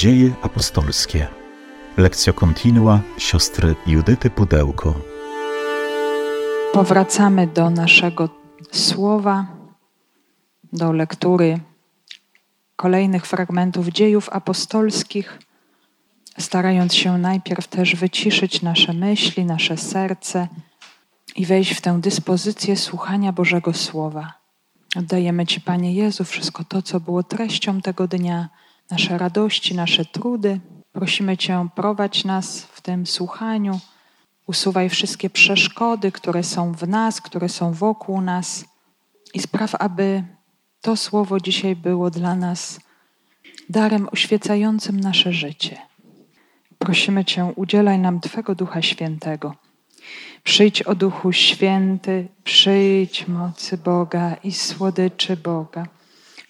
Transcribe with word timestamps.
Dzieje 0.00 0.32
apostolskie. 0.42 1.26
Lekcja 1.96 2.32
kontinua 2.32 3.00
siostry 3.18 3.74
Judyty 3.86 4.30
Pudełko. 4.30 4.94
Powracamy 6.72 7.46
do 7.46 7.70
naszego 7.70 8.28
słowa, 8.72 9.46
do 10.72 10.92
lektury 10.92 11.60
kolejnych 12.76 13.26
fragmentów 13.26 13.88
dziejów 13.88 14.28
apostolskich, 14.28 15.38
starając 16.38 16.94
się 16.94 17.18
najpierw 17.18 17.68
też 17.68 17.96
wyciszyć 17.96 18.62
nasze 18.62 18.92
myśli, 18.92 19.44
nasze 19.44 19.76
serce 19.76 20.48
i 21.36 21.46
wejść 21.46 21.72
w 21.74 21.80
tę 21.80 22.00
dyspozycję 22.00 22.76
słuchania 22.76 23.32
Bożego 23.32 23.72
Słowa. 23.72 24.32
Oddajemy 24.96 25.46
Ci, 25.46 25.60
Panie 25.60 25.94
Jezu, 25.94 26.24
wszystko 26.24 26.64
to, 26.64 26.82
co 26.82 27.00
było 27.00 27.22
treścią 27.22 27.80
tego 27.80 28.08
dnia, 28.08 28.48
nasze 28.90 29.18
radości, 29.18 29.74
nasze 29.74 30.04
trudy. 30.04 30.60
Prosimy 30.92 31.36
Cię, 31.36 31.68
prowadź 31.74 32.24
nas 32.24 32.62
w 32.62 32.80
tym 32.80 33.06
słuchaniu. 33.06 33.80
Usuwaj 34.46 34.88
wszystkie 34.88 35.30
przeszkody, 35.30 36.12
które 36.12 36.42
są 36.42 36.72
w 36.72 36.88
nas, 36.88 37.20
które 37.20 37.48
są 37.48 37.72
wokół 37.72 38.20
nas 38.20 38.64
i 39.34 39.40
spraw, 39.40 39.74
aby 39.74 40.24
to 40.80 40.96
słowo 40.96 41.40
dzisiaj 41.40 41.76
było 41.76 42.10
dla 42.10 42.34
nas 42.34 42.80
darem 43.68 44.08
oświecającym 44.12 45.00
nasze 45.00 45.32
życie. 45.32 45.76
Prosimy 46.78 47.24
Cię, 47.24 47.52
udzielaj 47.56 47.98
nam 47.98 48.20
Twego 48.20 48.54
Ducha 48.54 48.82
Świętego. 48.82 49.54
Przyjdź 50.42 50.82
o 50.82 50.94
Duchu 50.94 51.32
Święty, 51.32 52.28
przyjdź 52.44 53.28
mocy 53.28 53.78
Boga 53.78 54.34
i 54.44 54.52
słodyczy 54.52 55.36
Boga. 55.36 55.86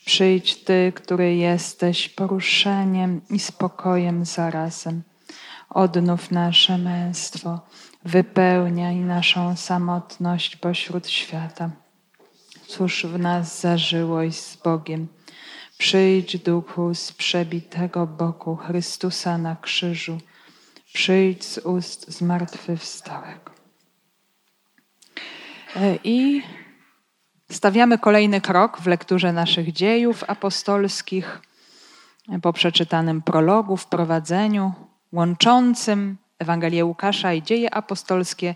Przyjdź 0.05 0.65
Ty, 0.65 0.93
który 0.97 1.35
jesteś 1.35 2.09
poruszeniem 2.09 3.21
i 3.31 3.39
spokojem 3.39 4.25
zarazem. 4.25 5.03
Odnów 5.71 6.31
nasze 6.31 6.79
męstwo, 6.79 7.61
wypełniaj 8.05 8.97
naszą 8.97 9.57
samotność 9.57 10.57
pośród 10.57 11.09
świata. 11.09 11.71
Cóż 12.67 13.07
w 13.07 13.19
nas 13.19 13.61
zażyłość 13.61 14.41
z 14.41 14.57
Bogiem. 14.57 15.09
Przyjdź 15.79 16.39
duchu 16.39 16.95
z 16.95 17.13
przebitego 17.13 18.07
boku 18.07 18.57
Chrystusa 18.57 19.39
na 19.39 19.57
krzyżu. 19.57 20.19
Przyjdź 20.93 21.45
z 21.45 21.59
ust 21.59 22.11
zmartwychwstałego. 22.11 23.51
E, 25.77 25.99
I 26.05 26.43
stawiamy 27.51 27.99
kolejny 27.99 28.41
krok 28.41 28.81
w 28.81 28.87
lekturze 28.87 29.33
naszych 29.33 29.73
dziejów 29.73 30.25
apostolskich 30.27 31.41
po 32.43 32.53
przeczytanym 32.53 33.23
prologu, 33.23 33.77
wprowadzeniu 33.77 34.73
łączącym 35.13 36.17
Ewangelię 36.39 36.85
Łukasza 36.85 37.33
i 37.33 37.43
dzieje 37.43 37.75
apostolskie. 37.75 38.55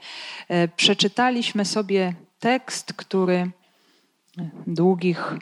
E, 0.49 0.69
przeczytaliśmy 0.69 1.65
sobie 1.65 2.15
tekst, 2.39 2.93
który 2.93 3.51
długich 4.67 5.35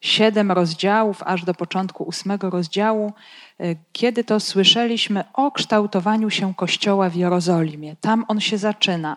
siedem 0.00 0.52
rozdziałów, 0.52 1.22
aż 1.22 1.44
do 1.44 1.54
początku 1.54 2.04
ósmego 2.04 2.50
rozdziału, 2.50 3.12
e, 3.60 3.74
kiedy 3.92 4.24
to 4.24 4.40
słyszeliśmy 4.40 5.24
o 5.32 5.50
kształtowaniu 5.50 6.30
się 6.30 6.54
Kościoła 6.54 7.10
w 7.10 7.14
Jerozolimie. 7.14 7.96
Tam 8.00 8.24
on 8.28 8.40
się 8.40 8.58
zaczyna. 8.58 9.16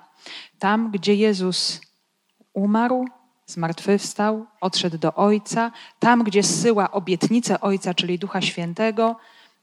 Tam, 0.60 0.92
gdzie 0.92 1.16
Jezus 1.16 1.82
umarł, 2.54 3.06
zmartwychwstał, 3.46 4.46
odszedł 4.62 4.98
do 4.98 5.14
Ojca, 5.14 5.72
tam, 6.00 6.24
gdzie 6.24 6.44
zsyła 6.44 6.92
obietnicę 6.92 7.62
Ojca, 7.62 7.94
czyli 7.94 8.20
Ducha 8.20 8.42
Świętego, 8.42 9.16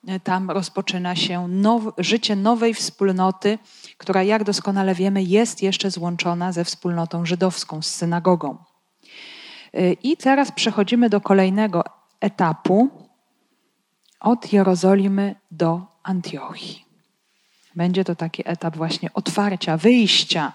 e, 0.08 0.20
tam 0.20 0.50
rozpoczyna 0.50 1.16
się 1.16 1.48
now, 1.48 1.82
życie 1.98 2.36
nowej 2.36 2.74
wspólnoty, 2.74 3.58
która, 3.98 4.22
jak 4.22 4.44
doskonale 4.44 4.94
wiemy, 4.94 5.22
jest 5.22 5.62
jeszcze 5.62 5.90
złączona 5.90 6.52
ze 6.52 6.64
wspólnotą 6.64 7.26
żydowską, 7.26 7.82
z 7.82 7.94
synagogą. 7.94 8.56
E, 9.74 9.92
I 9.92 10.16
teraz 10.16 10.52
przechodzimy 10.52 11.10
do 11.10 11.20
kolejnego 11.20 11.84
etapu 12.20 12.88
od 14.20 14.52
Jerozolimy 14.52 15.34
do 15.50 15.82
Antiochii. 16.02 16.84
Będzie 17.74 18.04
to 18.04 18.14
taki 18.14 18.42
etap 18.46 18.76
właśnie 18.76 19.12
otwarcia, 19.12 19.76
wyjścia 19.76 20.52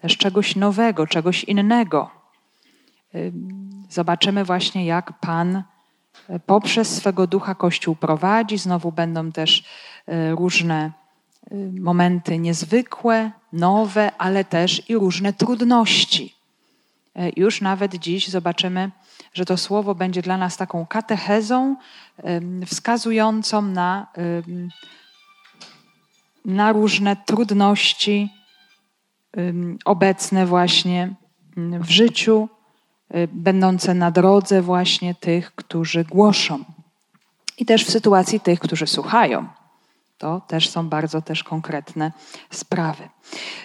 też 0.00 0.16
czegoś 0.16 0.56
nowego, 0.56 1.06
czegoś 1.06 1.44
innego. 1.44 2.19
Zobaczymy 3.90 4.44
właśnie, 4.44 4.86
jak 4.86 5.12
Pan 5.20 5.62
e, 6.28 6.40
poprzez 6.40 6.96
swego 6.96 7.26
ducha 7.26 7.54
Kościół 7.54 7.96
prowadzi. 7.96 8.58
Znowu 8.58 8.92
będą 8.92 9.32
też 9.32 9.64
e, 10.06 10.30
różne 10.30 10.92
e, 11.50 11.54
momenty 11.80 12.38
niezwykłe, 12.38 13.30
nowe, 13.52 14.12
ale 14.18 14.44
też 14.44 14.90
i 14.90 14.94
różne 14.94 15.32
trudności. 15.32 16.34
Już 17.36 17.60
nawet 17.60 17.94
dziś 17.94 18.28
zobaczymy, 18.28 18.90
że 19.34 19.44
to 19.44 19.56
słowo 19.56 19.94
będzie 19.94 20.22
dla 20.22 20.36
nas 20.36 20.56
taką 20.56 20.86
katechezą 20.86 21.76
wskazującą 22.66 23.62
na 23.62 24.06
na 26.44 26.72
różne 26.72 27.16
trudności 27.16 28.28
obecne 29.84 30.46
właśnie 30.46 31.14
w 31.56 31.90
życiu, 31.90 32.48
będące 33.32 33.94
na 33.94 34.10
drodze 34.10 34.62
właśnie 34.62 35.14
tych, 35.14 35.54
którzy 35.54 36.04
głoszą. 36.04 36.64
I 37.58 37.66
też 37.66 37.84
w 37.84 37.90
sytuacji 37.90 38.40
tych, 38.40 38.60
którzy 38.60 38.86
słuchają. 38.86 39.46
To 40.18 40.40
też 40.40 40.68
są 40.68 40.88
bardzo 40.88 41.22
też 41.22 41.44
konkretne 41.44 42.12
sprawy. 42.50 43.08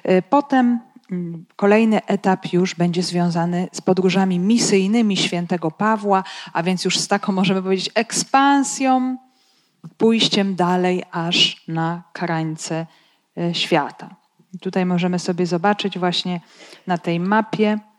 Y, 0.09 0.23
potem 0.29 0.79
kolejny 1.55 2.05
etap 2.05 2.53
już 2.53 2.75
będzie 2.75 3.03
związany 3.03 3.67
z 3.72 3.81
podróżami 3.81 4.39
misyjnymi 4.39 5.17
świętego 5.17 5.72
Pawła, 5.72 6.23
a 6.53 6.63
więc 6.63 6.85
już 6.85 7.00
z 7.00 7.07
taką, 7.07 7.31
możemy 7.31 7.61
powiedzieć, 7.61 7.89
ekspansją 7.95 9.17
pójściem 9.97 10.55
dalej 10.55 11.03
aż 11.11 11.63
na 11.67 12.03
krańce 12.13 12.85
e, 13.38 13.53
świata. 13.53 14.16
Tutaj 14.61 14.85
możemy 14.85 15.19
sobie 15.19 15.45
zobaczyć 15.45 16.00
właśnie 16.00 16.41
na 16.88 16.97
tej 16.97 17.19
mapie 17.19 17.67
mm, 17.67 17.94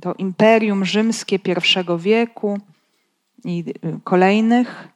to 0.00 0.14
imperium 0.14 0.84
rzymskie 0.84 1.38
pierwszego 1.38 1.98
wieku 1.98 2.58
i 3.44 3.64
y, 3.84 4.00
kolejnych, 4.04 4.88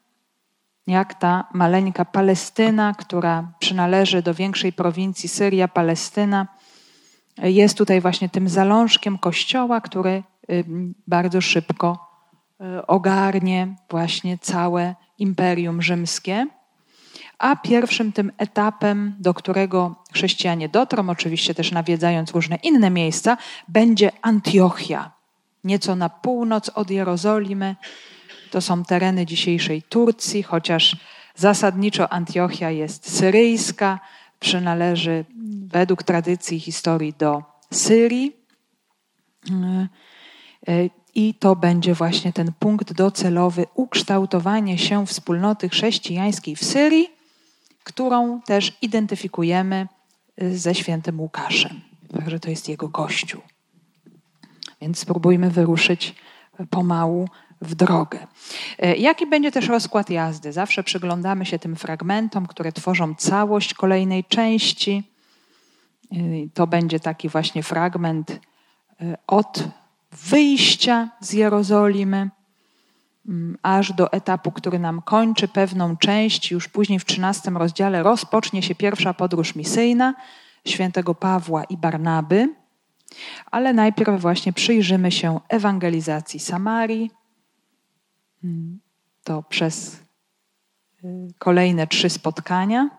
jak 0.87 1.15
ta 1.15 1.49
maleńka 1.55 2.05
Palestyna, 2.05 2.95
która 2.99 3.53
przynależy 3.59 4.23
do 4.23 4.35
większej 4.35 4.73
prowincji 4.73 5.29
Syria, 5.29 5.69
Palestyna, 5.69 6.47
jest 7.43 7.79
tutaj 7.79 8.01
właśnie 8.01 8.29
tym 8.29 8.49
zalążkiem 8.49 9.19
kościoła, 9.19 9.81
który 9.81 10.23
y, 10.51 10.65
bardzo 11.07 11.41
szybko 11.41 12.09
y, 12.61 12.87
ogarnie 12.87 13.77
właśnie 13.91 14.39
całe 14.39 14.95
Imperium 15.19 15.83
Rzymskie. 15.83 16.47
A 17.39 17.57
pierwszym 17.57 18.13
tym 18.13 18.33
etapem, 18.39 19.15
do 19.19 19.35
którego 19.35 19.95
chrześcijanie 20.13 20.69
dotrą, 20.69 21.11
oczywiście 21.11 21.55
też 21.55 21.73
nawiedzając 21.73 22.31
różne 22.31 22.57
inne 22.57 22.91
miejsca, 22.91 23.37
będzie 23.69 24.13
Antiochia, 24.23 25.11
nieco 25.65 25.97
na 25.97 26.09
północ 26.09 26.69
od 26.69 26.91
Jerozolimy. 26.91 27.77
To 28.51 28.61
są 28.61 28.85
tereny 28.85 29.27
dzisiejszej 29.27 29.83
Turcji, 29.83 30.43
chociaż 30.43 30.97
zasadniczo 31.35 32.13
Antiochia 32.13 32.71
jest 32.71 33.17
syryjska, 33.17 34.01
przynależy 34.41 35.25
według 35.67 36.03
tradycji 36.03 36.61
historii 36.61 37.15
do 37.19 37.43
Syrii. 37.73 38.37
I 41.15 41.35
to 41.35 41.57
będzie 41.57 41.95
właśnie 41.95 42.33
ten 42.33 42.53
punkt 42.59 42.93
docelowy 42.93 43.67
ukształtowanie 43.75 44.79
się 44.79 45.07
wspólnoty 45.07 45.69
chrześcijańskiej 45.69 46.57
w 46.57 46.65
Syrii, 46.65 47.18
którą 47.89 48.41
też 48.41 48.79
identyfikujemy 48.83 49.87
y, 50.43 50.59
ze 50.59 50.75
świętym 50.75 51.21
Łukaszem. 51.21 51.81
Także 52.15 52.41
to 52.41 52.51
jest 52.51 52.69
jego 52.69 52.89
kościół. 52.89 53.43
Więc 54.81 54.99
spróbujmy 54.99 55.51
wyruszyć 55.51 56.15
pomału 56.71 57.29
w 57.61 57.75
drogę. 57.75 58.27
Y, 58.85 58.97
jaki 58.97 59.27
będzie 59.27 59.53
też 59.53 59.69
rozkład 59.69 60.11
jazdy? 60.11 60.53
Zawsze 60.53 60.83
przyglądamy 60.83 61.47
się 61.47 61.59
tym 61.59 61.77
fragmentom, 61.77 62.47
które 62.47 62.73
tworzą 62.73 63.15
całość 63.15 63.75
kolejnej 63.75 64.25
części. 64.25 65.03
Y, 66.13 66.49
to 66.55 66.67
będzie 66.67 67.01
taki 67.01 67.29
właśnie 67.29 67.63
fragment 67.63 68.41
od 69.27 69.65
wyjścia 70.13 71.11
z 71.21 71.33
Jerozolimy, 71.33 72.31
aż 73.63 73.93
do 73.93 74.13
etapu, 74.13 74.53
który 74.53 74.79
nam 74.79 75.03
kończy 75.03 75.49
pewną 75.49 75.97
część. 75.97 76.51
Już 76.51 76.69
później 76.69 76.99
w 76.99 77.05
13 77.05 77.51
rozdziale 77.51 78.03
rozpocznie 78.03 78.63
się 78.63 78.75
pierwsza 78.75 79.15
podróż 79.15 79.55
misyjna 79.55 80.15
świętego 80.67 81.15
Pawła 81.15 81.65
i 81.65 81.77
Barnaby. 81.77 82.55
Ale 83.51 83.73
najpierw 83.73 84.21
właśnie 84.21 84.53
przyjrzymy 84.53 85.13
się 85.13 85.41
ewangelizacji 85.49 86.41
Samarii. 86.41 87.11
Mm, 88.45 88.81
to 89.25 89.43
przez 89.43 90.01
kolejne 91.39 91.87
trzy 91.87 92.11
spotkania. 92.11 92.91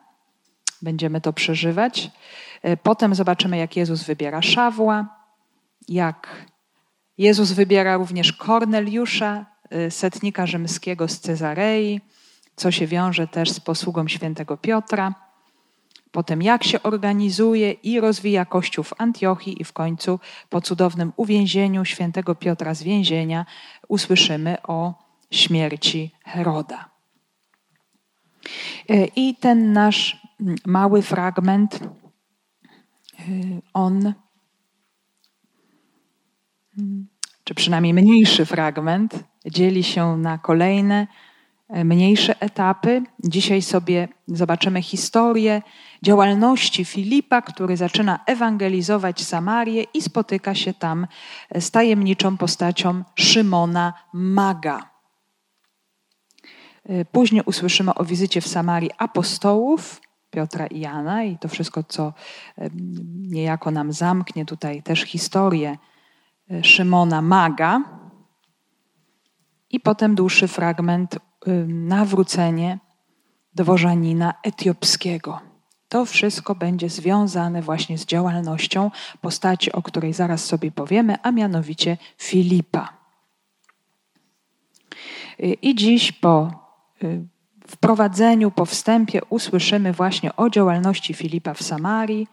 Będziemy 0.81 1.21
to 1.21 1.33
przeżywać. 1.33 2.11
Potem 2.83 3.15
zobaczymy, 3.15 3.57
jak 3.57 3.75
Jezus 3.75 4.03
wybiera 4.03 4.41
Szawła, 4.41 5.07
jak 5.87 6.45
Jezus 7.17 7.51
wybiera 7.51 7.97
również 7.97 8.33
Korneliusza, 8.33 9.45
setnika 9.89 10.47
rzymskiego 10.47 11.07
z 11.07 11.19
Cezarei, 11.19 12.01
co 12.55 12.71
się 12.71 12.87
wiąże 12.87 13.27
też 13.27 13.49
z 13.49 13.59
posługą 13.59 14.07
świętego 14.07 14.57
Piotra. 14.57 15.15
Potem 16.11 16.41
jak 16.41 16.63
się 16.63 16.83
organizuje 16.83 17.71
i 17.71 17.99
rozwija 17.99 18.45
Kościół 18.45 18.83
w 18.83 18.93
Antiochii 18.97 19.61
i 19.61 19.63
w 19.63 19.73
końcu 19.73 20.19
po 20.49 20.61
cudownym 20.61 21.13
uwięzieniu 21.15 21.85
świętego 21.85 22.35
Piotra 22.35 22.73
z 22.73 22.83
więzienia 22.83 23.45
usłyszymy 23.87 24.57
o 24.63 24.93
śmierci 25.31 26.11
Heroda. 26.25 26.89
E, 28.89 29.05
I 29.05 29.35
ten 29.35 29.73
nasz 29.73 30.17
mały 30.65 31.01
fragment, 31.01 31.75
e, 31.75 31.83
on, 33.73 34.13
czy 37.43 37.55
przynajmniej 37.55 37.93
mniejszy 37.93 38.45
fragment, 38.45 39.23
dzieli 39.45 39.83
się 39.83 40.17
na 40.17 40.37
kolejne 40.37 41.07
E, 41.69 41.83
mniejsze 41.83 42.41
etapy. 42.41 43.01
Dzisiaj 43.23 43.61
sobie 43.61 44.07
zobaczymy 44.27 44.81
historię 44.81 45.61
działalności 46.03 46.85
Filipa, 46.85 47.41
który 47.41 47.77
zaczyna 47.77 48.19
ewangelizować 48.25 49.23
Samarię 49.23 49.83
i 49.93 50.01
spotyka 50.01 50.55
się 50.55 50.73
tam 50.73 51.07
z 51.59 51.71
tajemniczą 51.71 52.37
postacią 52.37 53.03
Szymona 53.15 53.93
Maga. 54.13 54.89
E, 56.85 57.05
później 57.05 57.43
usłyszymy 57.45 57.93
o 57.95 58.05
wizycie 58.05 58.41
w 58.41 58.47
Samarii 58.47 58.91
apostołów 58.97 60.01
Piotra 60.29 60.67
i 60.67 60.79
Jana 60.79 61.23
i 61.23 61.37
to 61.37 61.47
wszystko, 61.47 61.83
co 61.83 62.13
e, 62.57 62.69
niejako 63.15 63.71
nam 63.71 63.93
zamknie 63.93 64.45
tutaj 64.45 64.83
też 64.83 65.01
historię 65.01 65.77
Szymona 66.63 67.21
Maga. 67.21 67.98
I 69.69 69.79
potem 69.79 70.15
dłuższy 70.15 70.47
fragment 70.47 71.19
nawrócenie 71.67 72.79
dworzanina 73.53 74.33
etiopskiego. 74.43 75.39
To 75.89 76.05
wszystko 76.05 76.55
będzie 76.55 76.89
związane 76.89 77.61
właśnie 77.61 77.97
z 77.97 78.05
działalnością 78.05 78.91
postaci, 79.21 79.71
o 79.71 79.81
której 79.81 80.13
zaraz 80.13 80.45
sobie 80.45 80.71
powiemy, 80.71 81.15
a 81.23 81.31
mianowicie 81.31 81.97
Filipa. 82.17 82.93
Y, 85.39 85.53
I 85.61 85.75
dziś 85.75 86.11
po 86.11 86.51
y, 87.03 87.25
wprowadzeniu, 87.67 88.51
po 88.51 88.65
wstępie 88.65 89.21
usłyszymy 89.29 89.93
właśnie 89.93 90.35
o 90.35 90.49
działalności 90.49 91.13
Filipa 91.13 91.53
w 91.53 91.63
Samarii, 91.63 92.27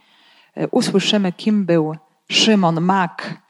y, 0.59 0.69
usłyszymy, 0.71 1.32
kim 1.32 1.65
był 1.65 1.97
Szymon 2.31 2.81
Mak 2.81 3.45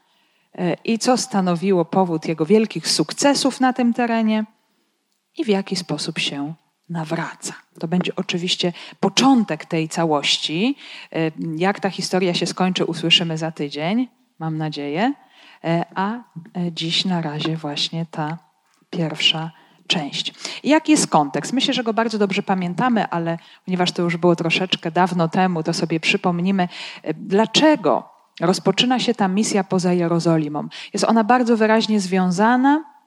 i 0.83 0.99
co 0.99 1.17
stanowiło 1.17 1.85
powód 1.85 2.27
jego 2.27 2.45
wielkich 2.45 2.87
sukcesów 2.87 3.59
na 3.59 3.73
tym 3.73 3.93
terenie 3.93 4.45
i 5.37 5.45
w 5.45 5.47
jaki 5.47 5.75
sposób 5.75 6.19
się 6.19 6.53
nawraca. 6.89 7.53
To 7.79 7.87
będzie 7.87 8.15
oczywiście 8.15 8.73
początek 8.99 9.65
tej 9.65 9.89
całości. 9.89 10.75
E, 11.13 11.31
jak 11.57 11.79
ta 11.79 11.89
historia 11.89 12.33
się 12.33 12.45
skończy, 12.45 12.85
usłyszymy 12.85 13.37
za 13.37 13.51
tydzień, 13.51 14.07
mam 14.39 14.57
nadzieję. 14.57 15.13
E, 15.63 15.85
a 15.95 16.13
e, 16.13 16.21
dziś 16.71 17.05
na 17.05 17.21
razie 17.21 17.57
właśnie 17.57 18.05
ta 18.11 18.37
pierwsza 18.89 19.51
część. 19.87 20.33
Jaki 20.63 20.91
jest 20.91 21.07
kontekst? 21.07 21.53
Myślę, 21.53 21.73
że 21.73 21.83
go 21.83 21.93
bardzo 21.93 22.17
dobrze 22.17 22.43
pamiętamy, 22.43 23.07
ale 23.07 23.37
ponieważ 23.65 23.91
to 23.91 24.01
już 24.01 24.17
było 24.17 24.35
troszeczkę 24.35 24.91
dawno 24.91 25.27
temu, 25.27 25.63
to 25.63 25.73
sobie 25.73 25.99
przypomnimy, 25.99 26.67
dlaczego 27.13 28.16
rozpoczyna 28.41 28.99
się 28.99 29.13
ta 29.13 29.27
misja 29.27 29.63
poza 29.63 29.93
Jerozolimą. 29.93 30.67
Jest 30.93 31.05
ona 31.05 31.23
bardzo 31.23 31.57
wyraźnie 31.57 31.99
związana 31.99 32.97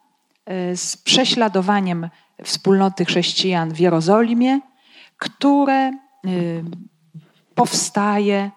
Y, 0.50 0.76
z 0.76 0.96
prześladowaniem 0.96 2.08
wspólnoty 2.44 3.04
chrześcijan 3.04 3.74
w 3.74 3.80
Jerozolimie, 3.80 4.60
które 5.18 5.90
y, 6.26 6.64
powstaje, 7.54 8.50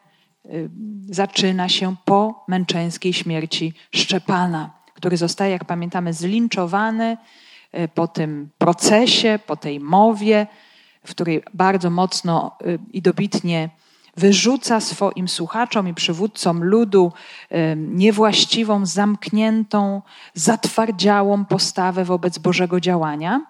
y, 0.46 0.70
zaczyna 1.10 1.70
się 1.70 1.96
po 2.06 2.46
męczeńskiej 2.48 3.14
śmierci 3.14 3.74
Szczepana, 3.96 4.72
który 4.94 5.18
zostaje, 5.18 5.52
jak 5.52 5.66
pamiętamy, 5.66 6.14
zlinczowany 6.14 7.18
po 7.94 8.08
tym 8.08 8.50
procesie, 8.58 9.40
po 9.48 9.56
tej 9.56 9.80
mowie, 9.80 10.48
w 11.06 11.12
której 11.12 11.44
bardzo 11.54 11.90
mocno 11.90 12.58
i 12.92 13.02
dobitnie 13.02 13.70
wyrzuca 14.18 14.80
swoim 14.80 15.28
słuchaczom 15.28 15.88
i 15.88 15.94
przywódcom 15.94 16.64
ludu 16.64 17.12
niewłaściwą, 17.76 18.86
zamkniętą, 18.86 20.02
zatwardziałą 20.34 21.46
postawę 21.46 22.06
wobec 22.06 22.38
Bożego 22.38 22.80
działania. 22.80 23.46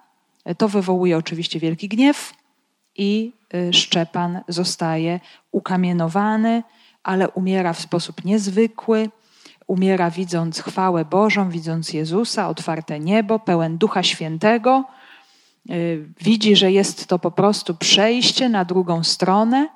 To 0.57 0.69
wywołuje 0.69 1.17
oczywiście 1.17 1.59
wielki 1.59 1.87
gniew 1.87 2.33
i 2.95 3.33
y, 3.53 3.73
Szczepan 3.73 4.41
zostaje 4.47 5.19
ukamienowany, 5.51 6.63
ale 7.03 7.29
umiera 7.29 7.73
w 7.73 7.79
sposób 7.79 8.25
niezwykły. 8.25 9.09
Umiera 9.67 10.11
widząc 10.11 10.61
chwałę 10.61 11.05
Bożą, 11.05 11.49
widząc 11.49 11.93
Jezusa, 11.93 12.49
otwarte 12.49 12.99
niebo, 12.99 13.39
pełen 13.39 13.77
Ducha 13.77 14.03
Świętego. 14.03 14.83
Y, 15.69 16.05
widzi, 16.21 16.55
że 16.55 16.71
jest 16.71 17.07
to 17.07 17.19
po 17.19 17.31
prostu 17.31 17.75
przejście 17.75 18.49
na 18.49 18.65
drugą 18.65 19.03
stronę 19.03 19.67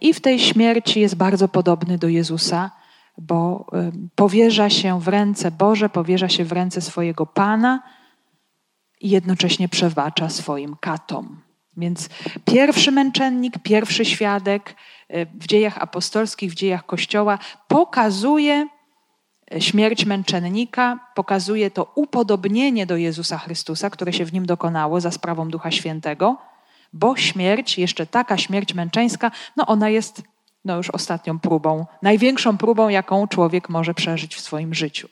i 0.00 0.14
w 0.14 0.20
tej 0.20 0.38
śmierci 0.38 1.00
jest 1.00 1.14
bardzo 1.14 1.48
podobny 1.48 1.98
do 1.98 2.08
Jezusa, 2.08 2.70
bo 3.18 3.66
powierza 4.14 4.70
się 4.70 5.00
w 5.00 5.08
ręce 5.08 5.50
Boże, 5.50 5.88
powierza 5.88 6.28
się 6.28 6.44
w 6.44 6.52
ręce 6.52 6.80
swojego 6.80 7.26
Pana 7.26 7.82
i 9.00 9.10
jednocześnie 9.10 9.68
przebacza 9.68 10.28
swoim 10.28 10.76
katom. 10.80 11.42
Więc 11.76 12.08
pierwszy 12.44 12.92
męczennik, 12.92 13.58
pierwszy 13.62 14.04
świadek 14.04 14.76
e, 15.08 15.26
w 15.26 15.46
dziejach 15.46 15.78
apostolskich, 15.78 16.52
w 16.52 16.54
dziejach 16.54 16.86
Kościoła 16.86 17.38
pokazuje 17.68 18.68
e, 19.54 19.60
śmierć 19.60 20.04
męczennika, 20.04 20.98
pokazuje 21.14 21.70
to 21.70 21.92
upodobnienie 21.94 22.86
do 22.86 22.96
Jezusa 22.96 23.38
Chrystusa, 23.38 23.90
które 23.90 24.12
się 24.12 24.24
w 24.24 24.32
nim 24.32 24.46
dokonało 24.46 25.00
za 25.00 25.10
sprawą 25.10 25.48
Ducha 25.48 25.70
Świętego 25.70 26.36
bo 26.92 27.16
śmierć, 27.16 27.78
jeszcze 27.78 28.06
taka 28.06 28.36
śmierć 28.36 28.74
męczeńska, 28.74 29.30
no 29.56 29.66
ona 29.66 29.88
jest 29.88 30.22
no 30.64 30.76
już 30.76 30.90
ostatnią 30.90 31.38
próbą, 31.38 31.86
największą 32.02 32.58
próbą, 32.58 32.88
jaką 32.88 33.28
człowiek 33.28 33.68
może 33.68 33.94
przeżyć 33.94 34.34
w 34.34 34.40
swoim 34.40 34.74
życiu. 34.74 35.08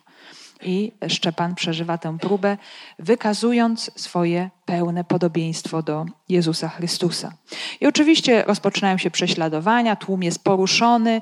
I 0.63 0.93
Szczepan 1.09 1.55
przeżywa 1.55 1.99
tę 1.99 2.19
próbę, 2.19 2.57
wykazując 2.99 3.91
swoje 3.97 4.51
pełne 4.65 5.05
podobieństwo 5.05 5.83
do 5.83 6.07
Jezusa 6.29 6.69
Chrystusa. 6.69 7.33
I 7.81 7.87
oczywiście 7.87 8.43
rozpoczynają 8.43 8.99
się 8.99 9.11
prześladowania, 9.11 9.97
tłum 9.97 10.23
jest 10.23 10.45
poruszony, 10.45 11.21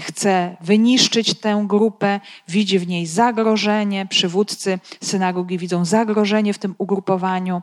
chce 0.00 0.56
wyniszczyć 0.60 1.34
tę 1.34 1.64
grupę, 1.68 2.20
widzi 2.48 2.78
w 2.78 2.88
niej 2.88 3.06
zagrożenie. 3.06 4.06
Przywódcy 4.06 4.78
synagogi 5.02 5.58
widzą 5.58 5.84
zagrożenie 5.84 6.54
w 6.54 6.58
tym 6.58 6.74
ugrupowaniu. 6.78 7.62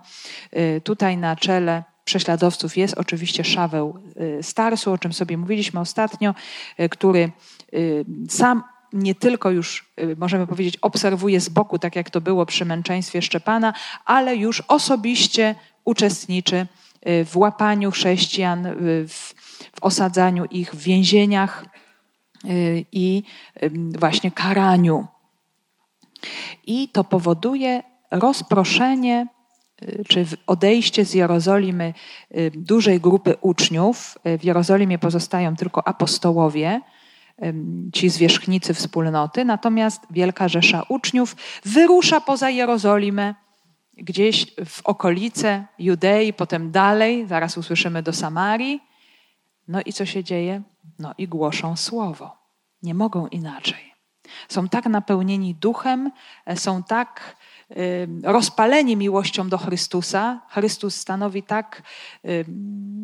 Y, 0.57 0.81
tutaj 0.83 1.17
na 1.17 1.35
czele 1.35 1.83
prześladowców 2.05 2.77
jest 2.77 2.97
oczywiście 2.97 3.43
Szaweł 3.43 3.99
y, 4.39 4.43
Starsu, 4.43 4.91
o 4.91 4.97
czym 4.97 5.13
sobie 5.13 5.37
mówiliśmy 5.37 5.79
ostatnio, 5.79 6.35
y, 6.79 6.89
który 6.89 7.31
y, 7.73 8.05
sam 8.29 8.63
nie 8.93 9.15
tylko 9.15 9.51
już, 9.51 9.93
możemy 10.17 10.47
powiedzieć, 10.47 10.77
obserwuje 10.81 11.41
z 11.41 11.49
boku, 11.49 11.79
tak 11.79 11.95
jak 11.95 12.09
to 12.09 12.21
było 12.21 12.45
przy 12.45 12.65
męczeństwie 12.65 13.21
Szczepana, 13.21 13.73
ale 14.05 14.35
już 14.35 14.63
osobiście 14.67 15.55
uczestniczy 15.85 16.67
w 17.25 17.37
łapaniu 17.37 17.91
chrześcijan, 17.91 18.67
w, 19.07 19.33
w 19.75 19.83
osadzaniu 19.83 20.45
ich 20.45 20.75
w 20.75 20.83
więzieniach 20.83 21.65
i 22.91 23.23
właśnie 23.99 24.31
karaniu. 24.31 25.07
I 26.67 26.89
to 26.89 27.03
powoduje 27.03 27.83
rozproszenie 28.11 29.27
czy 30.07 30.25
odejście 30.47 31.05
z 31.05 31.13
Jerozolimy 31.13 31.93
y, 32.37 32.51
dużej 32.55 32.99
grupy 32.99 33.35
uczniów. 33.41 34.17
Y, 34.27 34.37
w 34.37 34.43
Jerozolimie 34.43 34.99
pozostają 34.99 35.55
tylko 35.55 35.87
apostołowie, 35.87 36.81
ci 37.93 38.09
zwierzchnicy 38.09 38.73
wspólnoty, 38.73 39.45
natomiast 39.45 40.01
wielka 40.11 40.49
rzesza 40.49 40.83
uczniów 40.89 41.35
wyrusza 41.65 42.21
poza 42.21 42.49
Jerozolimę, 42.49 43.35
gdzieś 43.97 44.45
w 44.65 44.81
okolice 44.83 45.65
Judei, 45.79 46.33
potem 46.33 46.71
dalej, 46.71 47.27
zaraz 47.27 47.57
usłyszymy 47.57 48.03
do 48.03 48.13
Samarii. 48.13 48.79
No 49.67 49.81
i 49.85 49.93
co 49.93 50.05
się 50.05 50.23
dzieje? 50.23 50.61
No 50.99 51.13
i 51.17 51.27
głoszą 51.27 51.75
słowo. 51.75 52.37
Nie 52.83 52.93
mogą 52.93 53.27
inaczej. 53.27 53.93
Są 54.49 54.69
tak 54.69 54.85
napełnieni 54.85 55.55
duchem, 55.55 56.11
e, 56.45 56.57
są 56.57 56.83
tak 56.83 57.35
rozpaleni 58.23 58.97
miłością 58.97 59.49
do 59.49 59.57
Chrystusa. 59.57 60.41
Chrystus 60.49 60.95
stanowi 60.95 61.43
tak 61.43 61.81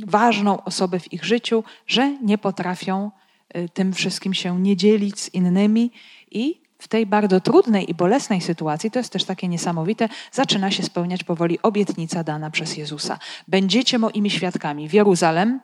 ważną 0.05 0.63
osobę 0.63 1.00
w 1.00 1.13
ich 1.13 1.25
życiu, 1.25 1.63
że 1.88 2.17
nie 2.21 2.38
potrafią 2.38 3.12
y, 3.57 3.69
tym 3.69 3.93
wszystkim 3.93 4.33
się 4.33 4.62
nie 4.62 4.75
dzielić 4.75 5.19
z 5.19 5.33
innymi 5.33 5.91
i 6.31 6.62
w 6.79 6.88
tej 6.88 7.05
bardzo 7.05 7.41
trudnej 7.41 7.91
i 7.91 7.93
bolesnej 7.93 8.41
sytuacji, 8.41 8.91
to 8.91 9.00
jest 9.00 9.13
też 9.13 9.24
takie 9.24 9.47
niesamowite, 9.47 10.09
zaczyna 10.31 10.71
się 10.71 10.83
spełniać 10.83 11.24
powoli 11.24 11.62
obietnica 11.62 12.24
dana 12.24 12.51
przez 12.51 12.77
Jezusa. 12.77 13.19
Będziecie 13.47 14.00
moimi 14.00 14.29
świadkami 14.29 14.89
w 14.89 14.93
Jeruzalem, 14.93 15.59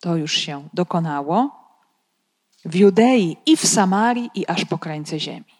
to 0.00 0.16
już 0.16 0.32
się 0.32 0.68
dokonało, 0.74 1.66
w 2.64 2.74
Judei 2.74 3.36
i 3.46 3.56
w 3.56 3.66
Samarii 3.66 4.30
i 4.34 4.46
aż 4.46 4.64
po 4.64 4.78
krańce 4.78 5.20
ziemi. 5.20 5.56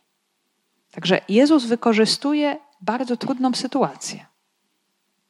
Także 0.90 1.20
Jezus 1.28 1.64
wykorzystuje 1.64 2.56
bardzo 2.80 3.16
trudną 3.16 3.54
sytuację. 3.54 4.26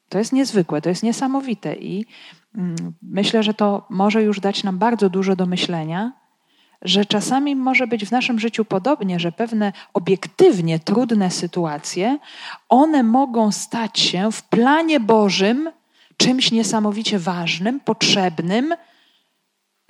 To 0.08 0.18
jest 0.18 0.32
niezwykłe, 0.32 0.82
to 0.82 0.88
jest 0.88 1.02
niesamowite 1.02 1.74
i 1.74 2.06
mm, 2.54 2.76
myślę, 3.02 3.42
że 3.42 3.54
to 3.54 3.86
może 3.90 4.22
już 4.22 4.40
dać 4.40 4.64
nam 4.64 4.78
bardzo 4.78 5.10
dużo 5.10 5.36
do 5.36 5.46
myślenia, 5.46 6.12
że 6.82 7.04
czasami 7.04 7.56
może 7.56 7.86
być 7.86 8.04
w 8.04 8.12
naszym 8.12 8.38
życiu 8.38 8.64
podobnie, 8.64 9.20
że 9.20 9.32
pewne 9.32 9.72
obiektywnie 9.94 10.78
trudne 10.78 11.30
sytuacje, 11.30 12.18
one 12.68 13.02
mogą 13.02 13.52
stać 13.52 13.98
się 14.00 14.32
w 14.32 14.42
planie 14.42 15.00
Bożym 15.00 15.70
czymś 16.16 16.52
niesamowicie 16.52 17.18
ważnym, 17.18 17.80
potrzebnym, 17.80 18.74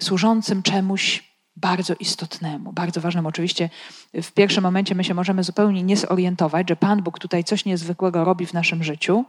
służącym 0.01 0.63
czemuś 0.63 1.36
bardzo 1.57 1.95
istotnemu, 2.01 2.73
bardzo 2.73 3.01
ważnemu. 3.01 3.29
Oczywiście 3.29 3.71
w 4.15 4.33
pierwszym 4.33 4.63
momencie 4.63 4.95
my 4.95 5.05
się 5.05 5.15
możemy 5.15 5.45
zupełnie 5.45 5.83
nie 5.83 5.97
zorientować, 5.97 6.69
że 6.69 6.77
Pan 6.77 7.03
Bóg 7.03 7.19
tutaj 7.19 7.45
coś 7.45 7.65
niezwykłego 7.65 8.25
robi 8.25 8.47
w 8.47 8.53
naszym 8.53 8.85
życiu, 8.85 9.25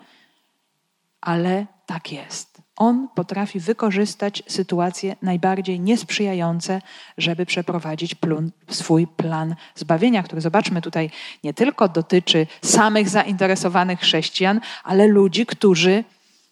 ale 1.21 1.65
tak 1.85 2.11
jest. 2.11 2.61
On 2.75 3.07
potrafi 3.15 3.59
wykorzystać 3.59 4.43
sytuacje 4.47 5.15
najbardziej 5.21 5.79
niesprzyjające, 5.79 6.81
żeby 7.17 7.45
przeprowadzić 7.45 8.15
plun, 8.15 8.51
swój 8.69 9.07
plan 9.07 9.55
zbawienia, 9.75 10.23
który 10.23 10.41
zobaczmy 10.41 10.81
tutaj 10.81 11.09
nie 11.43 11.53
tylko 11.53 11.87
dotyczy 11.87 12.47
samych 12.61 13.09
zainteresowanych 13.09 13.99
chrześcijan, 13.99 14.61
ale 14.83 15.07
ludzi, 15.07 15.45
którzy 15.45 16.03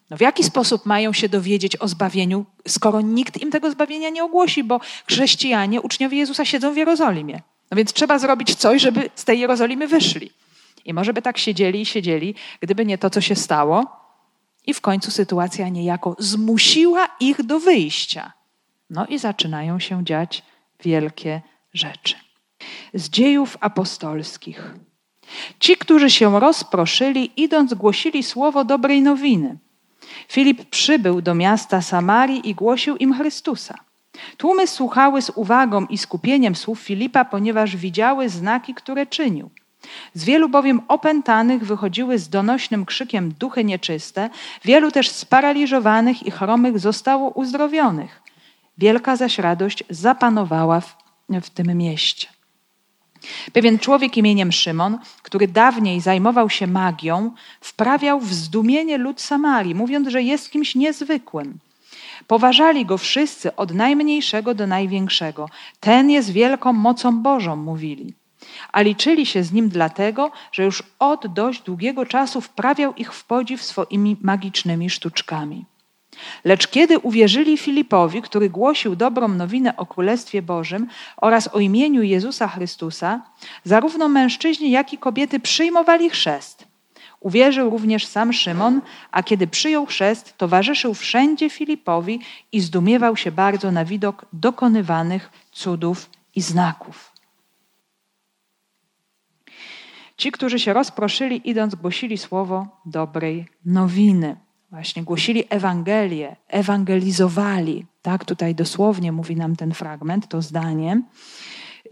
no 0.09 0.17
w 0.17 0.21
jaki 0.21 0.43
sposób 0.43 0.85
mają 0.85 1.13
się 1.13 1.29
dowiedzieć 1.29 1.77
o 1.77 1.87
zbawieniu, 1.87 2.45
skoro 2.67 3.01
nikt 3.01 3.41
im 3.41 3.51
tego 3.51 3.71
zbawienia 3.71 4.09
nie 4.09 4.23
ogłosi, 4.23 4.63
bo 4.63 4.79
chrześcijanie, 5.07 5.81
uczniowie 5.81 6.17
Jezusa 6.17 6.45
siedzą 6.45 6.73
w 6.73 6.77
Jerozolimie. 6.77 7.41
No 7.71 7.77
więc 7.77 7.93
trzeba 7.93 8.19
zrobić 8.19 8.55
coś, 8.55 8.81
żeby 8.81 9.09
z 9.15 9.25
tej 9.25 9.39
Jerozolimy 9.39 9.87
wyszli. 9.87 10.31
I 10.85 10.93
może 10.93 11.13
by 11.13 11.21
tak 11.21 11.37
siedzieli 11.37 11.81
i 11.81 11.85
siedzieli, 11.85 12.35
gdyby 12.59 12.85
nie 12.85 12.97
to, 12.97 13.09
co 13.09 13.21
się 13.21 13.35
stało. 13.35 13.85
I 14.67 14.73
w 14.73 14.81
końcu 14.81 15.11
sytuacja 15.11 15.69
niejako 15.69 16.15
zmusiła 16.19 17.07
ich 17.19 17.43
do 17.43 17.59
wyjścia. 17.59 18.33
No 18.89 19.05
i 19.05 19.19
zaczynają 19.19 19.79
się 19.79 20.05
dziać 20.05 20.43
wielkie 20.83 21.41
rzeczy. 21.73 22.15
Z 22.93 23.09
dziejów 23.09 23.57
apostolskich. 23.59 24.75
Ci, 25.59 25.77
którzy 25.77 26.09
się 26.09 26.39
rozproszyli, 26.39 27.31
idąc, 27.37 27.73
głosili 27.73 28.23
słowo 28.23 28.65
dobrej 28.65 29.01
nowiny. 29.01 29.57
Filip 30.27 30.69
przybył 30.69 31.21
do 31.21 31.35
miasta 31.35 31.81
Samarii 31.81 32.49
i 32.49 32.55
głosił 32.55 32.97
im 32.97 33.13
Chrystusa. 33.13 33.75
Tłumy 34.37 34.67
słuchały 34.67 35.21
z 35.21 35.29
uwagą 35.29 35.85
i 35.85 35.97
skupieniem 35.97 36.55
słów 36.55 36.79
Filipa, 36.79 37.25
ponieważ 37.25 37.75
widziały 37.75 38.29
znaki, 38.29 38.73
które 38.73 39.05
czynił. 39.05 39.49
Z 40.13 40.23
wielu 40.23 40.49
bowiem 40.49 40.81
opętanych 40.87 41.65
wychodziły 41.65 42.19
z 42.19 42.29
donośnym 42.29 42.85
krzykiem 42.85 43.33
duchy 43.39 43.63
nieczyste, 43.63 44.29
wielu 44.63 44.91
też 44.91 45.09
sparaliżowanych 45.09 46.27
i 46.27 46.31
chromych 46.31 46.79
zostało 46.79 47.29
uzdrowionych. 47.29 48.21
Wielka 48.77 49.15
zaś 49.15 49.39
radość 49.39 49.83
zapanowała 49.89 50.81
w, 50.81 50.95
w 51.29 51.49
tym 51.49 51.77
mieście. 51.77 52.34
Pewien 53.53 53.79
człowiek 53.79 54.17
imieniem 54.17 54.51
Szymon, 54.51 54.99
który 55.21 55.47
dawniej 55.47 56.01
zajmował 56.01 56.49
się 56.49 56.67
magią, 56.67 57.31
wprawiał 57.61 58.19
w 58.19 58.33
zdumienie 58.33 58.97
lud 58.97 59.21
Samarii, 59.21 59.75
mówiąc, 59.75 60.07
że 60.07 60.21
jest 60.21 60.51
kimś 60.51 60.75
niezwykłym. 60.75 61.59
Poważali 62.27 62.85
go 62.85 62.97
wszyscy 62.97 63.55
od 63.55 63.73
najmniejszego 63.73 64.55
do 64.55 64.67
największego. 64.67 65.49
Ten 65.79 66.09
jest 66.09 66.31
wielką 66.31 66.73
mocą 66.73 67.21
Bożą, 67.21 67.55
mówili. 67.55 68.13
A 68.71 68.81
liczyli 68.81 69.25
się 69.25 69.43
z 69.43 69.51
nim 69.51 69.69
dlatego, 69.69 70.31
że 70.51 70.63
już 70.63 70.83
od 70.99 71.27
dość 71.27 71.61
długiego 71.61 72.05
czasu 72.05 72.41
wprawiał 72.41 72.93
ich 72.93 73.13
w 73.13 73.23
podziw 73.23 73.63
swoimi 73.63 74.17
magicznymi 74.21 74.89
sztuczkami. 74.89 75.65
Lecz 76.43 76.67
kiedy 76.67 76.99
uwierzyli 76.99 77.57
Filipowi, 77.57 78.21
który 78.21 78.49
głosił 78.49 78.95
dobrą 78.95 79.27
nowinę 79.27 79.77
o 79.77 79.85
Królestwie 79.85 80.41
Bożym 80.41 80.87
oraz 81.17 81.47
o 81.47 81.59
imieniu 81.59 82.01
Jezusa 82.01 82.47
Chrystusa, 82.47 83.21
zarówno 83.63 84.09
mężczyźni, 84.09 84.71
jak 84.71 84.93
i 84.93 84.97
kobiety 84.97 85.39
przyjmowali 85.39 86.09
chrzest. 86.09 86.67
Uwierzył 87.19 87.69
również 87.69 88.05
sam 88.05 88.33
Szymon, 88.33 88.81
a 89.11 89.23
kiedy 89.23 89.47
przyjął 89.47 89.85
chrzest, 89.85 90.37
towarzyszył 90.37 90.93
wszędzie 90.93 91.49
Filipowi 91.49 92.19
i 92.51 92.61
zdumiewał 92.61 93.17
się 93.17 93.31
bardzo 93.31 93.71
na 93.71 93.85
widok 93.85 94.25
dokonywanych 94.33 95.31
cudów 95.51 96.09
i 96.35 96.41
znaków. 96.41 97.11
Ci, 100.17 100.31
którzy 100.31 100.59
się 100.59 100.73
rozproszyli, 100.73 101.49
idąc, 101.49 101.75
głosili 101.75 102.17
słowo 102.17 102.67
dobrej 102.85 103.45
nowiny. 103.65 104.44
Właśnie 104.71 105.03
głosili 105.03 105.43
Ewangelię, 105.49 106.35
ewangelizowali. 106.47 107.85
Tak, 108.01 108.25
tutaj 108.25 108.55
dosłownie 108.55 109.11
mówi 109.11 109.35
nam 109.35 109.55
ten 109.55 109.73
fragment, 109.73 110.27
to 110.27 110.41
zdanie. 110.41 111.01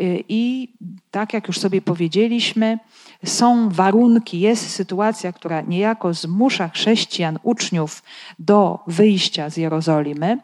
Y, 0.01 0.23
I 0.29 0.73
tak 1.11 1.33
jak 1.33 1.47
już 1.47 1.59
sobie 1.59 1.81
powiedzieliśmy, 1.81 2.79
są 3.25 3.69
warunki, 3.69 4.39
jest 4.39 4.69
sytuacja, 4.69 5.33
która 5.33 5.61
niejako 5.61 6.13
zmusza 6.13 6.69
chrześcijan, 6.69 7.39
uczniów 7.43 8.03
do 8.39 8.79
wyjścia 8.87 9.49
z 9.49 9.57
Jerozolimy. 9.57 10.37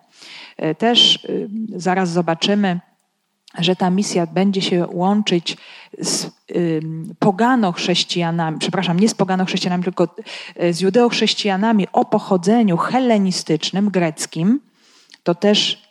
Y, 0.64 0.76
też 0.76 1.16
y, 1.26 1.50
zaraz 1.76 2.10
zobaczymy, 2.10 2.80
że 3.58 3.76
ta 3.76 3.90
misja 3.90 4.28
będzie 4.28 4.62
się 4.62 4.88
łączyć 4.92 5.58
z 6.02 6.32
pogano-chrześcijanami, 7.20 8.60
przepraszam, 8.60 9.00
nie 9.00 9.10
z 9.10 9.16
pogano-chrześcijanami, 9.16 9.84
tylko 9.84 10.08
y, 10.64 10.74
z 10.74 10.82
judeo-chrześcijanami 10.82 11.88
o 11.94 12.06
pochodzeniu 12.06 12.78
hellenistycznym, 12.78 13.90
greckim, 13.90 14.60
to 15.24 15.36
też 15.36 15.90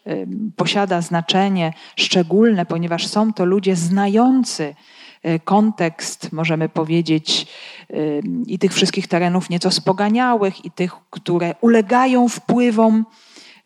posiada 0.57 1.01
znaczenie 1.01 1.73
szczególne, 1.97 2.67
ponieważ 2.67 3.07
są 3.07 3.33
to 3.33 3.45
ludzie 3.45 3.77
znający 3.77 4.75
y, 5.27 5.41
kontekst, 5.45 6.33
możemy 6.33 6.69
powiedzieć, 6.69 7.47
i 8.47 8.59
tych 8.59 8.75
wszystkich 8.75 9.07
terenów 9.07 9.51
nieco 9.51 9.71
spoganiałych, 9.71 10.65
i 10.65 10.71
tych, 10.71 10.93
które 11.11 11.55
ulegają 11.61 12.29
wpływom 12.29 13.05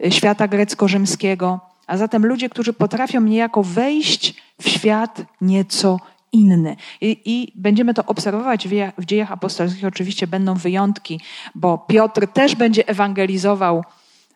y, 0.06 0.12
świata 0.12 0.48
grecko-rzymskiego 0.48 1.71
a 1.92 1.96
zatem 1.96 2.26
ludzie, 2.26 2.48
którzy 2.48 2.72
potrafią 2.72 3.20
niejako 3.20 3.62
wejść 3.62 4.34
w 4.60 4.68
świat 4.68 5.22
nieco 5.40 6.00
inny. 6.32 6.76
I, 7.00 7.20
I, 7.24 7.52
będziemy 7.54 7.94
to 7.94 8.04
obserwować 8.06 8.68
w, 8.68 8.70
w 8.98 9.04
dziejach 9.04 9.32
apostolskich. 9.32 9.84
Oczywiście 9.84 10.26
będą 10.26 10.54
wyjątki, 10.54 11.20
bo 11.54 11.78
Piotr 11.78 12.26
też 12.26 12.54
będzie 12.54 12.88
ewangelizował 12.88 13.84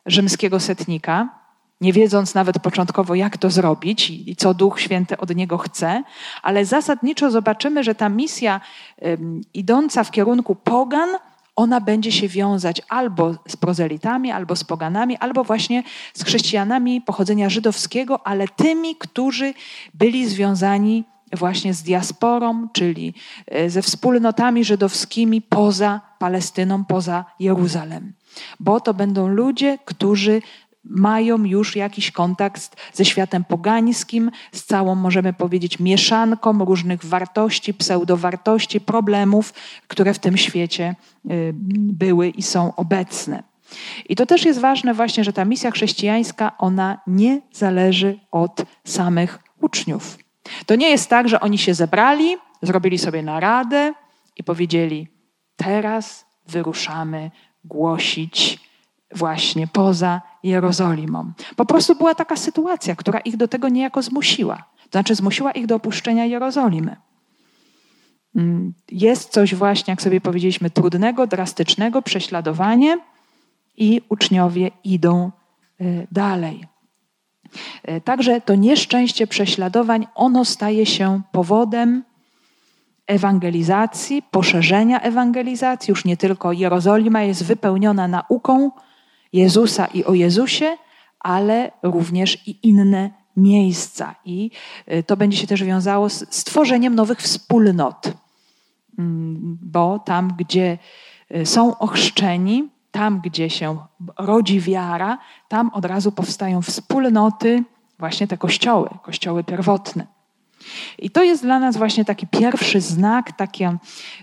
rzymskiego 0.06 0.60
setnika, 0.60 1.28
nie 1.80 1.92
wiedząc 1.92 2.34
nawet 2.34 2.58
początkowo, 2.58 3.14
jak 3.14 3.36
to 3.36 3.50
zrobić 3.50 4.10
i 4.10 4.36
co 4.36 4.54
Duch 4.54 4.80
Święty 4.80 5.16
od 5.16 5.36
niego 5.36 5.58
chce, 5.58 6.02
ale 6.42 6.64
zasadniczo 6.64 7.30
zobaczymy, 7.30 7.84
że 7.84 7.94
ta 7.94 8.08
misja 8.08 8.60
idąca 9.54 10.04
w 10.04 10.10
kierunku 10.10 10.54
pogan 10.54 11.08
ona 11.56 11.80
będzie 11.80 12.12
się 12.12 12.28
wiązać 12.28 12.82
albo 12.88 13.34
z 13.48 13.56
prozelitami, 13.56 14.30
albo 14.30 14.56
z 14.56 14.64
poganami, 14.64 15.16
albo 15.16 15.44
właśnie 15.44 15.82
z 16.14 16.24
chrześcijanami 16.24 17.00
pochodzenia 17.00 17.50
żydowskiego, 17.50 18.26
ale 18.26 18.48
tymi, 18.48 18.96
którzy 18.96 19.54
byli 19.94 20.28
związani 20.28 21.04
właśnie 21.32 21.74
z 21.74 21.82
diasporą, 21.82 22.68
czyli 22.72 23.14
e, 23.46 23.70
ze 23.70 23.82
wspólnotami 23.82 24.64
żydowskimi 24.64 25.42
poza 25.42 26.00
Palestyną, 26.18 26.84
poza 26.84 27.24
Jeruzalem. 27.40 28.12
Bo 28.60 28.80
to 28.80 28.94
będą 28.94 29.28
ludzie, 29.28 29.78
którzy 29.84 30.42
mają 30.90 31.44
już 31.44 31.76
jakiś 31.76 32.10
kontakt 32.10 32.76
ze 32.92 33.04
światem 33.04 33.44
pogańskim, 33.44 34.30
z 34.52 34.64
całą, 34.64 34.94
możemy 34.94 35.32
powiedzieć, 35.32 35.78
mieszanką 35.78 36.64
różnych 36.64 37.04
wartości, 37.04 37.74
pseudowartości, 37.74 38.80
problemów, 38.80 39.54
które 39.88 40.14
w 40.14 40.18
tym 40.18 40.36
świecie 40.36 40.94
y, 41.30 41.52
były 41.74 42.28
i 42.28 42.42
są 42.42 42.74
obecne. 42.74 43.42
I 44.08 44.16
to 44.16 44.26
też 44.26 44.44
jest 44.44 44.60
ważne 44.60 44.94
właśnie, 44.94 45.24
że 45.24 45.32
ta 45.32 45.44
misja 45.44 45.70
chrześcijańska, 45.70 46.58
ona 46.58 47.00
nie 47.06 47.40
zależy 47.52 48.18
od 48.30 48.62
samych 48.84 49.38
uczniów. 49.60 50.18
To 50.66 50.76
nie 50.76 50.90
jest 50.90 51.10
tak, 51.10 51.28
że 51.28 51.40
oni 51.40 51.58
się 51.58 51.74
zebrali, 51.74 52.36
zrobili 52.62 52.98
sobie 52.98 53.22
naradę 53.22 53.94
i 54.36 54.44
powiedzieli: 54.44 55.08
teraz 55.56 56.26
wyruszamy 56.48 57.30
głosić 57.64 58.65
właśnie 59.14 59.66
poza 59.66 60.22
Jerozolimą. 60.42 61.32
Po 61.56 61.66
prostu 61.66 61.94
była 61.94 62.14
taka 62.14 62.36
sytuacja, 62.36 62.96
która 62.96 63.18
ich 63.20 63.36
do 63.36 63.48
tego 63.48 63.68
niejako 63.68 64.02
zmusiła. 64.02 64.56
To 64.56 64.90
znaczy 64.90 65.14
zmusiła 65.14 65.52
ich 65.52 65.66
do 65.66 65.74
opuszczenia 65.74 66.24
Jerozolimy. 66.24 66.96
Mm, 68.36 68.74
jest 68.90 69.30
coś 69.30 69.54
właśnie, 69.54 69.92
jak 69.92 70.02
sobie 70.02 70.20
powiedzieliśmy, 70.20 70.70
trudnego, 70.70 71.26
drastycznego, 71.26 72.02
prześladowanie 72.02 72.98
i 73.76 74.00
uczniowie 74.08 74.70
idą 74.84 75.30
y, 75.80 76.06
dalej. 76.12 76.64
Y, 77.88 78.00
także 78.00 78.40
to 78.40 78.54
nieszczęście 78.54 79.26
prześladowań, 79.26 80.06
ono 80.14 80.44
staje 80.44 80.86
się 80.86 81.20
powodem 81.32 82.04
ewangelizacji, 83.06 84.22
poszerzenia 84.30 85.00
ewangelizacji. 85.00 85.92
Już 85.92 86.04
nie 86.04 86.16
tylko 86.16 86.52
Jerozolima 86.52 87.22
jest 87.22 87.44
wypełniona 87.44 88.08
nauką 88.08 88.70
Jezusa 89.36 89.86
i 89.86 90.04
o 90.04 90.14
Jezusie, 90.14 90.76
ale 91.20 91.70
również 91.82 92.48
i 92.48 92.68
inne 92.68 93.10
miejsca. 93.36 94.14
I 94.24 94.50
y, 94.92 95.02
to 95.02 95.16
będzie 95.16 95.38
się 95.38 95.46
też 95.46 95.64
wiązało 95.64 96.08
z 96.08 96.34
stworzeniem 96.34 96.94
nowych 96.94 97.18
wspólnot. 97.20 98.12
Mm, 98.98 99.58
bo 99.62 99.98
tam, 99.98 100.32
gdzie 100.38 100.78
y, 101.36 101.46
są 101.46 101.78
ochrzczeni, 101.78 102.68
tam, 102.90 103.20
gdzie 103.20 103.50
się 103.50 103.78
rodzi 104.18 104.60
wiara, 104.60 105.18
tam 105.48 105.70
od 105.70 105.84
razu 105.84 106.12
powstają 106.12 106.62
wspólnoty, 106.62 107.64
właśnie 107.98 108.26
te 108.26 108.38
kościoły, 108.38 108.88
kościoły 109.02 109.44
pierwotne. 109.44 110.06
I 110.98 111.10
to 111.10 111.22
jest 111.22 111.42
dla 111.42 111.58
nas 111.58 111.76
właśnie 111.76 112.04
taki 112.04 112.26
pierwszy 112.26 112.80
znak, 112.80 113.32
takie 113.32 113.76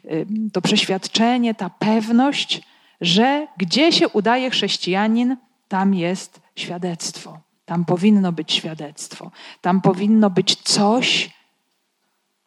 y, 0.06 0.26
to 0.54 0.62
przeświadczenie, 0.62 1.56
ta 1.56 1.70
pewność, 1.70 2.62
że 3.04 3.48
gdzie 3.58 3.92
się 3.92 4.10
udaje 4.10 4.50
chrześcijanin, 4.50 5.38
tam 5.68 5.94
jest 5.94 6.42
świadectwo. 6.56 7.40
Tam 7.66 7.86
powinno 7.86 8.32
być 8.32 8.52
świadectwo. 8.52 9.32
Tam 9.62 9.82
powinno 9.82 10.30
być 10.30 10.56
coś 10.56 11.30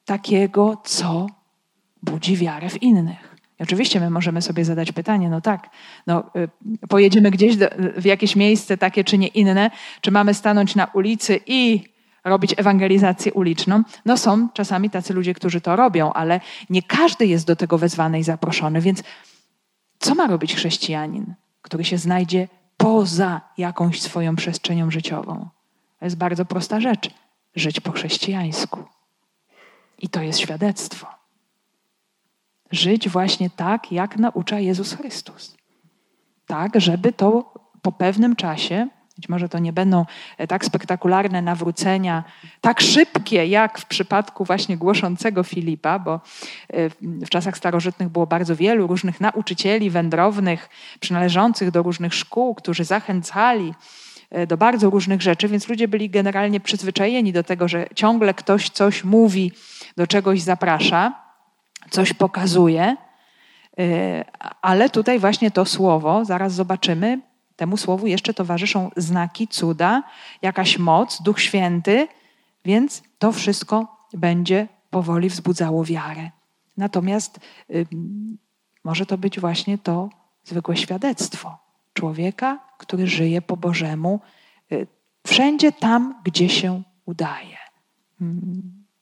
takiego, 0.04 0.82
co 0.84 1.26
budzi 2.02 2.36
wiarę 2.36 2.68
w 2.68 2.82
innych. 2.82 3.36
I 3.60 3.62
oczywiście 3.62 4.00
my 4.00 4.10
możemy 4.10 4.42
sobie 4.42 4.64
zadać 4.64 4.92
pytanie, 4.92 5.30
no 5.30 5.40
tak, 5.40 5.70
no, 6.06 6.24
y, 6.82 6.88
pojedziemy 6.88 7.30
gdzieś 7.30 7.56
do, 7.56 7.66
w 7.96 8.04
jakieś 8.04 8.36
miejsce 8.36 8.78
takie 8.78 9.04
czy 9.04 9.18
nie 9.18 9.26
inne, 9.26 9.70
czy 10.00 10.10
mamy 10.10 10.34
stanąć 10.34 10.74
na 10.74 10.84
ulicy 10.84 11.40
i 11.46 11.84
robić 12.24 12.54
ewangelizację 12.56 13.32
uliczną. 13.32 13.82
No 14.04 14.16
są 14.16 14.48
czasami 14.54 14.90
tacy 14.90 15.14
ludzie, 15.14 15.34
którzy 15.34 15.60
to 15.60 15.76
robią, 15.76 16.12
ale 16.12 16.40
nie 16.70 16.82
każdy 16.82 17.26
jest 17.26 17.46
do 17.46 17.56
tego 17.56 17.78
wezwany 17.78 18.18
i 18.18 18.22
zaproszony. 18.22 18.80
Więc 18.80 19.02
co 19.98 20.14
ma 20.14 20.26
robić 20.26 20.54
chrześcijanin, 20.54 21.34
który 21.62 21.84
się 21.84 21.98
znajdzie 21.98 22.48
poza 22.76 23.40
jakąś 23.58 24.02
swoją 24.02 24.36
przestrzenią 24.36 24.90
życiową? 24.90 25.48
To 25.98 26.04
jest 26.04 26.16
bardzo 26.16 26.44
prosta 26.44 26.80
rzecz. 26.80 27.10
Żyć 27.54 27.80
po 27.80 27.92
chrześcijańsku. 27.92 28.84
I 29.98 30.08
to 30.08 30.22
jest 30.22 30.38
świadectwo. 30.38 31.06
Żyć 32.70 33.08
właśnie 33.08 33.50
tak, 33.50 33.92
jak 33.92 34.16
naucza 34.16 34.58
Jezus 34.58 34.92
Chrystus. 34.92 35.56
Tak, 36.46 36.80
żeby 36.80 37.12
to 37.12 37.54
po 37.82 37.92
pewnym 37.92 38.36
czasie 38.36 38.88
być 39.16 39.28
może 39.28 39.48
to 39.48 39.58
nie 39.58 39.72
będą 39.72 40.06
e, 40.38 40.46
tak 40.46 40.64
spektakularne 40.64 41.42
nawrócenia, 41.42 42.24
tak 42.60 42.80
szybkie 42.80 43.46
jak 43.46 43.78
w 43.78 43.86
przypadku 43.86 44.44
właśnie 44.44 44.76
głoszącego 44.76 45.42
Filipa, 45.42 45.98
bo 45.98 46.14
e, 46.14 46.20
w 47.00 47.28
czasach 47.28 47.56
starożytnych 47.56 48.08
było 48.08 48.26
bardzo 48.26 48.56
wielu 48.56 48.86
różnych 48.86 49.20
nauczycieli 49.20 49.90
wędrownych, 49.90 50.68
przynależących 51.00 51.70
do 51.70 51.82
różnych 51.82 52.14
szkół, 52.14 52.54
którzy 52.54 52.84
zachęcali 52.84 53.74
e, 54.30 54.46
do 54.46 54.56
bardzo 54.56 54.90
różnych 54.90 55.22
rzeczy, 55.22 55.48
więc 55.48 55.68
ludzie 55.68 55.88
byli 55.88 56.10
generalnie 56.10 56.60
przyzwyczajeni 56.60 57.32
do 57.32 57.42
tego, 57.42 57.68
że 57.68 57.86
ciągle 57.94 58.34
ktoś 58.34 58.70
coś 58.70 59.04
mówi, 59.04 59.52
do 59.96 60.06
czegoś 60.06 60.40
zaprasza, 60.40 61.26
coś 61.90 62.12
pokazuje. 62.12 62.96
Ale 64.62 64.90
tutaj 64.90 65.18
właśnie 65.18 65.50
to 65.50 65.64
słowo, 65.64 66.24
zaraz 66.24 66.52
zobaczymy, 66.52 67.20
Temu 67.56 67.76
słowu 67.76 68.06
jeszcze 68.06 68.34
towarzyszą 68.34 68.90
znaki, 68.96 69.48
cuda, 69.48 70.02
jakaś 70.42 70.78
moc, 70.78 71.22
Duch 71.22 71.40
Święty, 71.40 72.08
więc 72.64 73.02
to 73.18 73.32
wszystko 73.32 73.96
będzie 74.12 74.68
powoli 74.90 75.28
wzbudzało 75.28 75.84
wiarę. 75.84 76.30
Natomiast 76.76 77.40
y, 77.70 77.86
może 78.84 79.06
to 79.06 79.18
być 79.18 79.40
właśnie 79.40 79.78
to 79.78 80.08
zwykłe 80.44 80.76
świadectwo 80.76 81.58
człowieka, 81.94 82.58
który 82.78 83.06
żyje 83.06 83.42
po 83.42 83.56
Bożemu, 83.56 84.20
y, 84.72 84.86
wszędzie 85.26 85.72
tam, 85.72 86.14
gdzie 86.24 86.48
się 86.48 86.82
udaje, 87.06 87.56
y, 88.22 88.24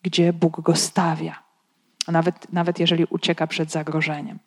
gdzie 0.02 0.32
Bóg 0.32 0.60
go 0.60 0.76
stawia. 0.76 1.42
Nawet, 2.08 2.52
nawet 2.52 2.80
jeżeli 2.80 3.04
ucieka 3.04 3.46
przed 3.46 3.70
zagrożeniem. 3.70 4.38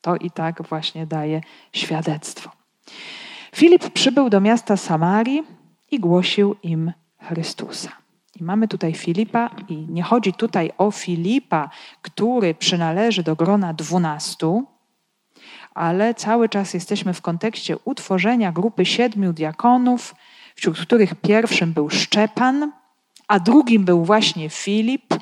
To 0.00 0.16
i 0.16 0.30
tak 0.30 0.62
właśnie 0.62 1.06
daje 1.06 1.40
świadectwo. 1.72 2.50
Filip 3.54 3.90
przybył 3.90 4.30
do 4.30 4.40
miasta 4.40 4.76
Samarii 4.76 5.42
i 5.90 6.00
głosił 6.00 6.56
im 6.62 6.92
Chrystusa. 7.20 7.90
I 8.40 8.44
mamy 8.44 8.68
tutaj 8.68 8.94
Filipa, 8.94 9.50
i 9.68 9.76
nie 9.76 10.02
chodzi 10.02 10.32
tutaj 10.32 10.70
o 10.78 10.90
Filipa, 10.90 11.70
który 12.02 12.54
przynależy 12.54 13.22
do 13.22 13.36
grona 13.36 13.74
dwunastu, 13.74 14.64
ale 15.74 16.14
cały 16.14 16.48
czas 16.48 16.74
jesteśmy 16.74 17.14
w 17.14 17.20
kontekście 17.20 17.76
utworzenia 17.84 18.52
grupy 18.52 18.86
siedmiu 18.86 19.32
diakonów, 19.32 20.14
wśród 20.54 20.78
których 20.78 21.14
pierwszym 21.14 21.72
był 21.72 21.90
Szczepan, 21.90 22.72
a 23.28 23.40
drugim 23.40 23.84
był 23.84 24.04
właśnie 24.04 24.48
Filip, 24.50 25.14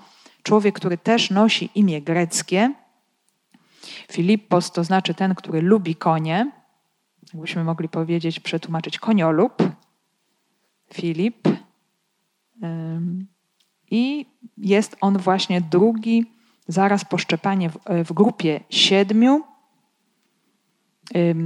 człowiek, 0.43 0.75
który 0.75 0.99
też 0.99 1.31
nosi 1.31 1.71
imię 1.75 2.03
greckie. 2.03 2.73
Filippos 4.13 4.73
to 4.73 4.85
znaczy 4.85 5.15
ten, 5.15 5.35
który 5.35 5.63
lubi 5.63 5.95
konie 5.95 6.60
jakbyśmy 7.35 7.65
mogli 7.65 7.89
powiedzieć, 7.89 8.41
przetłumaczyć 8.41 8.99
koniolub, 8.99 9.63
Filip. 10.95 11.49
I 13.91 14.27
jest 14.59 14.97
on 15.01 15.19
właśnie 15.19 15.61
drugi, 15.61 16.25
zaraz 16.69 17.05
po 17.05 17.19
szczepanie 17.19 17.71
w, 17.71 17.79
w 18.05 18.13
grupie 18.13 18.61
siedmiu. 18.71 19.43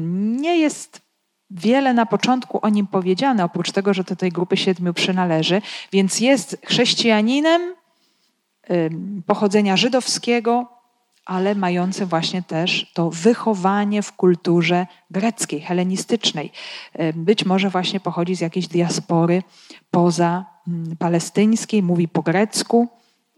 Nie 0.08 0.58
jest 0.58 1.02
wiele 1.50 1.94
na 1.94 2.06
początku 2.06 2.58
o 2.62 2.68
nim 2.68 2.86
powiedziane, 2.86 3.44
oprócz 3.44 3.72
tego, 3.72 3.94
że 3.94 4.04
do 4.04 4.16
tej 4.16 4.30
grupy 4.30 4.56
siedmiu 4.56 4.94
przynależy, 4.94 5.62
więc 5.92 6.20
jest 6.20 6.56
chrześcijaninem 6.66 7.74
pochodzenia 9.26 9.76
żydowskiego, 9.76 10.68
ale 11.26 11.54
mający 11.54 12.06
właśnie 12.06 12.42
też 12.42 12.90
to 12.94 13.10
wychowanie 13.10 14.02
w 14.02 14.12
kulturze 14.12 14.86
greckiej, 15.10 15.60
helenistycznej. 15.60 16.52
Być 17.14 17.44
może 17.44 17.70
właśnie 17.70 18.00
pochodzi 18.00 18.34
z 18.34 18.40
jakiejś 18.40 18.68
diaspory 18.68 19.42
poza 19.90 20.44
mm, 20.68 20.96
palestyńskiej, 20.96 21.82
mówi 21.82 22.08
po 22.08 22.22
grecku 22.22 22.88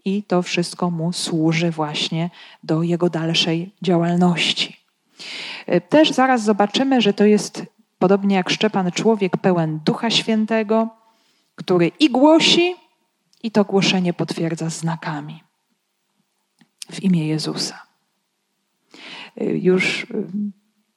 i 0.05 0.23
to 0.23 0.41
wszystko 0.41 0.91
mu 0.91 1.13
służy 1.13 1.71
właśnie 1.71 2.29
do 2.63 2.83
jego 2.83 3.09
dalszej 3.09 3.71
działalności. 3.81 4.77
Też 5.89 6.11
zaraz 6.11 6.43
zobaczymy, 6.43 7.01
że 7.01 7.13
to 7.13 7.25
jest 7.25 7.65
podobnie 7.99 8.35
jak 8.35 8.49
Szczepan 8.49 8.91
człowiek 8.91 9.37
pełen 9.37 9.79
Ducha 9.85 10.09
Świętego, 10.09 10.89
który 11.55 11.91
i 11.99 12.09
głosi, 12.09 12.75
i 13.43 13.51
to 13.51 13.63
głoszenie 13.63 14.13
potwierdza 14.13 14.69
znakami 14.69 15.46
w 16.91 17.03
imię 17.03 17.27
Jezusa. 17.27 17.87
Już 19.41 20.03
y, 20.03 20.27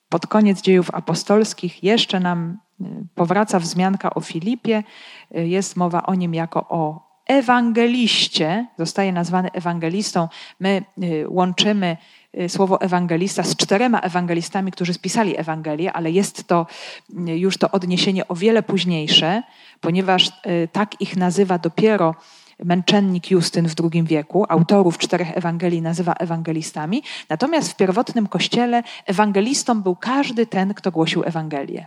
pod 0.08 0.26
koniec 0.26 0.60
dziejów 0.60 0.90
apostolskich 0.94 1.84
jeszcze 1.84 2.20
nam 2.20 2.58
y, 2.80 2.84
powraca 3.14 3.58
wzmianka 3.58 4.14
o 4.14 4.20
Filipie. 4.20 4.82
Y, 5.36 5.48
jest 5.48 5.76
mowa 5.76 6.02
o 6.02 6.14
nim 6.14 6.34
jako 6.34 6.66
o 6.68 7.10
ewangeliście, 7.26 8.66
zostaje 8.78 9.12
nazwany 9.12 9.52
ewangelistą. 9.52 10.28
My 10.60 10.84
łączymy 11.28 11.96
słowo 12.48 12.80
ewangelista 12.80 13.42
z 13.42 13.56
czterema 13.56 14.00
ewangelistami, 14.00 14.72
którzy 14.72 14.94
spisali 14.94 15.38
Ewangelię, 15.38 15.92
ale 15.92 16.10
jest 16.10 16.44
to 16.48 16.66
już 17.26 17.58
to 17.58 17.70
odniesienie 17.70 18.28
o 18.28 18.34
wiele 18.34 18.62
późniejsze, 18.62 19.42
ponieważ 19.80 20.30
tak 20.72 21.00
ich 21.00 21.16
nazywa 21.16 21.58
dopiero 21.58 22.14
męczennik 22.64 23.30
Justyn 23.30 23.68
w 23.68 23.74
II 23.92 24.02
wieku, 24.02 24.46
autorów 24.48 24.98
czterech 24.98 25.36
Ewangelii 25.36 25.82
nazywa 25.82 26.12
ewangelistami, 26.12 27.02
natomiast 27.28 27.72
w 27.72 27.76
pierwotnym 27.76 28.26
kościele 28.26 28.82
ewangelistą 29.06 29.82
był 29.82 29.96
każdy 29.96 30.46
ten, 30.46 30.74
kto 30.74 30.90
głosił 30.90 31.22
Ewangelię. 31.24 31.86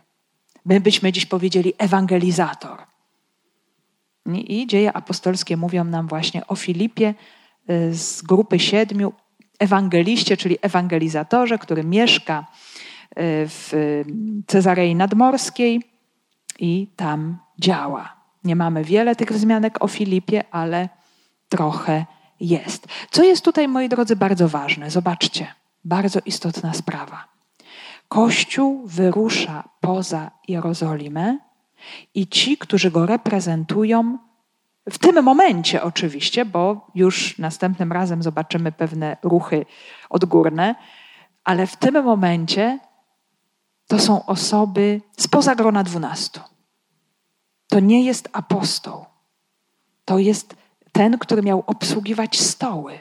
My 0.65 0.79
byśmy 0.79 1.11
dziś 1.11 1.25
powiedzieli 1.25 1.73
ewangelizator. 1.77 2.79
I 4.25 4.67
dzieje 4.67 4.93
apostolskie 4.93 5.57
mówią 5.57 5.83
nam 5.83 6.07
właśnie 6.07 6.47
o 6.47 6.55
Filipie 6.55 7.13
y, 7.69 7.93
z 7.93 8.21
grupy 8.21 8.59
siedmiu, 8.59 9.13
ewangeliście, 9.59 10.37
czyli 10.37 10.57
ewangelizatorze, 10.61 11.57
który 11.57 11.83
mieszka 11.83 12.47
w 13.15 14.03
Cezarei 14.47 14.95
Nadmorskiej 14.95 15.81
i 16.59 16.87
tam 16.95 17.37
działa. 17.59 18.22
Nie 18.43 18.55
mamy 18.55 18.83
wiele 18.83 19.15
tych 19.15 19.31
wzmianek 19.31 19.83
o 19.83 19.87
Filipie, 19.87 20.43
ale 20.51 20.89
trochę 21.49 22.05
jest. 22.39 22.87
Co 23.11 23.23
jest 23.23 23.45
tutaj, 23.45 23.67
moi 23.67 23.89
drodzy, 23.89 24.15
bardzo 24.15 24.49
ważne? 24.49 24.91
Zobaczcie, 24.91 25.47
bardzo 25.85 26.19
istotna 26.25 26.73
sprawa. 26.73 27.25
Kościół 28.07 28.83
wyrusza 28.85 29.63
poza 29.81 30.31
Jerozolimę 30.47 31.37
i 32.13 32.27
ci, 32.27 32.57
którzy 32.57 32.91
go 32.91 33.05
reprezentują, 33.05 34.17
w 34.89 34.97
tym 34.97 35.23
momencie 35.23 35.83
oczywiście, 35.83 36.45
bo 36.45 36.87
już 36.95 37.37
następnym 37.37 37.91
razem 37.91 38.23
zobaczymy 38.23 38.71
pewne 38.71 39.17
ruchy 39.23 39.65
odgórne, 40.09 40.75
ale 41.43 41.67
w 41.67 41.75
tym 41.75 42.03
momencie 42.03 42.79
to 43.87 43.99
są 43.99 44.25
osoby 44.25 45.01
spoza 45.17 45.55
grona 45.55 45.83
dwunastu. 45.83 46.39
To 47.67 47.79
nie 47.79 48.05
jest 48.05 48.29
apostoł. 48.33 49.05
To 50.05 50.19
jest 50.19 50.55
ten, 50.91 51.17
który 51.17 51.41
miał 51.41 51.63
obsługiwać 51.67 52.39
stoły. 52.39 52.99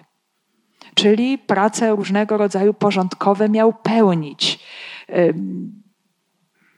Czyli 0.94 1.38
prace 1.38 1.90
różnego 1.90 2.37
rodzaju 2.37 2.75
porządkowe 2.75 3.48
miał 3.48 3.72
pełnić. 3.72 4.59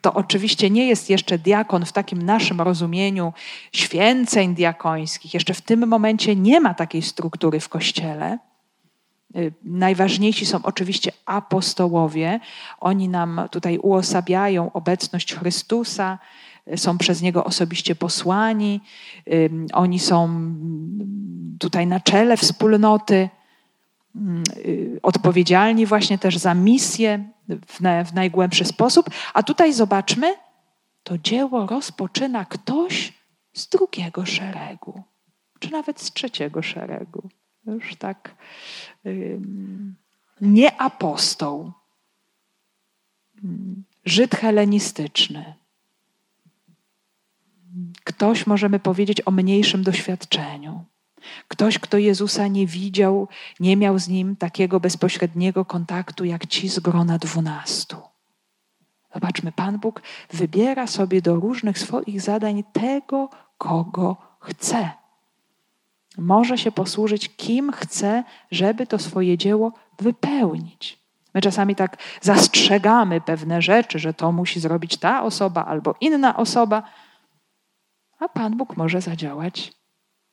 To 0.01 0.14
oczywiście 0.14 0.70
nie 0.70 0.88
jest 0.88 1.11
jeszcze 1.11 1.38
diakon 1.38 1.85
w 1.85 1.92
takim 1.92 2.23
naszym 2.23 2.61
rozumieniu 2.61 3.33
święceń 3.73 4.55
diakońskich. 4.55 5.35
Jeszcze 5.35 5.55
w 5.55 5.61
tym 5.61 5.88
momencie 5.88 6.37
nie 6.37 6.61
ma 6.61 6.75
takiej 6.75 7.03
struktury 7.03 7.61
w 7.61 7.68
kościele. 7.68 8.38
Najważniejsi 9.64 10.47
są 10.47 10.59
oczywiście 10.62 11.12
apostołowie. 11.27 12.40
Oni 12.81 13.09
nam 13.09 13.40
tutaj 13.51 13.79
uosabiają 13.79 14.73
obecność 14.73 15.35
Chrystusa, 15.35 16.18
są 16.77 16.98
przez 16.98 17.22
Niego 17.22 17.44
osobiście 17.44 17.94
posłani, 17.94 18.81
y, 19.29 19.50
oni 19.72 19.98
są 19.98 20.55
tutaj 21.59 21.87
na 21.87 22.00
czele 22.00 22.37
wspólnoty, 22.37 23.29
odpowiedzialni 25.03 25.87
właśnie 25.87 26.18
też 26.18 26.38
za 26.38 26.55
misję 26.55 27.29
w, 27.48 27.79
w 28.09 28.14
najgłębszy 28.14 28.64
sposób. 28.64 29.11
A 29.35 29.42
tutaj 29.42 29.72
zobaczmy, 29.72 30.35
to 31.03 31.18
dzieło 31.18 31.66
rozpoczyna 31.66 32.44
ktoś 32.44 33.12
z 33.53 33.68
drugiego 33.68 34.27
szeregu, 34.27 35.03
czy 35.59 35.70
nawet 35.70 36.00
z 36.00 36.12
trzeciego 36.12 36.62
szeregu. 36.62 37.29
Już 37.66 37.96
tak 37.96 38.35
nie 40.40 40.81
apostoł, 40.81 41.72
Żyd 44.05 44.35
helenistyczny. 44.35 45.55
Ktoś, 48.05 48.47
możemy 48.47 48.79
powiedzieć, 48.79 49.23
o 49.27 49.31
mniejszym 49.31 49.83
doświadczeniu. 49.83 50.85
Ktoś, 51.49 51.79
kto 51.79 51.99
Jezusa 51.99 52.47
nie 52.47 52.67
widział, 52.67 53.29
nie 53.61 53.77
miał 53.77 53.99
z 53.99 54.09
nim 54.09 54.37
takiego 54.37 54.81
bezpośredniego 54.81 55.65
kontaktu 55.65 56.25
jak 56.25 56.47
ci 56.47 56.69
z 56.69 56.79
grona 56.79 57.19
dwunastu. 57.19 57.97
Zobaczmy, 59.15 59.53
Pan 59.53 59.79
Bóg 59.79 60.03
wybiera 60.33 60.87
sobie 60.87 61.23
do 61.23 61.37
różnych 61.37 61.79
swoich 61.79 62.21
zadań 62.21 62.65
tego, 62.73 63.29
kogo 63.59 64.17
chce 64.41 64.91
może 66.19 66.59
się 66.59 66.73
posłużyć 66.73 67.37
kim 67.37 67.73
chce, 67.73 68.25
żeby 68.51 68.87
to 68.87 68.99
swoje 68.99 69.39
dzieło 69.39 69.73
wypełnić. 70.01 70.99
My 71.35 71.41
czasami 71.41 71.75
tak 71.75 71.97
zastrzegamy 72.21 73.21
pewne 73.21 73.63
rzeczy, 73.63 73.99
że 73.99 74.15
to 74.15 74.33
musi 74.33 74.61
zrobić 74.61 74.97
ta 74.97 75.23
osoba 75.23 75.65
albo 75.65 75.95
inna 76.01 76.37
osoba, 76.37 76.83
a 78.18 78.29
Pan 78.29 78.57
Bóg 78.57 78.77
może 78.77 79.00
zadziałać 79.00 79.72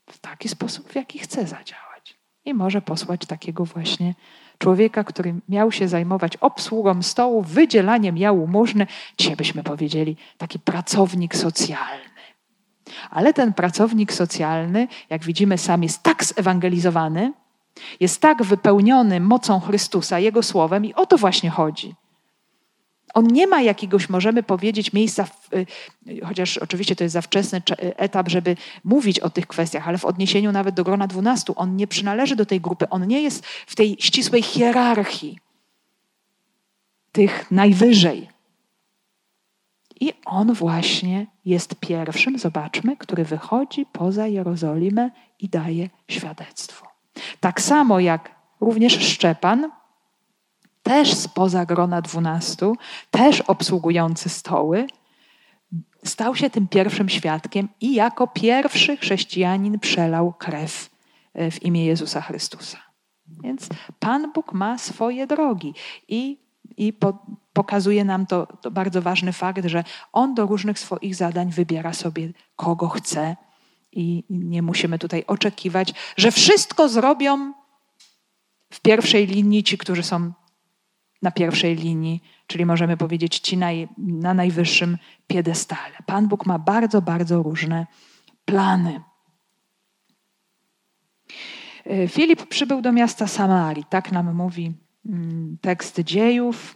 w 0.10 0.20
taki 0.20 0.50
sposób, 0.50 0.90
w 0.92 0.96
jaki 0.96 1.20
chce 1.20 1.48
zadziałać. 1.48 2.20
I 2.46 2.54
może 2.54 2.82
posłać 2.82 3.26
takiego 3.26 3.66
właśnie 3.66 4.16
człowieka, 4.58 5.04
który 5.04 5.36
miał 5.50 5.72
się 5.72 5.88
zajmować 5.88 6.38
obsługą 6.38 7.02
stołu, 7.02 7.42
wydzielaniem 7.42 8.18
jałmużny, 8.18 8.88
dzisiaj 9.18 9.36
byśmy 9.36 9.64
powiedzieli, 9.64 10.18
taki 10.38 10.60
pracownik 10.60 11.36
socjalny. 11.36 12.12
Ale 13.10 13.34
ten 13.34 13.54
pracownik 13.54 14.14
socjalny, 14.14 14.88
jak 15.10 15.24
widzimy, 15.24 15.58
sam 15.58 15.84
jest 15.84 16.04
tak 16.04 16.24
zewangelizowany, 16.24 17.34
jest 18.00 18.22
tak 18.22 18.44
wypełniony 18.44 19.20
mocą 19.20 19.60
Chrystusa, 19.60 20.20
Jego 20.20 20.44
słowem, 20.44 20.86
i 20.86 20.94
o 20.94 21.06
to 21.06 21.18
właśnie 21.18 21.50
chodzi. 21.50 21.96
On 23.14 23.28
nie 23.28 23.48
ma 23.48 23.62
jakiegoś, 23.62 24.10
możemy 24.10 24.44
powiedzieć, 24.44 24.94
miejsca, 24.94 25.24
w, 25.24 25.54
y, 25.54 25.66
chociaż 26.26 26.58
oczywiście 26.58 26.96
to 26.96 27.04
jest 27.04 27.14
za 27.14 27.22
wczesny 27.22 27.62
etap, 27.78 28.30
żeby 28.30 28.56
mówić 28.84 29.20
o 29.20 29.30
tych 29.30 29.48
kwestiach, 29.48 29.88
ale 29.88 29.98
w 29.98 30.06
odniesieniu 30.06 30.52
nawet 30.52 30.76
do 30.76 30.84
grona 30.84 31.08
dwunastu, 31.08 31.54
on 31.56 31.76
nie 31.76 31.88
przynależy 31.88 32.36
do 32.36 32.46
tej 32.46 32.62
grupy, 32.62 32.90
on 32.90 33.08
nie 33.08 33.22
jest 33.22 33.46
w 33.46 33.76
tej 33.76 33.98
ścisłej 34.00 34.44
hierarchii 34.44 35.40
tych 37.12 37.52
najwyżej. 37.52 38.30
I 40.00 40.14
on 40.26 40.54
właśnie 40.54 41.28
jest 41.46 41.76
pierwszym, 41.76 42.40
zobaczmy, 42.40 42.98
który 42.98 43.26
wychodzi 43.26 43.86
poza 43.86 44.28
Jerozolimę 44.28 45.12
i 45.40 45.50
daje 45.50 45.90
świadectwo. 46.08 46.88
Tak 47.40 47.62
samo 47.62 48.00
jak 48.00 48.36
również 48.62 49.00
Szczepan, 49.00 49.72
też 50.84 51.14
spoza 51.14 51.66
grona 51.66 52.02
dwunastu, 52.02 52.76
też 53.12 53.42
obsługujący 53.42 54.30
stoły, 54.30 54.88
stał 56.04 56.36
się 56.36 56.50
tym 56.50 56.68
pierwszym 56.68 57.10
świadkiem 57.10 57.70
i 57.82 57.94
jako 57.94 58.28
pierwszy 58.28 58.98
chrześcijanin 58.98 59.80
przelał 59.80 60.34
krew 60.34 60.90
e, 61.34 61.52
w 61.52 61.64
imię 61.64 61.86
Jezusa 61.86 62.22
Chrystusa. 62.22 62.78
Więc 63.44 63.70
Pan 64.00 64.32
Bóg 64.32 64.54
ma 64.54 64.78
swoje 64.78 65.28
drogi 65.28 65.74
i, 66.08 66.38
i 66.78 66.94
po, 66.94 67.26
pokazuje 67.54 68.06
nam 68.06 68.26
to, 68.26 68.48
to 68.62 68.72
bardzo 68.72 69.02
ważny 69.02 69.34
fakt, 69.34 69.66
że 69.66 69.84
on 70.14 70.36
do 70.36 70.46
różnych 70.46 70.80
swoich 70.80 71.16
zadań 71.16 71.52
wybiera 71.52 71.94
sobie, 71.94 72.30
kogo 72.56 72.90
chce, 72.90 73.36
i 73.92 74.24
nie 74.30 74.62
musimy 74.62 75.00
tutaj 75.00 75.24
oczekiwać, 75.28 75.94
że 76.18 76.32
wszystko 76.32 76.90
zrobią 76.90 77.54
w 78.70 78.80
pierwszej 78.80 79.28
linii 79.28 79.64
ci, 79.64 79.78
którzy 79.78 80.04
są 80.04 80.32
na 81.22 81.32
pierwszej 81.32 81.76
linii, 81.76 82.24
czyli 82.48 82.66
możemy 82.66 82.98
powiedzieć 82.98 83.40
ci 83.40 83.58
naj, 83.58 83.88
na 83.98 84.34
najwyższym 84.34 84.98
piedestale. 85.28 85.96
Pan 86.06 86.28
Bóg 86.28 86.46
ma 86.46 86.60
bardzo, 86.60 87.02
bardzo 87.02 87.44
różne 87.44 87.88
plany. 88.46 89.02
E, 91.86 92.08
Filip 92.08 92.48
przybył 92.48 92.82
do 92.82 92.92
miasta 92.92 93.28
Samarii, 93.28 93.86
tak 93.90 94.12
nam 94.12 94.34
mówi 94.34 94.74
mm, 95.06 95.58
tekst 95.62 96.00
dziejów. 96.00 96.76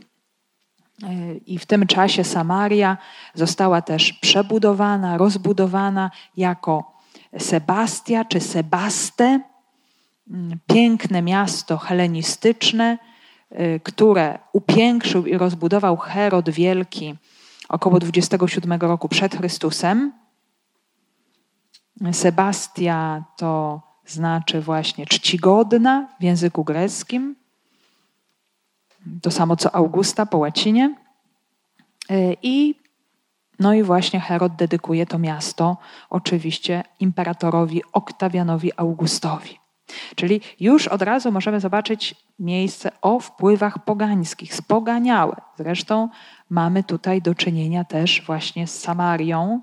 I 1.45 1.59
w 1.59 1.65
tym 1.65 1.87
czasie 1.87 2.23
Samaria 2.23 2.97
została 3.33 3.81
też 3.81 4.13
przebudowana, 4.13 5.17
rozbudowana 5.17 6.11
jako 6.37 6.95
Sebastia 7.39 8.25
czy 8.25 8.39
Sebaste, 8.39 9.39
mm, 10.31 10.59
piękne 10.67 11.21
miasto 11.21 11.77
helenistyczne, 11.77 12.97
które 13.83 14.39
upiększył 14.53 15.25
i 15.25 15.37
rozbudował 15.37 15.97
Herod 15.97 16.49
Wielki 16.49 17.15
około 17.69 17.99
27 17.99 18.81
roku 18.81 19.09
przed 19.09 19.35
Chrystusem. 19.35 20.13
Sebastia 22.11 23.23
to 23.37 23.81
znaczy 24.05 24.61
właśnie 24.61 25.05
czcigodna 25.05 26.07
w 26.19 26.23
języku 26.23 26.63
greckim. 26.63 27.35
To 29.21 29.31
samo 29.31 29.55
co 29.55 29.75
Augusta 29.75 30.25
po 30.25 30.37
łacinie. 30.37 30.95
E, 32.09 32.33
I 32.43 32.75
no 33.59 33.73
i 33.73 33.83
właśnie 33.83 34.19
Herod 34.19 34.55
dedykuje 34.55 35.05
to 35.05 35.19
miasto 35.19 35.77
oczywiście 36.09 36.83
imperatorowi 36.99 37.81
Oktawianowi 37.93 38.71
Augustowi. 38.77 39.64
Czyli 40.15 40.41
już 40.59 40.87
od 40.87 41.01
razu 41.01 41.31
możemy 41.31 41.59
zobaczyć 41.59 42.15
miejsce 42.39 42.91
o 43.01 43.19
wpływach 43.19 43.85
pogańskich, 43.85 44.55
spoganiałe. 44.55 45.35
Zresztą 45.57 46.09
mamy 46.49 46.83
tutaj 46.83 47.21
do 47.21 47.35
czynienia 47.35 47.83
też 47.83 48.23
właśnie 48.25 48.67
z 48.67 48.79
Samarią, 48.79 49.61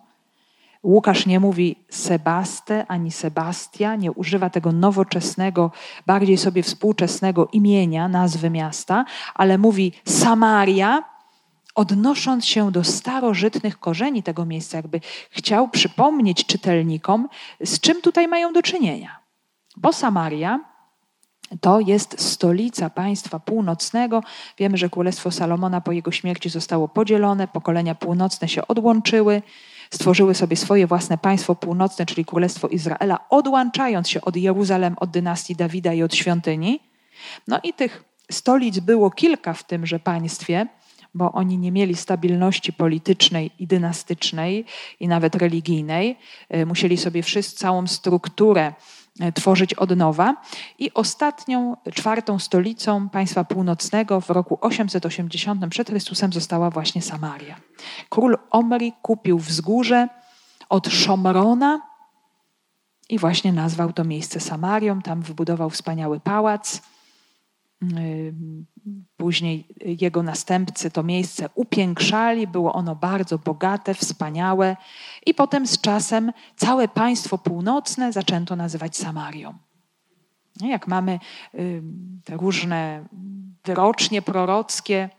Łukasz 0.83 1.27
nie 1.27 1.41
mówi 1.41 1.77
Sebaste 1.91 2.87
ani 2.87 3.11
Sebastia, 3.11 3.97
nie 3.97 4.13
używa 4.13 4.51
tego 4.51 4.73
nowoczesnego, 4.73 5.71
bardziej 6.07 6.39
sobie 6.39 6.63
współczesnego 6.63 7.49
imienia, 7.53 8.09
nazwy 8.09 8.51
miasta, 8.51 9.05
ale 9.35 9.59
mówi 9.59 9.93
Samaria, 10.05 11.05
odnosząc 11.75 12.47
się 12.47 12.73
do 12.73 12.85
starożytnych 12.85 13.79
korzeni 13.79 14.23
tego 14.23 14.45
miejsca, 14.45 14.77
jakby 14.77 15.01
chciał 15.31 15.69
przypomnieć 15.69 16.47
czytelnikom, 16.47 17.29
z 17.61 17.81
czym 17.81 18.01
tutaj 18.01 18.29
mają 18.29 18.53
do 18.53 18.63
czynienia. 18.63 19.22
Bo 19.77 19.93
Samaria 19.93 20.73
to 21.61 21.81
jest 21.81 22.21
stolica 22.21 22.91
państwa 22.91 23.41
północnego. 23.41 24.23
Wiemy, 24.59 24.77
że 24.77 24.91
Królestwo 24.91 25.31
Salomona 25.31 25.81
po 25.81 25.93
jego 25.93 26.13
śmierci 26.13 26.49
zostało 26.49 26.89
podzielone, 26.89 27.49
pokolenia 27.49 27.95
północne 27.95 28.49
się 28.49 28.67
odłączyły, 28.67 29.43
stworzyły 29.91 30.35
sobie 30.35 30.57
swoje 30.57 30.87
własne 30.87 31.19
państwo 31.19 31.55
północne, 31.55 32.07
czyli 32.07 32.25
Królestwo 32.25 32.69
Izraela, 32.69 33.19
odłączając 33.31 34.09
się 34.09 34.21
od 34.21 34.37
Jeruzalem, 34.37 34.97
od 34.99 35.11
dynastii 35.11 35.57
Dawida 35.57 35.93
i 35.93 36.03
od 36.03 36.15
świątyni. 36.15 36.81
No 37.49 37.61
i 37.63 37.73
tych 37.73 38.05
stolic 38.31 38.79
było 38.79 39.11
kilka 39.11 39.53
w 39.55 39.65
tymże 39.65 39.99
państwie, 39.99 40.67
bo 41.15 41.33
oni 41.33 41.59
nie 41.59 41.73
mieli 41.73 41.97
stabilności 41.97 42.73
politycznej 42.73 43.51
i 43.59 43.67
dynastycznej, 43.67 44.65
i 45.01 45.09
nawet 45.09 45.35
religijnej. 45.35 46.19
E, 46.49 46.67
musieli 46.67 46.97
sobie 46.97 47.23
wszyscy 47.23 47.57
całą 47.57 47.87
strukturę 47.87 48.73
tworzyć 49.35 49.75
od 49.75 49.97
nowa. 49.97 50.37
I 50.79 50.95
ostatnią, 50.95 51.77
czwartą 51.95 52.39
stolicą 52.39 53.09
państwa 53.09 53.45
północnego 53.45 54.21
w 54.21 54.31
roku 54.31 54.59
880 54.61 55.69
przed 55.71 55.89
Chrystusem 55.89 56.33
została 56.33 56.71
właśnie 56.71 57.03
Samaria. 57.03 57.57
Król 58.09 58.39
Omri 58.51 58.93
kupił 59.03 59.39
wzgórze 59.39 60.09
od 60.69 60.89
Szomrona 60.89 61.81
i 63.09 63.19
właśnie 63.19 63.53
nazwał 63.53 63.93
to 63.93 64.05
miejsce 64.05 64.41
Samarią. 64.41 65.03
Tam 65.03 65.23
wybudował 65.23 65.71
wspaniały 65.71 66.21
pałac 66.21 66.83
Później 69.17 69.67
jego 70.01 70.23
następcy 70.23 70.91
to 70.91 71.03
miejsce 71.03 71.49
upiększali, 71.55 72.47
było 72.47 72.73
ono 72.73 72.97
bardzo 72.97 73.39
bogate, 73.39 73.95
wspaniałe, 73.95 74.77
i 75.27 75.35
potem 75.35 75.67
z 75.67 75.81
czasem 75.81 76.33
całe 76.57 76.89
państwo 76.89 77.39
północne 77.39 78.13
zaczęto 78.13 78.57
nazywać 78.57 78.97
Samarią. 78.97 79.55
No, 80.61 80.67
jak 80.67 80.89
mamy 80.89 81.19
te 82.25 82.37
różne 82.37 83.05
wyrocznie 83.65 84.23
prorockie 84.23 85.11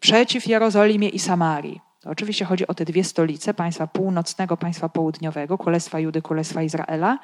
przeciw 0.00 0.46
Jerozolimie 0.46 1.08
i 1.08 1.18
Samarii, 1.18 1.80
to 2.00 2.10
oczywiście 2.10 2.44
chodzi 2.44 2.66
o 2.66 2.74
te 2.74 2.84
dwie 2.84 3.04
stolice 3.04 3.54
państwa 3.54 3.86
północnego, 3.86 4.56
państwa 4.56 4.88
południowego, 4.88 5.58
Królestwa 5.58 6.00
Judy, 6.00 6.22
Królestwa 6.22 6.62
Izraela, 6.62 7.18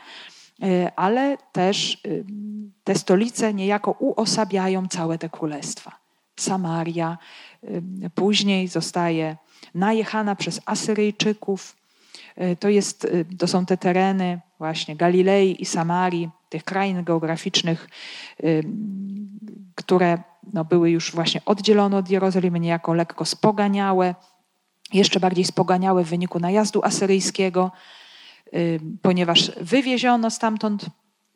ale 0.96 1.38
też 1.52 1.98
y, 2.06 2.24
te 2.84 2.94
stolice 2.94 3.54
niejako 3.54 3.90
uosabiają 3.90 4.88
całe 4.88 5.18
te 5.18 5.28
królestwa. 5.28 5.98
Samaria 6.36 7.18
y, 7.64 8.10
później 8.14 8.68
zostaje 8.68 9.36
najechana 9.74 10.36
przez 10.36 10.60
Asyryjczyków. 10.66 11.76
E, 12.36 12.56
to, 12.56 12.68
jest, 12.68 13.04
y, 13.04 13.26
to 13.38 13.46
są 13.46 13.66
te 13.66 13.76
tereny 13.76 14.40
właśnie 14.58 14.96
Galilei 14.96 15.62
i 15.62 15.64
Samarii, 15.64 16.30
tych 16.48 16.64
krain 16.64 17.04
geograficznych, 17.04 17.88
które 19.74 20.18
no, 20.52 20.64
były 20.64 20.90
już 20.90 21.12
właśnie 21.12 21.40
oddzielone 21.44 21.96
od 21.96 22.10
Jerozolimy, 22.10 22.60
niejako 22.60 22.94
lekko 22.94 23.24
spoganiałe, 23.24 24.14
jeszcze 24.92 25.20
bardziej 25.20 25.44
spoganiałe 25.44 26.04
w 26.04 26.08
wyniku 26.08 26.40
najazdu 26.40 26.80
asyryjskiego 26.84 27.70
ponieważ 29.02 29.52
wywieziono 29.60 30.30
stamtąd 30.30 30.86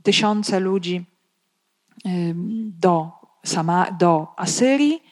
tysiące 0.03 0.61
ludzi 0.61 1.05
do, 2.81 3.11
Sama, 3.45 3.91
do 3.91 4.27
Asyrii 4.37 5.03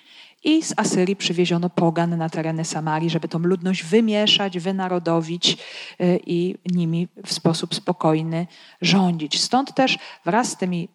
i 0.44 0.62
z 0.62 0.74
Asyrii 0.76 1.16
przywieziono 1.16 1.70
pogan 1.70 2.18
na 2.18 2.28
tereny 2.28 2.64
Samarii, 2.64 3.10
żeby 3.10 3.28
tą 3.28 3.38
ludność 3.38 3.84
wymieszać, 3.84 4.58
wynarodowić 4.58 5.58
y, 6.00 6.20
i 6.26 6.54
nimi 6.66 7.08
w 7.24 7.32
sposób 7.32 7.74
spokojny 7.74 8.46
rządzić. 8.80 9.40
Stąd 9.40 9.74
też 9.74 9.98
wraz 10.24 10.48
z 10.48 10.56
tymi 10.56 10.88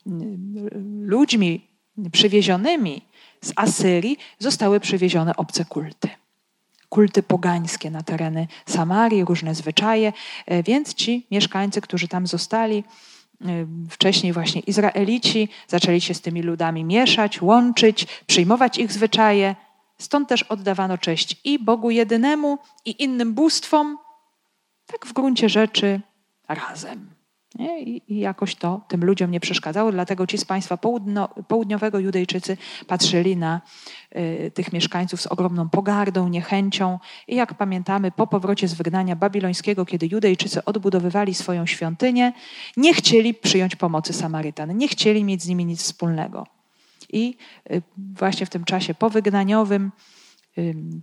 ludźmi 1.01 1.67
przywiezionymi 2.11 3.01
z 3.41 3.53
Asyrii 3.55 4.17
zostały 4.39 4.79
przywiezione 4.79 5.35
obce 5.35 5.65
kulty 5.65 6.09
kulty 6.91 7.23
pogańskie 7.23 7.91
na 7.91 8.03
tereny 8.03 8.47
Samarii, 8.65 9.25
różne 9.25 9.55
zwyczaje, 9.55 10.13
e, 10.45 10.63
więc 10.63 10.93
ci 10.93 11.27
mieszkańcy, 11.31 11.81
którzy 11.81 12.07
tam 12.07 12.27
zostali, 12.27 12.83
e, 13.41 13.45
wcześniej 13.89 14.33
właśnie 14.33 14.61
Izraelici, 14.61 15.49
zaczęli 15.67 16.01
się 16.01 16.13
z 16.13 16.21
tymi 16.21 16.41
ludami 16.41 16.83
mieszać, 16.83 17.41
łączyć, 17.41 18.07
przyjmować 18.27 18.77
ich 18.77 18.91
zwyczaje. 18.91 19.55
Stąd 19.97 20.29
też 20.29 20.43
oddawano 20.43 20.97
cześć 20.97 21.41
i 21.43 21.59
Bogu 21.59 21.91
jedynemu, 21.91 22.57
i 22.85 23.03
innym 23.03 23.33
bóstwom, 23.33 23.97
tak 24.85 25.05
w 25.05 25.13
gruncie 25.13 25.49
rzeczy 25.49 26.01
razem. 26.47 27.20
Nie? 27.55 27.81
I, 27.81 28.19
jakoś 28.19 28.55
to 28.55 28.81
tym 28.87 29.05
ludziom 29.05 29.31
nie 29.31 29.39
przeszkadzało, 29.39 29.91
dlatego 29.91 30.27
ci 30.27 30.37
z 30.37 30.45
państwa 30.45 30.77
południowego 31.47 31.99
Judejczycy 31.99 32.57
patrzyli 32.87 33.37
na 33.37 33.61
y, 34.15 34.51
tych 34.53 34.73
mieszkańców 34.73 35.21
z 35.21 35.27
ogromną 35.27 35.69
pogardą, 35.69 36.27
niechęcią. 36.27 36.99
I 37.27 37.35
jak 37.35 37.53
pamiętamy, 37.53 38.11
po 38.11 38.27
powrocie 38.27 38.67
z 38.67 38.73
wygnania 38.73 39.15
babilońskiego, 39.15 39.85
kiedy 39.85 40.07
Judejczycy 40.11 40.65
odbudowywali 40.65 41.33
swoją 41.33 41.65
świątynię, 41.65 42.33
nie 42.77 42.93
chcieli 42.93 43.33
przyjąć 43.33 43.75
pomocy 43.75 44.13
Samarytan, 44.13 44.77
nie 44.77 44.87
chcieli 44.87 45.23
mieć 45.23 45.43
z 45.43 45.47
nimi 45.47 45.65
nic 45.65 45.81
wspólnego. 45.81 46.47
I 47.13 47.37
y, 47.71 47.81
właśnie 47.97 48.45
w 48.45 48.49
tym 48.49 48.63
czasie 48.63 48.93
powygnaniowym 48.93 49.91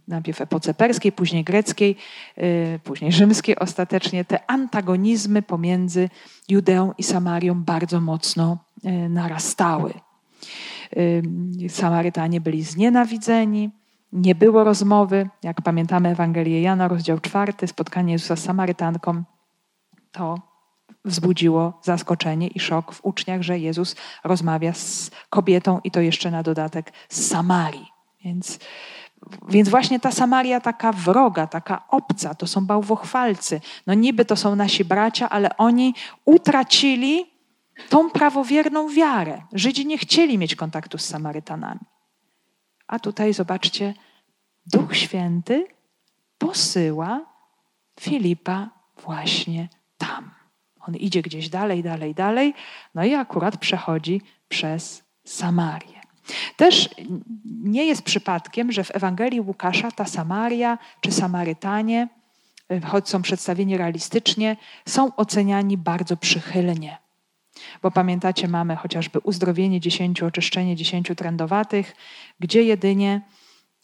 najpierw 0.09 0.41
epoce 0.41 0.75
perskiej, 0.75 1.13
później 1.13 1.45
greckiej, 1.45 1.97
y, 2.39 2.81
później 2.85 3.13
rzymskiej 3.13 3.59
ostatecznie, 3.59 4.25
te 4.25 4.51
antagonizmy 4.51 5.43
pomiędzy 5.43 6.09
Judeą 6.49 6.93
i 6.99 7.03
Samarią 7.03 7.65
bardzo 7.65 8.01
mocno 8.01 8.59
y, 8.85 9.09
narastały. 9.09 9.95
Samarytanie 11.69 12.41
byli 12.41 12.63
znienawidzeni, 12.63 13.71
nie 14.13 14.35
było 14.35 14.65
rozmowy. 14.65 15.29
Jak 15.43 15.63
pamiętamy 15.63 16.09
Ewangelię 16.09 16.63
Jana, 16.63 16.89
rozdział 16.89 17.21
czwarty, 17.21 17.67
spotkanie 17.67 18.13
Jezusa 18.13 18.37
z 18.37 18.43
Samarytanką, 18.45 19.23
to 20.13 20.39
wzbudziło 21.05 21.81
zaskoczenie 21.83 22.49
i 22.49 22.61
szok 22.61 22.93
w 22.93 23.05
uczniach, 23.05 23.43
że 23.43 23.59
Jezus 23.59 23.97
rozmawia 24.25 24.73
z 24.73 25.11
kobietą 25.31 25.81
i 25.85 25.91
to 25.91 26.01
jeszcze 26.01 26.31
na 26.31 26.43
dodatek 26.43 26.93
z 27.09 27.27
Samarii. 27.27 27.87
Więc 28.25 28.59
więc 29.49 29.69
właśnie 29.69 30.01
ta 30.01 30.13
Samaria 30.13 30.61
taka 30.61 30.93
wroga, 30.93 31.47
taka 31.47 31.85
obca, 31.89 32.35
to 32.35 32.47
są 32.47 32.67
bałwochwalcy. 32.67 33.61
No 33.87 33.95
niby 33.95 34.25
to 34.25 34.37
są 34.37 34.57
nasi 34.57 34.85
bracia, 34.85 35.29
ale 35.29 35.57
oni 35.57 35.95
utracili 36.25 37.27
tą 37.89 38.11
prawowierną 38.11 38.89
wiarę. 38.89 39.43
Żydzi 39.53 39.87
nie 39.87 39.99
chcieli 39.99 40.39
mieć 40.39 40.55
kontaktu 40.55 40.99
z 40.99 41.05
Samarytanami. 41.05 41.81
A 42.87 42.99
tutaj 42.99 43.35
zobaczcie, 43.35 43.95
Duch 44.67 44.97
Święty 44.97 45.67
posyła 46.39 47.27
Filipa 48.01 48.69
właśnie 49.03 49.69
tam. 49.99 50.31
On 50.81 50.97
idzie 50.97 51.23
gdzieś 51.23 51.49
dalej, 51.49 51.83
dalej, 51.83 52.15
dalej, 52.15 52.55
no 52.95 53.05
i 53.05 53.15
akurat 53.15 53.57
przechodzi 53.57 54.23
przez 54.49 55.05
Samarię. 55.25 55.98
Też 56.57 56.89
nie 57.63 57.85
jest 57.85 58.03
przypadkiem, 58.03 58.73
że 58.73 58.85
w 58.85 58.97
Ewangelii 58.97 59.41
Łukasza 59.41 59.91
ta 59.91 60.05
Samaria 60.05 60.79
czy 61.01 61.13
Samarytanie, 61.13 62.09
choć 62.87 63.09
są 63.09 63.23
przedstawieni 63.23 63.77
realistycznie, 63.77 64.57
są 64.87 65.17
oceniani 65.17 65.77
bardzo 65.77 66.17
przychylnie. 66.17 66.99
Bo 67.83 67.91
pamiętacie, 67.91 68.49
mamy 68.49 68.77
chociażby 68.77 69.19
uzdrowienie 69.19 69.81
dziesięciu, 69.81 70.27
oczyszczenie 70.27 70.77
dziesięciu 70.77 71.15
trędowatych, 71.15 71.97
gdzie 72.41 72.63
jedynie 72.63 73.21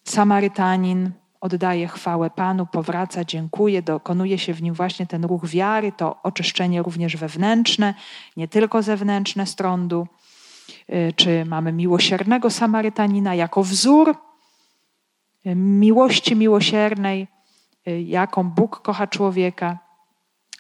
Samarytanin 0.05 1.11
oddaje 1.41 1.89
chwałę 1.89 2.31
Panu, 2.31 2.67
powraca, 2.67 3.25
dziękuje, 3.25 3.83
dokonuje 3.83 4.39
się 4.39 4.55
w 4.55 4.63
nim 4.63 4.75
właśnie 4.75 5.07
ten 5.07 5.25
ruch 5.25 5.47
wiary, 5.47 5.93
to 5.93 6.23
oczyszczenie 6.23 6.83
również 6.83 7.17
wewnętrzne, 7.17 7.95
nie 8.37 8.49
tylko 8.49 8.83
zewnętrzne 8.83 9.47
z 9.47 9.55
trądu. 9.55 10.07
Y, 10.07 10.24
czy 11.17 11.45
mamy 11.45 11.73
miłosiernego 11.73 12.51
Samarytanina 12.51 13.35
jako 13.35 13.63
wzór 13.63 14.15
y, 15.47 15.55
miłości 15.55 16.37
miłosiernej, 16.37 17.29
y, 17.89 18.03
jaką 18.03 18.51
Bóg 18.51 18.81
kocha 18.81 19.07
człowieka. 19.07 19.79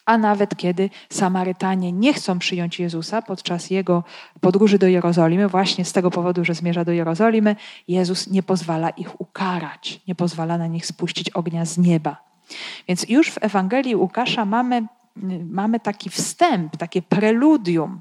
A 0.07 0.19
nawet 0.19 0.57
kiedy 0.57 0.91
Samarytanie 1.11 1.93
nie 1.93 2.15
chcą 2.15 2.39
przyjąć 2.39 2.81
Jezusa 2.81 3.23
podczas 3.23 3.71
jego 3.71 4.05
podróży 4.41 4.79
do 4.79 4.87
Jerozolimy, 4.87 5.49
właśnie 5.49 5.85
z 5.85 5.93
tego 5.93 6.11
powodu, 6.11 6.45
że 6.45 6.55
zmierza 6.55 6.85
do 6.85 6.93
Jerozolimy, 6.93 7.57
Jezus 7.89 8.31
nie 8.31 8.43
pozwala 8.43 8.91
ich 8.91 9.21
ukarać, 9.21 10.01
nie 10.09 10.15
pozwala 10.15 10.59
na 10.59 10.67
nich 10.67 10.87
spuścić 10.87 11.31
ognia 11.31 11.65
z 11.65 11.79
nieba. 11.79 12.17
Więc 12.89 13.09
już 13.09 13.31
w 13.31 13.39
Ewangelii 13.41 13.97
Łukasza 13.97 14.45
mamy, 14.45 14.87
mamy 15.51 15.81
taki 15.81 16.11
wstęp, 16.11 16.77
takie 16.77 17.03
preludium 17.03 18.01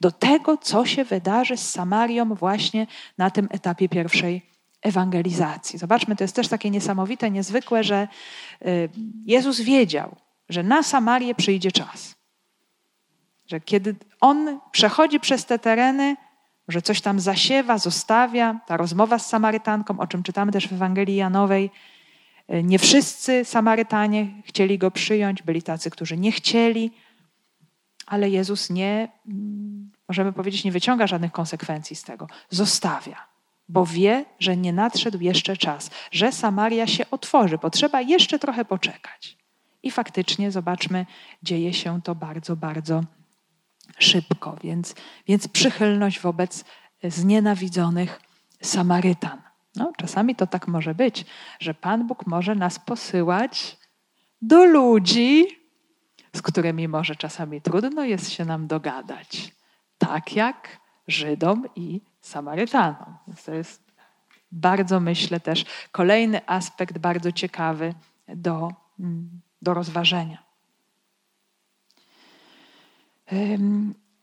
do 0.00 0.10
tego, 0.10 0.56
co 0.56 0.86
się 0.86 1.04
wydarzy 1.04 1.56
z 1.56 1.70
Samarią 1.70 2.34
właśnie 2.34 2.86
na 3.18 3.30
tym 3.30 3.48
etapie 3.50 3.88
pierwszej 3.88 4.52
ewangelizacji. 4.82 5.78
Zobaczmy, 5.78 6.16
to 6.16 6.24
jest 6.24 6.36
też 6.36 6.48
takie 6.48 6.70
niesamowite, 6.70 7.30
niezwykłe, 7.30 7.84
że 7.84 8.08
y, 8.66 8.88
Jezus 9.26 9.60
wiedział, 9.60 10.16
że 10.48 10.62
na 10.62 10.82
Samarię 10.82 11.34
przyjdzie 11.34 11.72
czas. 11.72 12.14
Że 13.46 13.60
kiedy 13.60 13.96
on 14.20 14.60
przechodzi 14.72 15.20
przez 15.20 15.46
te 15.46 15.58
tereny, 15.58 16.16
że 16.68 16.82
coś 16.82 17.00
tam 17.00 17.20
zasiewa, 17.20 17.78
zostawia. 17.78 18.60
Ta 18.66 18.76
rozmowa 18.76 19.18
z 19.18 19.26
Samarytanką, 19.26 19.98
o 19.98 20.06
czym 20.06 20.22
czytamy 20.22 20.52
też 20.52 20.68
w 20.68 20.72
Ewangelii 20.72 21.16
Janowej. 21.16 21.70
E, 22.48 22.62
nie 22.62 22.78
wszyscy 22.78 23.44
Samarytanie 23.44 24.42
chcieli 24.44 24.78
go 24.78 24.90
przyjąć, 24.90 25.42
byli 25.42 25.62
tacy, 25.62 25.90
którzy 25.90 26.16
nie 26.16 26.32
chcieli, 26.32 26.90
ale 28.12 28.30
Jezus 28.30 28.70
nie, 28.70 29.08
możemy 30.08 30.32
powiedzieć, 30.32 30.64
nie 30.64 30.72
wyciąga 30.72 31.06
żadnych 31.06 31.32
konsekwencji 31.32 31.96
z 31.96 32.02
tego. 32.02 32.26
Zostawia, 32.50 33.26
bo 33.68 33.86
wie, 33.86 34.24
że 34.38 34.56
nie 34.56 34.72
nadszedł 34.72 35.20
jeszcze 35.20 35.56
czas, 35.56 35.90
że 36.10 36.32
Samaria 36.32 36.86
się 36.86 37.04
otworzy. 37.10 37.58
Potrzeba 37.58 38.00
jeszcze 38.00 38.38
trochę 38.38 38.64
poczekać. 38.64 39.36
I 39.82 39.90
faktycznie, 39.90 40.50
zobaczmy, 40.50 41.06
dzieje 41.42 41.72
się 41.72 42.02
to 42.02 42.14
bardzo, 42.14 42.56
bardzo 42.56 43.04
szybko, 43.98 44.56
więc, 44.62 44.94
więc 45.28 45.48
przychylność 45.48 46.20
wobec 46.20 46.64
znienawidzonych 47.04 48.20
Samarytan. 48.62 49.42
No, 49.76 49.92
czasami 49.96 50.34
to 50.34 50.46
tak 50.46 50.68
może 50.68 50.94
być, 50.94 51.24
że 51.60 51.74
Pan 51.74 52.06
Bóg 52.06 52.26
może 52.26 52.54
nas 52.54 52.78
posyłać 52.78 53.76
do 54.42 54.64
ludzi, 54.64 55.61
z 56.36 56.42
którymi 56.42 56.88
może 56.88 57.16
czasami 57.16 57.60
trudno 57.60 58.04
jest 58.04 58.30
się 58.30 58.44
nam 58.44 58.66
dogadać. 58.66 59.54
Tak 59.98 60.36
jak 60.36 60.80
Żydom 61.08 61.64
i 61.76 62.00
Samarytanom. 62.20 63.16
Więc 63.26 63.44
to 63.44 63.54
jest 63.54 63.92
bardzo, 64.52 65.00
myślę, 65.00 65.40
też 65.40 65.64
kolejny 65.92 66.40
aspekt 66.46 66.98
bardzo 66.98 67.32
ciekawy 67.32 67.94
do, 68.28 68.72
mm, 69.00 69.40
do 69.62 69.74
rozważenia. 69.74 70.42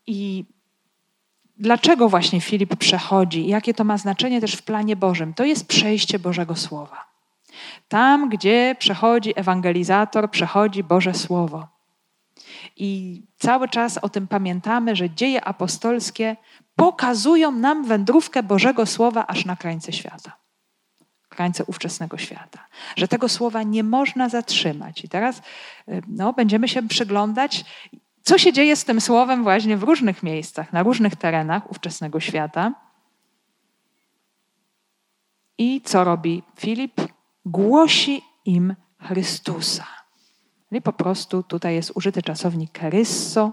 I 0.08 0.45
dlaczego 1.58 2.10
właśnie 2.10 2.41
Filip 2.41 2.76
przechodzi? 2.76 3.48
Jakie 3.48 3.74
to 3.74 3.84
ma 3.84 3.98
znaczenie 3.98 4.41
też 4.41 4.56
w 4.56 4.62
planie 4.62 4.95
Bożym? 4.95 5.34
To 5.34 5.45
jest 5.45 5.67
przejście 5.67 6.19
Bożego 6.19 6.56
Słowa. 6.56 7.06
Tam, 7.88 8.30
gdzie 8.30 8.76
przechodzi 8.80 9.34
ewangelizator, 9.36 10.32
przechodzi 10.32 10.84
Boże 10.84 11.13
Słowo. 11.13 11.67
I 12.79 13.21
cały 13.37 13.69
czas 13.69 13.97
o 13.97 14.09
tym 14.09 14.27
pamiętamy, 14.27 14.95
że 14.95 15.09
dzieje 15.09 15.43
apostolskie 15.43 16.35
pokazują 16.75 17.51
nam 17.51 17.85
wędrówkę 17.85 18.43
Bożego 18.43 18.85
Słowa 18.85 19.27
aż 19.27 19.45
na 19.45 19.55
krańce 19.55 19.93
świata. 19.93 20.37
Krańce 21.29 21.63
ówczesnego 21.65 22.17
świata. 22.17 22.67
Że 22.95 23.07
tego 23.07 23.29
słowa 23.29 23.63
nie 23.63 23.83
można 23.83 24.29
zatrzymać. 24.29 25.03
I 25.03 25.09
teraz 25.09 25.37
y, 25.37 26.01
no, 26.07 26.33
będziemy 26.33 26.67
się 26.67 26.87
przyglądać, 26.87 27.65
co 28.21 28.37
się 28.37 28.53
dzieje 28.53 28.75
z 28.75 28.85
tym 28.85 29.01
słowem 29.01 29.43
właśnie 29.43 29.77
w 29.77 29.83
różnych 29.83 30.23
miejscach, 30.23 30.73
na 30.73 30.83
różnych 30.83 31.15
terenach 31.15 31.71
ówczesnego 31.71 32.19
świata. 32.19 32.73
I 35.57 35.81
co 35.81 36.03
robi 36.03 36.43
Filip? 36.59 37.01
Głosi 37.45 38.21
im 38.45 38.75
Chrystusa. 38.99 39.98
Czyli 40.69 40.82
po 40.82 40.93
prostu 40.93 41.43
tutaj 41.43 41.75
jest 41.75 41.91
użyty 41.95 42.21
czasownik 42.21 42.71
karysso, 42.71 43.51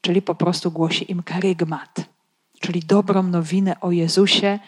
czyli 0.00 0.22
po 0.22 0.34
prostu 0.34 0.70
głosi 0.70 1.12
im 1.12 1.22
karygmat, 1.22 2.04
czyli 2.60 2.80
dobrą 2.80 3.22
nowinę 3.22 3.80
o 3.80 3.90
Jezusie. 3.90 4.58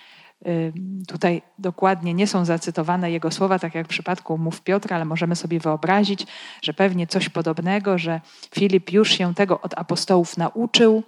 Tutaj 1.09 1.43
dokładnie 1.59 2.15
nie 2.15 2.27
są 2.27 2.45
zacytowane 2.45 3.11
jego 3.11 3.31
słowa, 3.31 3.59
tak 3.59 3.75
jak 3.75 3.87
w 3.87 3.89
przypadku 3.89 4.39
mów 4.39 4.61
Piotra, 4.61 4.97
ale 4.97 5.05
możemy 5.05 5.37
sobie 5.37 5.61
wyobrazić, 5.61 6.27
że 6.63 6.75
pewnie 6.75 7.07
coś 7.07 7.29
podobnego, 7.29 7.99
że 7.99 8.21
Filip 8.55 8.93
już 8.93 9.11
się 9.11 9.35
tego 9.35 9.61
od 9.61 9.79
apostołów 9.79 10.37
nauczył, 10.37 11.03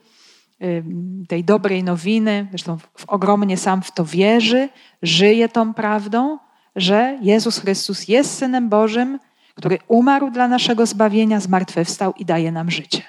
tej 1.29 1.44
dobrej 1.44 1.85
nowiny, 1.85 2.47
zresztą 2.51 2.79
ogromnie 3.07 3.57
sam 3.57 3.83
w 3.83 3.92
to 3.92 4.05
wierzy, 4.05 4.68
żyje 5.03 5.49
tą 5.49 5.75
prawdą, 5.75 6.38
że 6.77 7.18
Jezus 7.23 7.59
Chrystus 7.59 8.09
jest 8.09 8.38
Synem 8.38 8.68
Bożym, 8.68 9.18
który 9.55 9.79
umarł 9.88 10.31
dla 10.31 10.49
naszego 10.49 10.87
zbawienia, 10.87 11.40
zmartwychwstał 11.40 12.12
i 12.12 12.25
daje 12.25 12.53
nam 12.53 12.71
życie. 12.71 13.03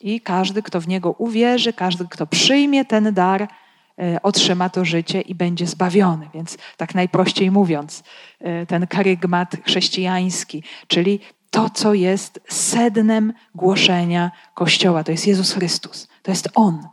I 0.00 0.20
każdy, 0.20 0.62
kto 0.62 0.80
w 0.80 0.88
Niego 0.88 1.10
uwierzy, 1.10 1.72
każdy, 1.72 2.04
kto 2.10 2.26
przyjmie 2.26 2.84
ten 2.84 3.14
dar, 3.14 3.42
e, 3.98 4.22
otrzyma 4.22 4.68
to 4.68 4.84
życie 4.84 5.20
i 5.20 5.34
będzie 5.34 5.66
zbawiony. 5.66 6.28
Więc 6.34 6.58
tak 6.76 6.94
najprościej 6.94 7.50
mówiąc, 7.50 8.02
e, 8.40 8.66
ten 8.66 8.86
karygmat 8.86 9.56
chrześcijański, 9.64 10.62
czyli 10.86 11.20
to, 11.50 11.70
co 11.70 11.94
jest 11.94 12.40
sednem 12.48 13.32
głoszenia 13.54 14.30
Kościoła, 14.54 15.04
to 15.04 15.12
jest 15.12 15.26
Jezus 15.26 15.52
Chrystus, 15.52 16.08
to 16.22 16.30
jest 16.30 16.48
On. 16.54 16.88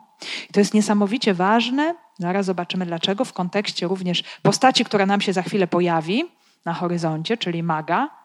I 0.50 0.54
to 0.54 0.60
jest 0.60 0.74
niesamowicie 0.74 1.34
ważne, 1.34 1.96
zaraz 2.19 2.46
zobaczymy 2.46 2.86
dlaczego, 2.86 3.26
w 3.26 3.34
kontekście 3.34 3.88
również 3.88 4.24
postaci, 4.41 4.86
która 4.86 5.06
nam 5.06 5.22
się 5.22 5.34
za 5.34 5.41
chwilę 5.41 5.67
pojawi 5.67 6.24
na 6.65 6.74
horyzoncie, 6.74 7.38
czyli 7.38 7.63
maga, 7.63 8.22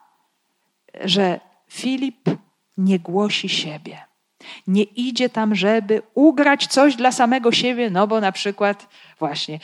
że 1.04 1.40
Filip 1.70 2.30
nie 2.76 2.98
głosi 2.98 3.48
siebie. 3.48 3.98
Nie 4.66 4.82
idzie 4.82 5.28
tam, 5.28 5.54
żeby 5.54 6.02
ugrać 6.14 6.66
coś 6.66 6.96
dla 6.96 7.12
samego 7.12 7.52
siebie, 7.52 7.90
no 7.90 8.06
bo 8.06 8.20
na 8.20 8.32
przykład 8.32 8.88
właśnie 9.18 9.58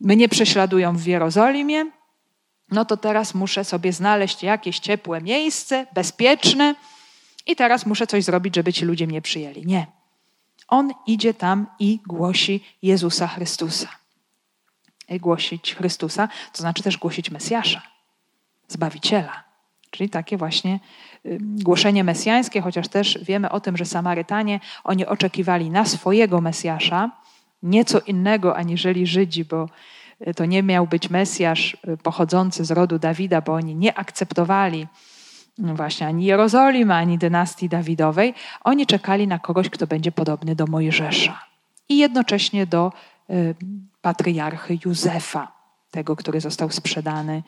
mnie 0.00 0.28
prześladują 0.28 0.96
w 0.96 1.06
Jerozolimie, 1.06 1.90
no 2.70 2.84
to 2.84 2.96
teraz 2.96 3.34
muszę 3.34 3.64
sobie 3.64 3.92
znaleźć 3.92 4.42
jakieś 4.42 4.78
ciepłe 4.78 5.20
miejsce, 5.20 5.86
bezpieczne 5.94 6.74
i 7.46 7.56
teraz 7.56 7.86
muszę 7.86 8.06
coś 8.06 8.24
zrobić, 8.24 8.54
żeby 8.54 8.72
ci 8.72 8.84
ludzie 8.84 9.06
mnie 9.06 9.22
przyjęli. 9.22 9.66
Nie. 9.66 9.86
On 10.68 10.92
idzie 11.06 11.34
tam 11.34 11.66
i 11.78 11.98
głosi 12.06 12.64
Jezusa 12.82 13.26
Chrystusa. 13.26 13.88
Głosić 15.20 15.74
Chrystusa, 15.74 16.28
to 16.52 16.58
znaczy 16.58 16.82
też 16.82 16.98
głosić 16.98 17.30
Mesjasza, 17.30 17.82
Zbawiciela. 18.68 19.49
Czyli 19.90 20.10
takie 20.10 20.36
właśnie 20.36 20.80
głoszenie 21.40 22.04
mesjańskie, 22.04 22.60
chociaż 22.60 22.88
też 22.88 23.18
wiemy 23.22 23.50
o 23.50 23.60
tym, 23.60 23.76
że 23.76 23.84
Samarytanie, 23.84 24.60
oni 24.84 25.06
oczekiwali 25.06 25.70
na 25.70 25.84
swojego 25.84 26.40
Mesjasza, 26.40 27.10
nieco 27.62 28.00
innego 28.00 28.56
aniżeli 28.56 29.06
Żydzi, 29.06 29.44
bo 29.44 29.68
y, 30.28 30.34
to 30.34 30.44
nie 30.44 30.62
miał 30.62 30.86
być 30.86 31.10
Mesjasz 31.10 31.76
y, 31.88 31.96
pochodzący 31.96 32.64
z 32.64 32.70
rodu 32.70 32.98
Dawida, 32.98 33.40
bo 33.40 33.54
oni 33.54 33.74
nie 33.74 33.98
akceptowali 33.98 34.86
no 35.58 35.74
właśnie 35.74 36.06
ani 36.06 36.24
Jerozolimy, 36.24 36.94
ani 36.94 37.18
dynastii 37.18 37.68
Dawidowej. 37.68 38.34
Oni 38.64 38.86
czekali 38.86 39.26
na 39.26 39.38
kogoś, 39.38 39.70
kto 39.70 39.86
będzie 39.86 40.12
podobny 40.12 40.56
do 40.56 40.66
Mojżesza 40.66 41.44
i 41.88 41.98
jednocześnie 41.98 42.66
do 42.66 42.92
y, 43.30 43.54
patriarchy 44.02 44.78
Józefa 44.84 45.59
tego, 45.90 46.16
który 46.16 46.40
został 46.40 46.70
sprzedany 46.70 47.42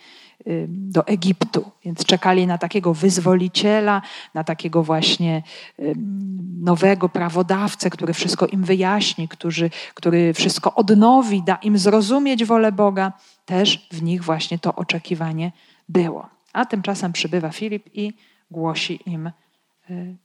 do 0.68 1.06
Egiptu. 1.06 1.70
Więc 1.84 2.04
czekali 2.04 2.46
na 2.46 2.58
takiego 2.58 2.94
wyzwoliciela, 2.94 4.02
na 4.34 4.44
takiego 4.44 4.82
właśnie 4.82 5.42
nowego 6.60 7.08
prawodawcę, 7.08 7.90
który 7.90 8.14
wszystko 8.14 8.46
im 8.46 8.64
wyjaśni, 8.64 9.28
który, 9.28 9.70
który 9.94 10.34
wszystko 10.34 10.74
odnowi, 10.74 11.42
da 11.42 11.54
im 11.54 11.78
zrozumieć 11.78 12.44
wolę 12.44 12.72
Boga. 12.72 13.12
Też 13.44 13.88
w 13.92 14.02
nich 14.02 14.24
właśnie 14.24 14.58
to 14.58 14.74
oczekiwanie 14.74 15.52
było. 15.88 16.28
A 16.52 16.66
tymczasem 16.66 17.12
przybywa 17.12 17.50
Filip 17.50 17.90
i 17.94 18.12
głosi 18.50 19.00
im 19.06 19.30
y, 19.90 20.16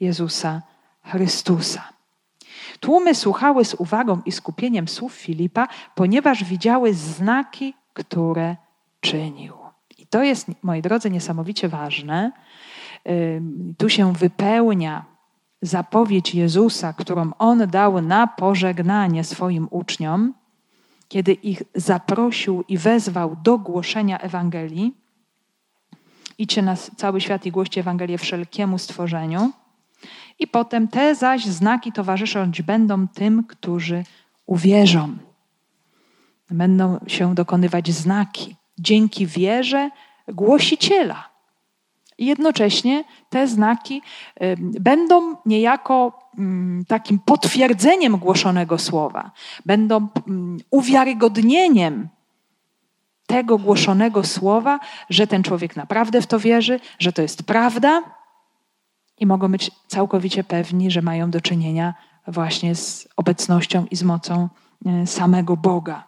Jezusa 0.00 0.62
Chrystusa. 1.02 1.97
Tłumy 2.80 3.14
słuchały 3.14 3.64
z 3.64 3.74
uwagą 3.74 4.20
i 4.26 4.32
skupieniem 4.32 4.88
słów 4.88 5.12
Filipa, 5.12 5.68
ponieważ 5.94 6.44
widziały 6.44 6.94
znaki, 6.94 7.74
które 7.92 8.56
czynił. 9.00 9.54
I 9.98 10.06
to 10.06 10.22
jest, 10.22 10.46
moi 10.62 10.82
drodzy, 10.82 11.10
niesamowicie 11.10 11.68
ważne. 11.68 12.32
Tu 13.78 13.88
się 13.88 14.12
wypełnia 14.12 15.04
zapowiedź 15.62 16.34
Jezusa, 16.34 16.92
którą 16.92 17.30
on 17.38 17.66
dał 17.68 18.02
na 18.02 18.26
pożegnanie 18.26 19.24
swoim 19.24 19.68
uczniom, 19.70 20.34
kiedy 21.08 21.32
ich 21.32 21.62
zaprosił 21.74 22.64
i 22.68 22.78
wezwał 22.78 23.36
do 23.42 23.58
głoszenia 23.58 24.18
Ewangelii. 24.18 24.94
Idźcie 26.38 26.62
na 26.62 26.76
cały 26.76 27.20
świat 27.20 27.46
i 27.46 27.50
głoście 27.50 27.80
Ewangelię 27.80 28.18
wszelkiemu 28.18 28.78
stworzeniu. 28.78 29.52
I 30.38 30.46
potem 30.46 30.88
te 30.88 31.14
zaś 31.14 31.44
znaki 31.44 31.92
towarzysząc 31.92 32.60
będą 32.60 33.08
tym, 33.08 33.44
którzy 33.44 34.04
uwierzą. 34.46 35.16
Będą 36.50 36.98
się 37.06 37.34
dokonywać 37.34 37.90
znaki 37.90 38.56
dzięki 38.78 39.26
wierze 39.26 39.90
głosiciela. 40.28 41.28
I 42.18 42.26
jednocześnie 42.26 43.04
te 43.28 43.48
znaki 43.48 44.02
będą 44.58 45.36
niejako 45.46 46.18
mm, 46.38 46.84
takim 46.84 47.18
potwierdzeniem 47.18 48.16
głoszonego 48.16 48.78
słowa, 48.78 49.30
będą 49.66 50.08
mm, 50.28 50.58
uwiarygodnieniem 50.70 52.08
tego 53.26 53.58
głoszonego 53.58 54.24
słowa, 54.24 54.80
że 55.10 55.26
ten 55.26 55.42
człowiek 55.42 55.76
naprawdę 55.76 56.22
w 56.22 56.26
to 56.26 56.40
wierzy, 56.40 56.80
że 56.98 57.12
to 57.12 57.22
jest 57.22 57.42
prawda 57.42 58.02
i 59.20 59.26
mogą 59.26 59.52
być 59.52 59.70
całkowicie 59.86 60.44
pewni, 60.44 60.90
że 60.90 61.02
mają 61.02 61.30
do 61.30 61.40
czynienia 61.40 61.94
właśnie 62.26 62.74
z 62.74 63.08
obecnością 63.16 63.86
i 63.90 63.96
z 63.96 64.02
mocą 64.02 64.48
e, 64.86 65.06
samego 65.06 65.56
Boga. 65.56 66.04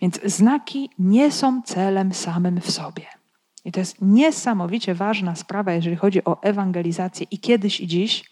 Więc 0.00 0.20
znaki 0.24 0.90
nie 0.98 1.32
są 1.32 1.62
celem 1.62 2.14
samym 2.14 2.60
w 2.60 2.70
sobie. 2.70 3.06
I 3.64 3.72
to 3.72 3.80
jest 3.80 3.96
niesamowicie 4.00 4.94
ważna 4.94 5.36
sprawa, 5.36 5.72
jeżeli 5.72 5.96
chodzi 5.96 6.24
o 6.24 6.42
ewangelizację 6.42 7.26
i 7.30 7.38
kiedyś 7.38 7.80
i 7.80 7.86
dziś, 7.86 8.24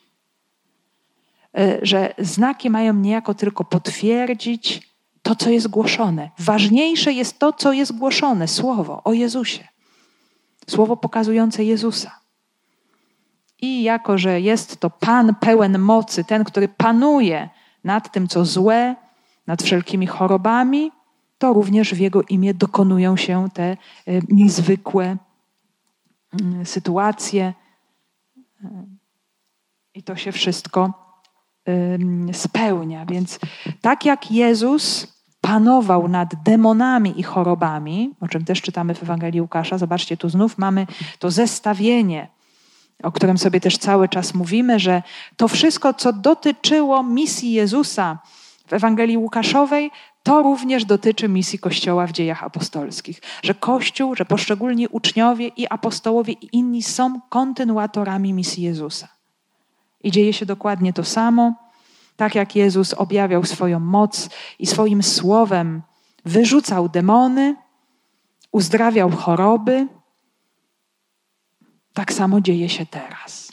e, 1.59 1.79
że 1.83 2.15
znaki 2.19 2.71
mają 2.71 2.95
niejako 2.95 3.35
tylko 3.35 3.65
potwierdzić 3.65 4.91
to, 5.23 5.37
co 5.37 5.51
jest 5.51 5.69
głoszone. 5.69 6.31
Ważniejsze 6.39 7.13
jest 7.13 7.39
to, 7.39 7.53
co 7.53 7.73
jest 7.73 7.99
głoszone 7.99 8.49
słowo 8.49 9.03
o 9.05 9.13
Jezusie. 9.13 9.69
Słowo 10.67 10.97
pokazujące 10.97 11.65
Jezusa. 11.65 12.20
I 13.63 13.83
jako, 13.83 14.19
że 14.19 14.41
jest 14.41 14.81
to 14.81 14.91
Pan 14.91 15.35
pełen 15.35 15.79
mocy, 15.79 16.25
ten, 16.25 16.45
który 16.45 16.69
panuje 16.69 17.49
nad 17.85 18.13
tym, 18.13 18.29
co 18.29 18.45
złe, 18.45 18.97
nad 19.47 19.63
wszelkimi 19.63 20.07
chorobami, 20.07 20.93
to 21.39 21.53
również 21.53 21.95
w 21.95 21.99
Jego 21.99 22.23
imię 22.23 22.55
dokonują 22.55 23.17
się 23.17 23.49
te 23.55 23.77
y, 24.09 24.23
niezwykłe 24.29 25.17
mm, 26.41 26.67
sytuacje. 26.67 27.55
Y, 28.65 28.69
I 29.95 30.03
to 30.03 30.17
się 30.17 30.33
wszystko 30.33 31.11
spełnia. 32.33 33.07
Więc 33.07 33.39
tak 33.81 34.05
jak 34.05 34.31
Jezus 34.31 35.07
panował 35.41 36.09
nad 36.09 36.43
demonami 36.43 37.21
i 37.21 37.23
chorobami, 37.23 38.15
o 38.21 38.29
czym 38.29 38.45
też 38.45 38.63
czytamy 38.63 38.95
w 38.95 39.03
Ewangelii 39.03 39.41
Łukasza, 39.41 39.79
zobaczcie, 39.79 40.17
tu 40.17 40.29
znów 40.29 40.59
mamy 40.59 40.87
to 41.19 41.31
zestawienie, 41.31 42.29
o 43.03 43.13
którym 43.13 43.39
sobie 43.39 43.61
też 43.61 43.79
cały 43.79 44.09
czas 44.09 44.35
mówimy, 44.35 44.79
że 44.79 45.03
to 45.37 45.49
wszystko, 45.49 45.95
co 45.95 46.13
dotyczyło 46.13 47.03
misji 47.03 47.53
Jezusa 47.53 48.19
w 48.67 48.73
Ewangelii 48.73 49.17
Łukaszowej, 49.17 49.91
to 50.23 50.43
również 50.43 50.85
dotyczy 50.85 51.29
misji 51.29 51.59
Kościoła 51.59 52.07
w 52.07 52.13
dziejach 52.13 52.45
apostolskich. 52.45 53.21
Że 53.43 53.55
Kościół, 53.55 54.15
że 54.15 54.25
poszczególni 54.25 54.89
uczniowie 54.89 55.49
i 55.49 55.69
apostołowie 55.69 56.33
i 56.33 56.57
inni 56.57 56.83
są 56.83 57.21
kontynuatorami 57.29 58.33
misji 58.33 58.65
Jezusa. 58.65 59.09
I 60.03 60.11
dzieje 60.11 60.33
się 60.33 60.47
dokładnie 60.47 60.93
to 60.93 61.05
samo. 61.05 61.55
Tak 62.17 62.35
jak 62.35 62.57
Jezus 62.57 62.95
objawiał 62.95 63.45
swoją 63.45 63.81
moc 63.81 64.31
i 64.59 64.67
swoim 64.67 65.03
słowem 65.03 65.83
wyrzucał 66.25 66.89
demony, 66.89 67.57
uzdrawiał 68.53 69.11
choroby, 69.11 69.87
tak 71.95 72.13
samo 72.13 72.41
dzieje 72.41 72.69
się 72.69 72.87
teraz. 72.87 73.53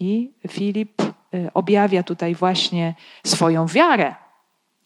I 0.00 0.30
Filip 0.48 1.02
y, 1.02 1.50
objawia 1.54 2.02
tutaj 2.02 2.34
właśnie 2.34 2.94
swoją 3.26 3.66
wiarę. 3.66 4.14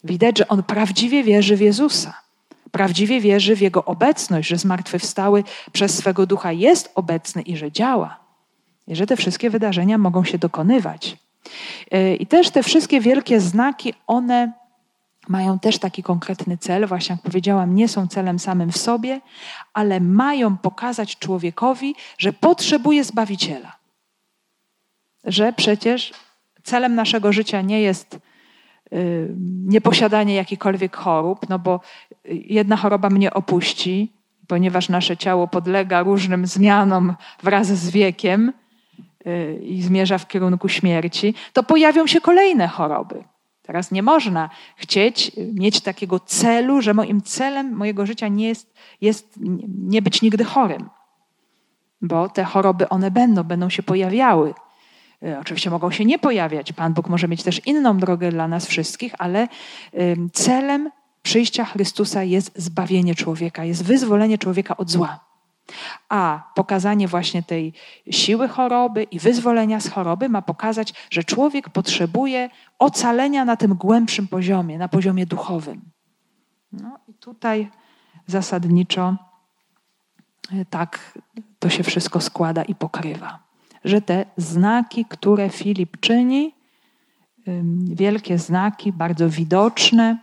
Widać, 0.03 0.37
że 0.37 0.47
on 0.47 0.63
prawdziwie 0.63 1.23
wierzy 1.23 1.57
w 1.57 1.61
Jezusa. 1.61 2.21
Prawdziwie 2.71 3.21
wierzy 3.21 3.55
w 3.55 3.61
Jego 3.61 3.85
obecność, 3.85 4.49
że 4.49 4.57
zmartwychwstały 4.57 5.43
przez 5.71 5.97
swego 5.97 6.25
ducha 6.25 6.51
jest 6.51 6.91
obecny 6.95 7.41
i 7.41 7.57
że 7.57 7.71
działa. 7.71 8.19
I 8.87 8.95
że 8.95 9.05
te 9.05 9.15
wszystkie 9.17 9.49
wydarzenia 9.49 9.97
mogą 9.97 10.23
się 10.23 10.37
dokonywać. 10.37 11.17
Y, 11.93 12.15
I 12.15 12.27
też 12.27 12.49
te 12.49 12.63
wszystkie 12.63 13.01
wielkie 13.01 13.39
znaki, 13.39 13.93
one 14.07 14.53
mają 15.27 15.59
też 15.59 15.79
taki 15.79 16.03
konkretny 16.03 16.57
cel, 16.57 16.87
właśnie 16.87 17.13
jak 17.13 17.21
powiedziałam, 17.21 17.75
nie 17.75 17.87
są 17.87 18.07
celem 18.07 18.39
samym 18.39 18.71
w 18.71 18.77
sobie, 18.77 19.21
ale 19.73 19.99
mają 19.99 20.57
pokazać 20.57 21.17
człowiekowi, 21.17 21.95
że 22.17 22.33
potrzebuje 22.33 23.03
zbawiciela. 23.03 23.75
Że 25.23 25.53
przecież 25.53 26.13
celem 26.63 26.95
naszego 26.95 27.33
życia 27.33 27.61
nie 27.61 27.81
jest 27.81 28.19
y, 28.93 29.35
nieposiadanie 29.65 30.35
jakichkolwiek 30.35 30.95
chorób, 30.95 31.49
no 31.49 31.59
bo 31.59 31.79
jedna 32.25 32.77
choroba 32.77 33.09
mnie 33.09 33.33
opuści, 33.33 34.13
ponieważ 34.47 34.89
nasze 34.89 35.17
ciało 35.17 35.47
podlega 35.47 36.03
różnym 36.03 36.47
zmianom 36.47 37.15
wraz 37.43 37.67
z 37.67 37.89
wiekiem, 37.89 38.53
Y, 39.27 39.59
i 39.63 39.81
zmierza 39.81 40.17
w 40.17 40.27
kierunku 40.27 40.69
śmierci, 40.69 41.33
to 41.53 41.63
pojawią 41.63 42.07
się 42.07 42.21
kolejne 42.21 42.67
choroby. 42.67 43.23
Teraz 43.63 43.91
nie 43.91 44.03
można 44.03 44.49
chcieć 44.75 45.31
mieć 45.53 45.81
takiego 45.81 46.19
celu, 46.19 46.81
że 46.81 46.93
moim 46.93 47.21
celem 47.21 47.75
mojego 47.75 48.05
życia 48.05 48.27
nie 48.27 48.47
jest, 48.47 48.73
jest 49.01 49.39
nie 49.77 50.01
być 50.01 50.21
nigdy 50.21 50.43
chorym. 50.43 50.89
Bo 52.01 52.29
te 52.29 52.43
choroby 52.43 52.89
one 52.89 53.11
będą, 53.11 53.43
będą 53.43 53.69
się 53.69 53.83
pojawiały. 53.83 54.53
Y, 55.23 55.39
oczywiście 55.39 55.69
mogą 55.69 55.91
się 55.91 56.05
nie 56.05 56.19
pojawiać. 56.19 56.73
Pan 56.73 56.93
Bóg 56.93 57.09
może 57.09 57.27
mieć 57.27 57.43
też 57.43 57.67
inną 57.67 57.97
drogę 57.97 58.31
dla 58.31 58.47
nas 58.47 58.65
wszystkich, 58.65 59.13
ale 59.17 59.47
celem 60.33 60.89
przyjścia 61.21 61.65
Chrystusa 61.65 62.23
jest 62.23 62.51
zbawienie 62.55 63.15
człowieka, 63.15 63.65
jest 63.65 63.83
wyzwolenie 63.83 64.37
człowieka 64.37 64.77
od 64.77 64.89
zła. 64.91 65.32
A 66.09 66.51
pokazanie 66.55 67.07
właśnie 67.07 67.43
tej 67.43 67.73
siły 68.09 68.47
choroby 68.47 69.03
i 69.03 69.19
wyzwolenia 69.19 69.79
z 69.79 69.89
choroby 69.89 70.29
ma 70.29 70.41
pokazać, 70.41 70.93
że 71.09 71.23
człowiek 71.23 71.69
potrzebuje 71.69 72.49
ocalenia 72.79 73.45
na 73.45 73.57
tym 73.57 73.75
głębszym 73.75 74.27
poziomie, 74.27 74.77
na 74.77 74.87
poziomie 74.87 75.25
duchowym. 75.25 75.81
No 76.71 76.99
i 77.07 77.13
tutaj 77.13 77.71
zasadniczo 78.27 79.15
e, 80.53 80.65
tak 80.65 81.19
to 81.59 81.69
się 81.69 81.83
wszystko 81.83 82.21
składa 82.21 82.63
i 82.63 82.75
pokrywa. 82.75 83.39
Że 83.83 84.01
te 84.01 84.25
znaki, 84.37 85.05
które 85.05 85.49
Filip 85.49 85.99
czyni, 85.99 86.53
wielkie 87.83 88.37
znaki, 88.37 88.91
bardzo 88.91 89.29
widoczne, 89.29 90.17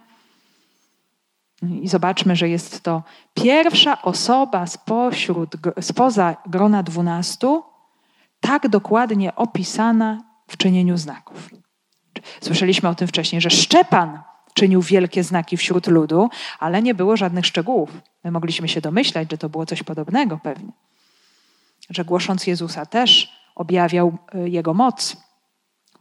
i 1.62 1.88
zobaczmy, 1.88 2.36
że 2.36 2.48
jest 2.48 2.80
to 2.80 3.02
pierwsza 3.34 4.02
osoba 4.02 4.66
spośród, 4.66 5.56
spoza 5.80 6.36
grona 6.46 6.82
dwunastu, 6.82 7.62
tak 8.40 8.68
dokładnie 8.68 9.34
opisana 9.34 10.22
w 10.48 10.56
czynieniu 10.56 10.96
znaków. 10.96 11.50
Słyszeliśmy 12.40 12.88
o 12.88 12.94
tym 12.94 13.08
wcześniej, 13.08 13.40
że 13.40 13.50
Szczepan 13.50 14.20
czynił 14.54 14.82
wielkie 14.82 15.24
znaki 15.24 15.56
wśród 15.56 15.86
ludu, 15.86 16.28
ale 16.58 16.82
nie 16.82 16.94
było 16.94 17.16
żadnych 17.16 17.46
szczegółów. 17.46 17.90
My 18.24 18.30
mogliśmy 18.30 18.68
się 18.68 18.80
domyślać, 18.80 19.30
że 19.30 19.38
to 19.38 19.48
było 19.48 19.66
coś 19.66 19.82
podobnego 19.82 20.38
pewnie. 20.42 20.72
Że 21.90 22.04
głosząc 22.04 22.46
Jezusa 22.46 22.86
też 22.86 23.32
objawiał 23.54 24.18
e, 24.34 24.48
Jego 24.48 24.74
moc 24.74 25.16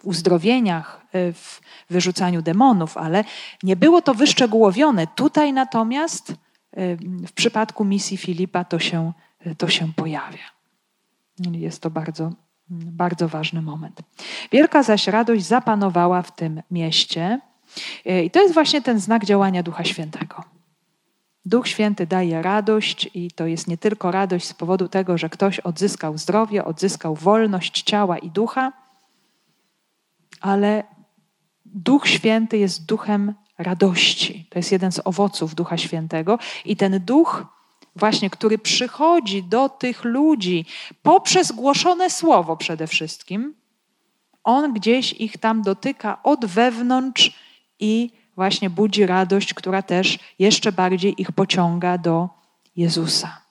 uzdrowieniach, 0.06 1.06
y, 1.16 1.34
w 1.34 1.62
wyrzucaniu 1.90 2.42
demonów, 2.42 2.98
ale 2.98 3.24
nie 3.64 3.76
było 3.76 4.02
to 4.02 4.14
wyszczegółowione. 4.14 5.08
Tutaj 5.08 5.54
natomiast 5.54 6.30
y, 6.30 6.36
w 7.28 7.32
przypadku 7.32 7.86
misji 7.86 8.18
Filipa 8.18 8.64
to 8.64 8.80
się, 8.80 9.14
to 9.58 9.68
się 9.68 9.94
pojawia. 9.96 10.44
Jest 11.52 11.82
to 11.82 11.90
bardzo, 11.90 12.32
bardzo 12.70 13.28
ważny 13.28 13.62
moment. 13.62 14.02
Wielka 14.52 14.84
zaś 14.84 15.08
radość 15.08 15.46
zapanowała 15.46 16.22
w 16.22 16.36
tym 16.36 16.62
mieście. 16.72 17.40
I 18.26 18.32
to 18.32 18.42
jest 18.42 18.54
właśnie 18.54 18.82
ten 18.82 19.00
znak 19.00 19.26
działania 19.26 19.64
Ducha 19.64 19.84
Świętego. 19.84 20.44
Duch 21.46 21.68
Święty 21.68 22.08
daje 22.08 22.42
radość, 22.42 23.10
i 23.14 23.32
to 23.32 23.46
jest 23.46 23.68
nie 23.68 23.78
tylko 23.78 24.12
radość 24.12 24.48
z 24.48 24.54
powodu 24.54 24.88
tego, 24.88 25.18
że 25.18 25.30
ktoś 25.30 25.60
odzyskał 25.60 26.18
zdrowie, 26.18 26.66
odzyskał 26.66 27.16
wolność 27.16 27.84
ciała 27.84 28.18
i 28.18 28.30
ducha, 28.32 28.72
ale 30.42 30.84
Duch 31.66 32.08
Święty 32.08 32.58
jest 32.58 32.86
duchem 32.86 33.34
radości. 33.58 34.48
To 34.50 34.60
jest 34.60 34.72
jeden 34.72 34.92
z 34.92 35.02
owoców 35.06 35.56
Ducha 35.56 35.78
Świętego. 35.78 36.40
I 36.66 36.76
ten 36.76 37.00
duch, 37.06 37.46
właśnie, 37.96 38.30
który 38.30 38.58
przychodzi 38.58 39.44
do 39.44 39.70
tych 39.70 40.04
ludzi 40.04 40.66
poprzez 41.02 41.52
głoszone 41.52 42.10
słowo 42.10 42.58
przede 42.58 42.88
wszystkim, 42.88 43.56
on 44.44 44.74
gdzieś 44.74 45.14
ich 45.14 45.38
tam 45.38 45.62
dotyka 45.62 46.24
od 46.24 46.46
wewnątrz 46.46 47.34
i 47.80 48.12
właśnie 48.36 48.70
budzi 48.70 49.06
radość, 49.06 49.54
która 49.54 49.82
też 49.82 50.20
jeszcze 50.40 50.72
bardziej 50.72 51.22
ich 51.22 51.32
pociąga 51.32 51.98
do 51.98 52.30
Jezusa. 52.76 53.42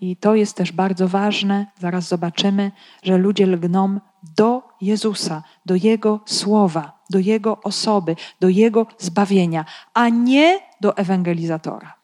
I 0.00 0.16
to 0.16 0.34
jest 0.34 0.56
też 0.56 0.72
bardzo 0.72 1.08
ważne. 1.08 1.66
Zaraz 1.78 2.08
zobaczymy, 2.08 2.72
że 3.02 3.18
ludzie 3.18 3.46
lgną 3.46 4.00
do 4.36 4.62
Jezusa, 4.80 5.42
do 5.66 5.74
Jego 5.74 6.20
słowa, 6.26 7.02
do 7.10 7.18
Jego 7.18 7.62
osoby, 7.62 8.16
do 8.40 8.48
Jego 8.48 8.86
zbawienia, 8.98 9.64
a 9.94 10.08
nie 10.08 10.60
do 10.80 10.96
ewangelizatora. 10.96 11.94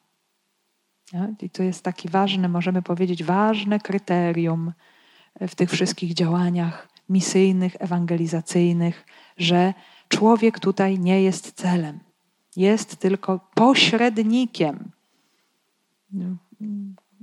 I 1.40 1.50
to 1.50 1.62
jest 1.62 1.84
taki 1.84 2.08
ważny, 2.08 2.48
możemy 2.48 2.82
powiedzieć, 2.82 3.24
ważne 3.24 3.80
kryterium 3.80 4.72
w 5.40 5.54
tych 5.54 5.70
wszystkich 5.70 6.14
działaniach 6.14 6.88
misyjnych, 7.08 7.76
ewangelizacyjnych, 7.78 9.06
że 9.36 9.74
człowiek 10.08 10.60
tutaj 10.60 10.98
nie 10.98 11.22
jest 11.22 11.52
celem, 11.52 12.00
jest 12.56 12.96
tylko 12.96 13.40
pośrednikiem 13.54 14.90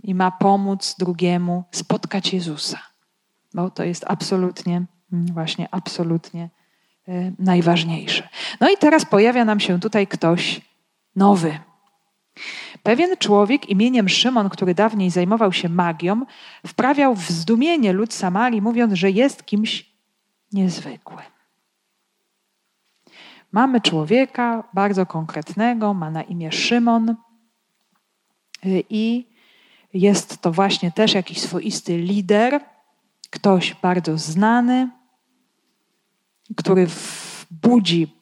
i 0.04 0.16
ma 0.16 0.32
pomóc 0.32 0.96
drugiemu 1.00 1.64
spotkać 1.72 2.34
Jezusa. 2.34 2.89
Bo 3.54 3.70
to 3.70 3.84
jest 3.84 4.06
absolutnie 4.08 4.86
mm, 5.14 5.26
właśnie 5.26 5.68
absolutnie 5.72 6.50
y, 7.08 7.34
najważniejsze. 7.40 8.30
No 8.60 8.70
i 8.70 8.78
teraz 8.78 9.06
pojawia 9.06 9.46
nam 9.46 9.60
się 9.60 9.80
tutaj 9.80 10.08
ktoś 10.08 10.62
nowy. 11.16 11.60
Pewien 12.84 13.18
człowiek 13.18 13.70
imieniem 13.70 14.10
Szymon, 14.10 14.50
który 14.50 14.76
dawniej 14.76 15.10
zajmował 15.10 15.54
się 15.54 15.70
magią, 15.70 16.26
wprawiał 16.68 17.16
w 17.16 17.30
zdumienie 17.30 17.94
lud 17.94 18.14
Samarii, 18.14 18.62
mówiąc, 18.62 18.94
że 18.94 19.12
jest 19.12 19.46
kimś 19.46 19.90
niezwykłym. 20.52 21.20
Mamy 23.52 23.82
człowieka 23.82 24.64
bardzo 24.74 25.06
konkretnego, 25.06 25.94
ma 25.94 26.12
na 26.12 26.24
imię 26.24 26.52
Szymon 26.52 27.10
y, 27.10 28.84
i 28.90 29.28
jest 29.94 30.42
to 30.42 30.52
właśnie 30.52 30.92
też 30.92 31.14
jakiś 31.14 31.42
swoisty 31.42 31.98
lider, 31.98 32.62
ktoś 33.30 33.74
bardzo 33.74 34.18
znany, 34.18 34.90
który 36.58 36.88
budzi 37.52 38.16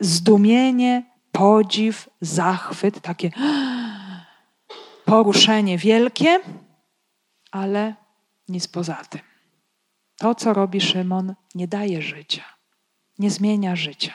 zdumienie, 0.00 1.10
podziw, 1.32 2.08
zachwyt, 2.20 3.00
takie 3.00 3.30
poruszenie 5.04 5.78
wielkie, 5.78 6.40
ale 7.50 7.94
nic 8.48 8.68
poza 8.68 8.94
tym. 8.94 9.20
To, 10.16 10.34
co 10.34 10.52
robi 10.52 10.80
Szymon, 10.80 11.34
nie 11.54 11.68
daje 11.68 12.02
życia, 12.02 12.44
nie 13.18 13.30
zmienia 13.30 13.76
życia. 13.76 14.12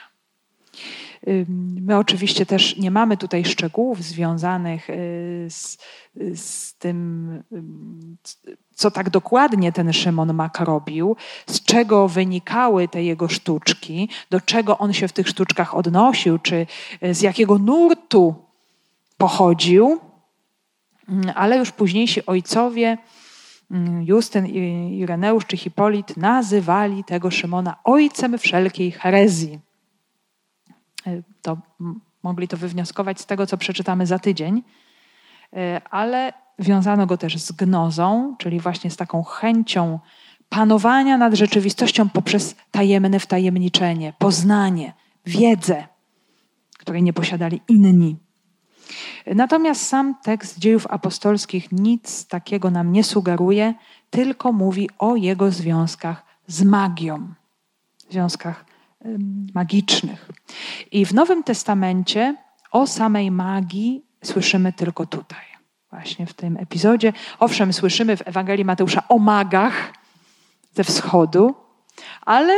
My 1.82 1.98
oczywiście 1.98 2.46
też 2.46 2.78
nie 2.78 2.92
mamy 2.92 3.18
tutaj 3.18 3.46
szczegółów 3.46 4.04
związanych 4.04 4.90
y, 4.90 5.48
z, 5.50 5.78
z 6.36 6.74
tym, 6.78 7.44
co 8.76 8.92
tak 8.92 9.10
dokładnie 9.10 9.72
ten 9.72 9.94
Szymon 9.94 10.34
Mak 10.34 10.60
robił, 10.60 11.16
z 11.48 11.64
czego 11.64 12.08
wynikały 12.08 12.88
te 12.88 13.04
jego 13.04 13.28
sztuczki, 13.28 14.10
do 14.30 14.42
czego 14.42 14.78
on 14.78 14.94
się 14.94 15.08
w 15.08 15.14
tych 15.14 15.28
sztuczkach 15.28 15.76
odnosił, 15.76 16.40
czy 16.40 16.68
y, 17.04 17.14
z 17.14 17.22
jakiego 17.22 17.58
nurtu 17.58 18.36
pochodził, 19.18 20.00
ale 21.36 21.58
już 21.58 21.72
późniejsi 21.72 22.26
ojcowie, 22.26 22.98
Justyn, 24.06 24.46
Ireneusz 24.92 25.46
czy 25.46 25.58
Hipolit 25.58 26.18
nazywali 26.18 27.04
tego 27.04 27.32
Szymona 27.32 27.76
ojcem 27.84 28.38
wszelkiej 28.38 28.92
herezji. 28.92 29.60
E, 31.08 31.22
to 31.42 31.58
mogli 32.24 32.48
to 32.48 32.58
wywnioskować 32.58 33.22
z 33.22 33.26
tego, 33.26 33.48
co 33.48 33.58
przeczytamy 33.58 34.08
za 34.08 34.20
tydzień, 34.20 34.64
e, 35.54 35.82
ale 35.92 36.34
wiązano 36.60 37.06
go 37.06 37.18
też 37.18 37.38
z 37.38 37.52
gnozą, 37.52 38.36
czyli 38.38 38.60
właśnie 38.60 38.92
z 38.92 38.98
taką 38.98 39.24
chęcią 39.24 40.00
panowania 40.50 41.18
nad 41.18 41.34
rzeczywistością 41.34 42.10
poprzez 42.10 42.56
tajemne 42.72 43.20
wtajemniczenie, 43.20 44.14
poznanie, 44.20 44.94
wiedzę, 45.26 45.88
której 46.78 47.04
nie 47.04 47.14
posiadali 47.14 47.62
inni. 47.68 48.18
Natomiast 49.36 49.88
sam 49.88 50.16
tekst 50.24 50.60
dziejów 50.60 50.88
apostolskich 50.90 51.72
nic 51.72 52.28
takiego 52.28 52.72
nam 52.72 52.92
nie 52.92 53.04
sugeruje, 53.04 53.74
tylko 54.10 54.52
mówi 54.52 54.90
o 55.00 55.16
jego 55.16 55.52
związkach 55.52 56.26
z 56.48 56.64
magią, 56.64 57.34
związkach 58.10 58.66
magicznych. 59.54 60.30
I 60.92 61.06
w 61.06 61.14
Nowym 61.14 61.44
Testamencie 61.44 62.36
o 62.72 62.88
samej 62.88 63.32
magii 63.32 64.06
słyszymy 64.24 64.74
tylko 64.74 65.06
tutaj, 65.06 65.46
właśnie 65.90 66.26
w 66.26 66.34
tym 66.34 66.58
epizodzie. 66.58 67.14
Owszem, 67.40 67.74
słyszymy 67.74 68.18
w 68.18 68.28
Ewangelii 68.28 68.66
Mateusza 68.66 69.04
o 69.10 69.20
magach 69.20 69.94
ze 70.74 70.84
wschodu, 70.84 71.56
ale 72.22 72.54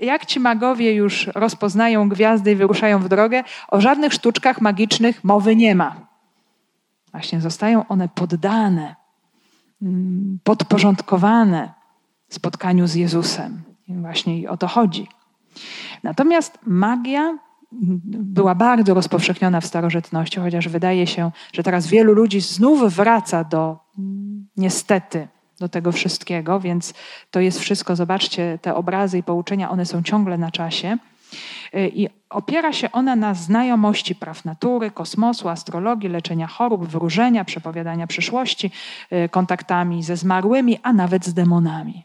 jak 0.00 0.26
ci 0.26 0.40
magowie 0.40 0.92
już 0.92 1.26
rozpoznają 1.34 2.08
gwiazdy 2.08 2.52
i 2.52 2.54
wyruszają 2.54 2.98
w 2.98 3.08
drogę, 3.08 3.44
o 3.68 3.80
żadnych 3.80 4.12
sztuczkach 4.12 4.60
magicznych 4.60 5.24
mowy 5.24 5.56
nie 5.56 5.74
ma. 5.74 6.06
Właśnie 7.12 7.40
zostają 7.40 7.88
one 7.88 8.08
poddane, 8.08 8.96
mm, 9.82 10.38
podporządkowane 10.44 11.72
spotkaniu 12.28 12.86
z 12.86 12.94
Jezusem. 12.94 13.62
Właśnie 13.88 14.50
o 14.50 14.56
to 14.56 14.68
chodzi. 14.68 15.08
Natomiast 16.02 16.58
magia 16.66 17.38
była 18.06 18.54
bardzo 18.54 18.94
rozpowszechniona 18.94 19.60
w 19.60 19.66
starożytności, 19.66 20.40
chociaż 20.40 20.68
wydaje 20.68 21.06
się, 21.06 21.30
że 21.52 21.62
teraz 21.62 21.86
wielu 21.86 22.12
ludzi 22.12 22.40
znów 22.40 22.94
wraca 22.94 23.44
do, 23.44 23.78
niestety, 24.56 25.28
do 25.60 25.68
tego 25.68 25.92
wszystkiego, 25.92 26.60
więc 26.60 26.94
to 27.30 27.40
jest 27.40 27.60
wszystko, 27.60 27.96
zobaczcie, 27.96 28.58
te 28.62 28.74
obrazy 28.74 29.18
i 29.18 29.22
pouczenia, 29.22 29.70
one 29.70 29.86
są 29.86 30.02
ciągle 30.02 30.38
na 30.38 30.50
czasie. 30.50 30.98
I 31.72 32.08
opiera 32.30 32.72
się 32.72 32.92
ona 32.92 33.16
na 33.16 33.34
znajomości 33.34 34.14
praw 34.14 34.44
natury, 34.44 34.90
kosmosu, 34.90 35.48
astrologii, 35.48 36.08
leczenia 36.08 36.46
chorób, 36.46 36.86
wróżenia, 36.86 37.44
przepowiadania 37.44 38.06
przyszłości, 38.06 38.70
kontaktami 39.30 40.02
ze 40.02 40.16
zmarłymi, 40.16 40.78
a 40.82 40.92
nawet 40.92 41.26
z 41.26 41.34
demonami. 41.34 42.04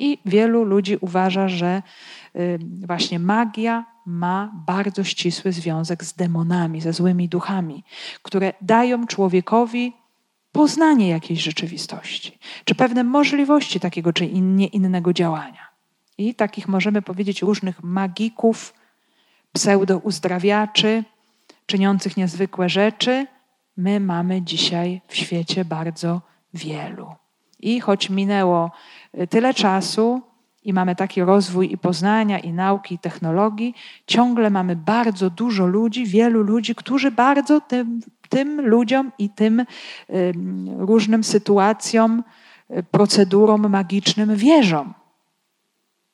I 0.00 0.18
wielu 0.26 0.64
ludzi 0.64 0.96
uważa, 1.00 1.48
że 1.48 1.82
y, 2.36 2.58
właśnie 2.86 3.18
magia 3.18 3.84
ma 4.06 4.52
bardzo 4.66 5.04
ścisły 5.04 5.52
związek 5.52 6.04
z 6.04 6.12
demonami, 6.12 6.80
ze 6.80 6.92
złymi 6.92 7.28
duchami, 7.28 7.84
które 8.22 8.52
dają 8.60 9.06
człowiekowi 9.06 9.92
poznanie 10.52 11.08
jakiejś 11.08 11.42
rzeczywistości, 11.42 12.38
czy 12.64 12.74
pewne 12.74 13.04
możliwości 13.04 13.80
takiego 13.80 14.12
czy 14.12 14.28
nie 14.28 14.66
innego 14.66 15.12
działania. 15.12 15.68
I 16.18 16.34
takich 16.34 16.68
możemy 16.68 17.02
powiedzieć 17.02 17.42
różnych 17.42 17.82
magików, 17.82 18.74
pseudouzdrawiaczy, 19.52 21.04
czyniących 21.66 22.16
niezwykłe 22.16 22.68
rzeczy, 22.68 23.26
my 23.76 24.00
mamy 24.00 24.42
dzisiaj 24.42 25.00
w 25.08 25.16
świecie 25.16 25.64
bardzo 25.64 26.20
wielu. 26.54 27.14
I 27.60 27.80
choć 27.80 28.10
minęło 28.10 28.70
tyle 29.30 29.54
czasu 29.54 30.22
i 30.64 30.72
mamy 30.72 30.96
taki 30.96 31.22
rozwój 31.22 31.72
i 31.72 31.78
poznania, 31.78 32.38
i 32.38 32.52
nauki, 32.52 32.94
i 32.94 32.98
technologii, 32.98 33.74
ciągle 34.06 34.50
mamy 34.50 34.76
bardzo 34.76 35.30
dużo 35.30 35.66
ludzi, 35.66 36.06
wielu 36.06 36.42
ludzi, 36.42 36.74
którzy 36.74 37.10
bardzo 37.10 37.60
tym, 37.60 38.00
tym 38.28 38.60
ludziom 38.66 39.12
i 39.18 39.30
tym 39.30 39.60
y, 39.60 39.66
różnym 40.76 41.24
sytuacjom, 41.24 42.22
y, 42.70 42.82
procedurom 42.82 43.70
magicznym 43.70 44.36
wierzą. 44.36 44.92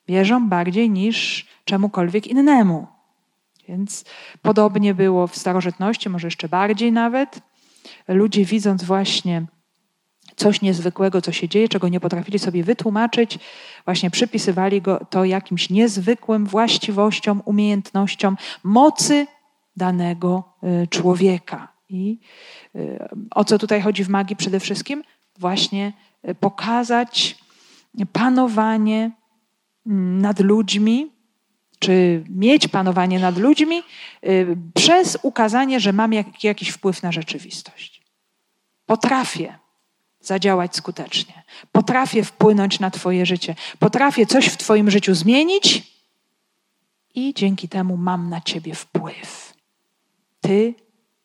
Wierzą 0.07 0.49
bardziej 0.49 0.89
niż 0.89 1.47
czemukolwiek 1.65 2.27
innemu. 2.27 2.87
Więc 3.67 4.05
podobnie 4.41 4.93
było 4.93 5.27
w 5.27 5.35
starożytności, 5.35 6.09
może 6.09 6.27
jeszcze 6.27 6.49
bardziej 6.49 6.91
nawet. 6.91 7.39
Ludzie 8.07 8.45
widząc 8.45 8.83
właśnie 8.83 9.45
coś 10.37 10.61
niezwykłego, 10.61 11.21
co 11.21 11.31
się 11.31 11.49
dzieje, 11.49 11.69
czego 11.69 11.87
nie 11.87 11.99
potrafili 11.99 12.39
sobie 12.39 12.63
wytłumaczyć, 12.63 13.39
właśnie 13.85 14.09
przypisywali 14.09 14.81
go 14.81 15.05
to 15.09 15.25
jakimś 15.25 15.69
niezwykłym 15.69 16.45
właściwościom, 16.45 17.41
umiejętnościom, 17.45 18.37
mocy 18.63 19.27
danego 19.77 20.43
y, 20.83 20.87
człowieka. 20.87 21.73
I 21.89 22.19
y, 22.75 22.99
o 23.31 23.45
co 23.45 23.57
tutaj 23.57 23.81
chodzi 23.81 24.03
w 24.03 24.09
magii 24.09 24.35
przede 24.35 24.59
wszystkim? 24.59 25.03
Właśnie 25.39 25.93
y, 26.29 26.35
pokazać 26.35 27.37
panowanie 28.13 29.11
mm, 29.87 30.21
nad 30.21 30.39
ludźmi, 30.39 31.11
czy 31.79 32.23
mieć 32.29 32.67
panowanie 32.67 33.19
nad 33.19 33.37
ludźmi 33.37 33.83
przez 34.73 35.17
ukazanie, 35.21 35.79
że 35.79 35.93
mam 35.93 36.13
jakiś 36.43 36.69
wpływ 36.69 37.03
na 37.03 37.11
rzeczywistość. 37.11 38.01
Potrafię 38.85 39.57
zadziałać 40.27 40.75
skutecznie. 40.75 41.43
Potrafię 41.71 42.23
wpłynąć 42.23 42.79
na 42.79 42.91
Twoje 42.91 43.25
życie. 43.25 43.55
Potrafię 43.79 44.25
coś 44.25 44.47
w 44.47 44.57
Twoim 44.57 44.91
życiu 44.91 45.15
zmienić 45.15 45.83
i 47.15 47.33
dzięki 47.33 47.69
temu 47.69 47.97
mam 47.97 48.29
na 48.29 48.41
Ciebie 48.41 48.75
wpływ. 48.75 49.53
Ty 50.41 50.73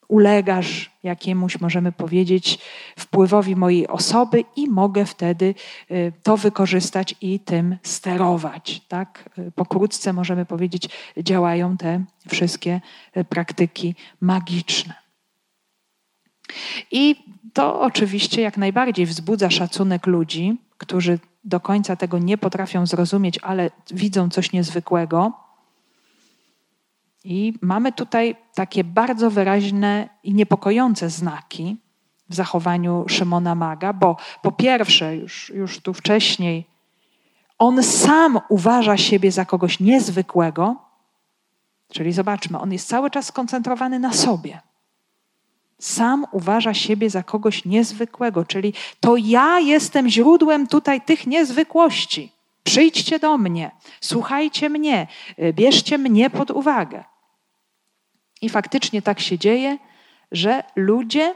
ulegasz 0.09 0.91
jakiemuś, 1.03 1.61
możemy 1.61 1.93
powiedzieć, 1.93 2.59
wpływowi 2.99 3.57
mojej 3.57 3.89
osoby 3.89 4.45
i 4.57 4.69
mogę 4.69 5.05
wtedy 5.05 5.55
y, 5.91 6.13
to 6.23 6.37
wykorzystać 6.37 7.15
i 7.21 7.41
tym 7.41 7.77
sterować. 7.83 8.81
Tak? 8.89 9.31
Y, 9.39 9.53
pokrótce 9.53 10.13
możemy 10.13 10.47
powiedzieć, 10.47 10.89
działają 11.19 11.77
te 11.77 12.05
wszystkie 12.29 12.81
y, 13.17 13.25
praktyki 13.25 13.95
magiczne. 14.21 14.95
I 16.91 17.17
to 17.53 17.81
oczywiście 17.81 18.43
jak 18.43 18.57
najbardziej 18.57 19.07
wzbudza 19.07 19.51
szacunek 19.51 20.07
ludzi, 20.07 20.57
którzy 20.79 21.19
do 21.45 21.61
końca 21.61 21.97
tego 21.97 22.19
nie 22.19 22.39
potrafią 22.39 22.87
zrozumieć, 22.87 23.39
ale 23.43 23.71
widzą 23.91 24.31
coś 24.31 24.53
niezwykłego. 24.53 25.33
I 27.25 27.55
mamy 27.61 27.93
tutaj 27.93 28.37
takie 28.55 28.85
bardzo 28.85 29.31
wyraźne 29.31 30.09
i 30.23 30.35
niepokojące 30.35 31.11
znaki 31.11 31.77
w 32.29 32.35
zachowaniu 32.35 33.05
Szymona 33.09 33.55
Maga, 33.55 33.93
bo 33.93 34.17
po 34.43 34.53
pierwsze, 34.53 35.17
już, 35.17 35.51
już 35.51 35.81
tu 35.81 35.95
wcześniej, 35.95 36.67
On 37.59 37.83
sam 37.83 38.41
uważa 38.49 38.97
siebie 38.97 39.33
za 39.33 39.45
kogoś 39.45 39.81
niezwykłego, 39.81 40.77
czyli 41.93 42.13
zobaczmy, 42.13 42.59
on 42.59 42.73
jest 42.73 42.89
cały 42.89 43.11
czas 43.11 43.27
skoncentrowany 43.27 43.99
na 43.99 44.13
sobie. 44.13 44.61
Sam 45.83 46.27
uważa 46.33 46.75
siebie 46.75 47.11
za 47.11 47.23
kogoś 47.23 47.65
niezwykłego, 47.65 48.45
czyli 48.45 48.75
to 49.01 49.17
ja 49.17 49.61
jestem 49.61 50.09
źródłem 50.09 50.67
tutaj 50.67 51.01
tych 51.01 51.27
niezwykłości. 51.27 52.33
Przyjdźcie 52.65 53.19
do 53.19 53.39
mnie, 53.39 53.71
słuchajcie 54.01 54.69
mnie, 54.69 55.07
bierzcie 55.53 55.99
mnie 55.99 56.31
pod 56.31 56.51
uwagę. 56.51 57.05
I 58.43 58.49
faktycznie 58.49 59.03
tak 59.03 59.21
się 59.21 59.39
dzieje, 59.39 59.79
że 60.33 60.63
ludzie 60.77 61.35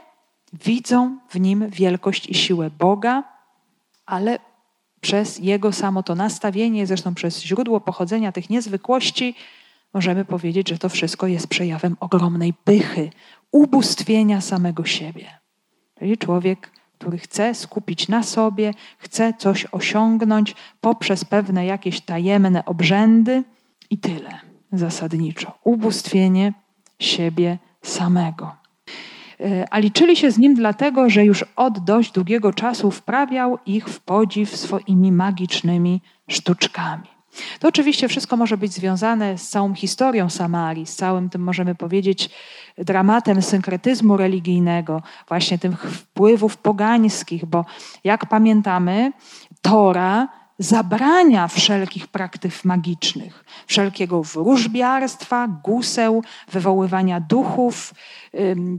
widzą 0.53 1.17
w 1.29 1.39
nim 1.39 1.69
wielkość 1.69 2.29
i 2.29 2.33
siłę 2.33 2.69
Boga, 2.69 3.23
ale 4.05 4.39
przez 5.01 5.39
jego 5.39 5.71
samo 5.73 6.03
to 6.03 6.15
nastawienie, 6.15 6.87
zresztą 6.87 7.13
przez 7.13 7.41
źródło 7.41 7.79
pochodzenia 7.79 8.31
tych 8.31 8.49
niezwykłości, 8.49 9.35
możemy 9.93 10.25
powiedzieć, 10.25 10.69
że 10.69 10.77
to 10.77 10.89
wszystko 10.89 11.27
jest 11.27 11.47
przejawem 11.47 11.97
ogromnej 11.99 12.53
pychy, 12.53 13.09
ubóstwienia 13.51 14.41
samego 14.41 14.85
siebie. 14.85 15.25
Czyli 15.99 16.17
człowiek, 16.17 16.71
który 16.99 17.17
chce 17.17 17.55
skupić 17.55 18.07
na 18.07 18.23
sobie, 18.23 18.73
chce 18.97 19.33
coś 19.37 19.67
osiągnąć 19.71 20.55
poprzez 20.81 21.25
pewne 21.25 21.65
jakieś 21.65 22.01
tajemne 22.01 22.65
obrzędy 22.65 23.43
i 23.89 23.97
tyle 23.97 24.39
zasadniczo. 24.71 25.59
Ubóstwienie 25.63 26.53
siebie 26.99 27.57
samego. 27.81 28.55
E, 29.39 29.65
a 29.69 29.79
liczyli 29.79 30.15
się 30.15 30.31
z 30.31 30.37
nim 30.37 30.55
dlatego, 30.55 31.09
że 31.09 31.25
już 31.25 31.45
od 31.55 31.79
dość 31.79 32.11
długiego 32.11 32.53
czasu 32.53 32.91
wprawiał 32.91 33.59
ich 33.65 33.89
w 33.89 33.99
podziw 33.99 34.55
swoimi 34.55 35.11
magicznymi 35.11 36.01
sztuczkami. 36.27 37.07
To 37.59 37.67
oczywiście 37.67 38.07
wszystko 38.07 38.37
może 38.37 38.57
być 38.57 38.73
związane 38.73 39.37
z 39.37 39.49
całą 39.49 39.73
historią 39.73 40.29
Samarii, 40.29 40.85
z 40.85 40.95
całym 40.95 41.29
tym, 41.29 41.43
możemy 41.43 41.75
powiedzieć, 41.75 42.29
dramatem 42.77 43.41
synkretyzmu 43.41 44.17
religijnego, 44.17 45.01
właśnie 45.27 45.59
tych 45.59 45.81
wpływów 45.81 46.57
pogańskich, 46.57 47.45
bo 47.45 47.65
jak 48.03 48.25
pamiętamy, 48.25 49.11
Tora 49.61 50.27
zabrania 50.59 51.47
wszelkich 51.47 52.07
praktyk 52.07 52.65
magicznych, 52.65 53.45
wszelkiego 53.67 54.23
wróżbiarstwa, 54.23 55.47
guseł, 55.47 56.23
wywoływania 56.51 57.19
duchów. 57.19 57.93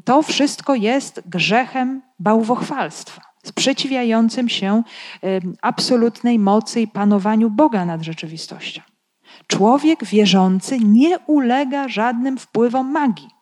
To 0.04 0.22
wszystko 0.22 0.74
jest 0.74 1.22
grzechem 1.26 2.02
bałwochwalstwa, 2.18 3.22
sprzeciwiającym 3.44 4.48
się 4.48 4.82
absolutnej 5.62 6.38
mocy 6.38 6.80
i 6.80 6.88
panowaniu 6.88 7.50
Boga 7.50 7.84
nad 7.84 8.02
rzeczywistością. 8.02 8.82
Człowiek 9.46 10.04
wierzący 10.04 10.78
nie 10.78 11.18
ulega 11.18 11.88
żadnym 11.88 12.38
wpływom 12.38 12.92
magii. 12.92 13.37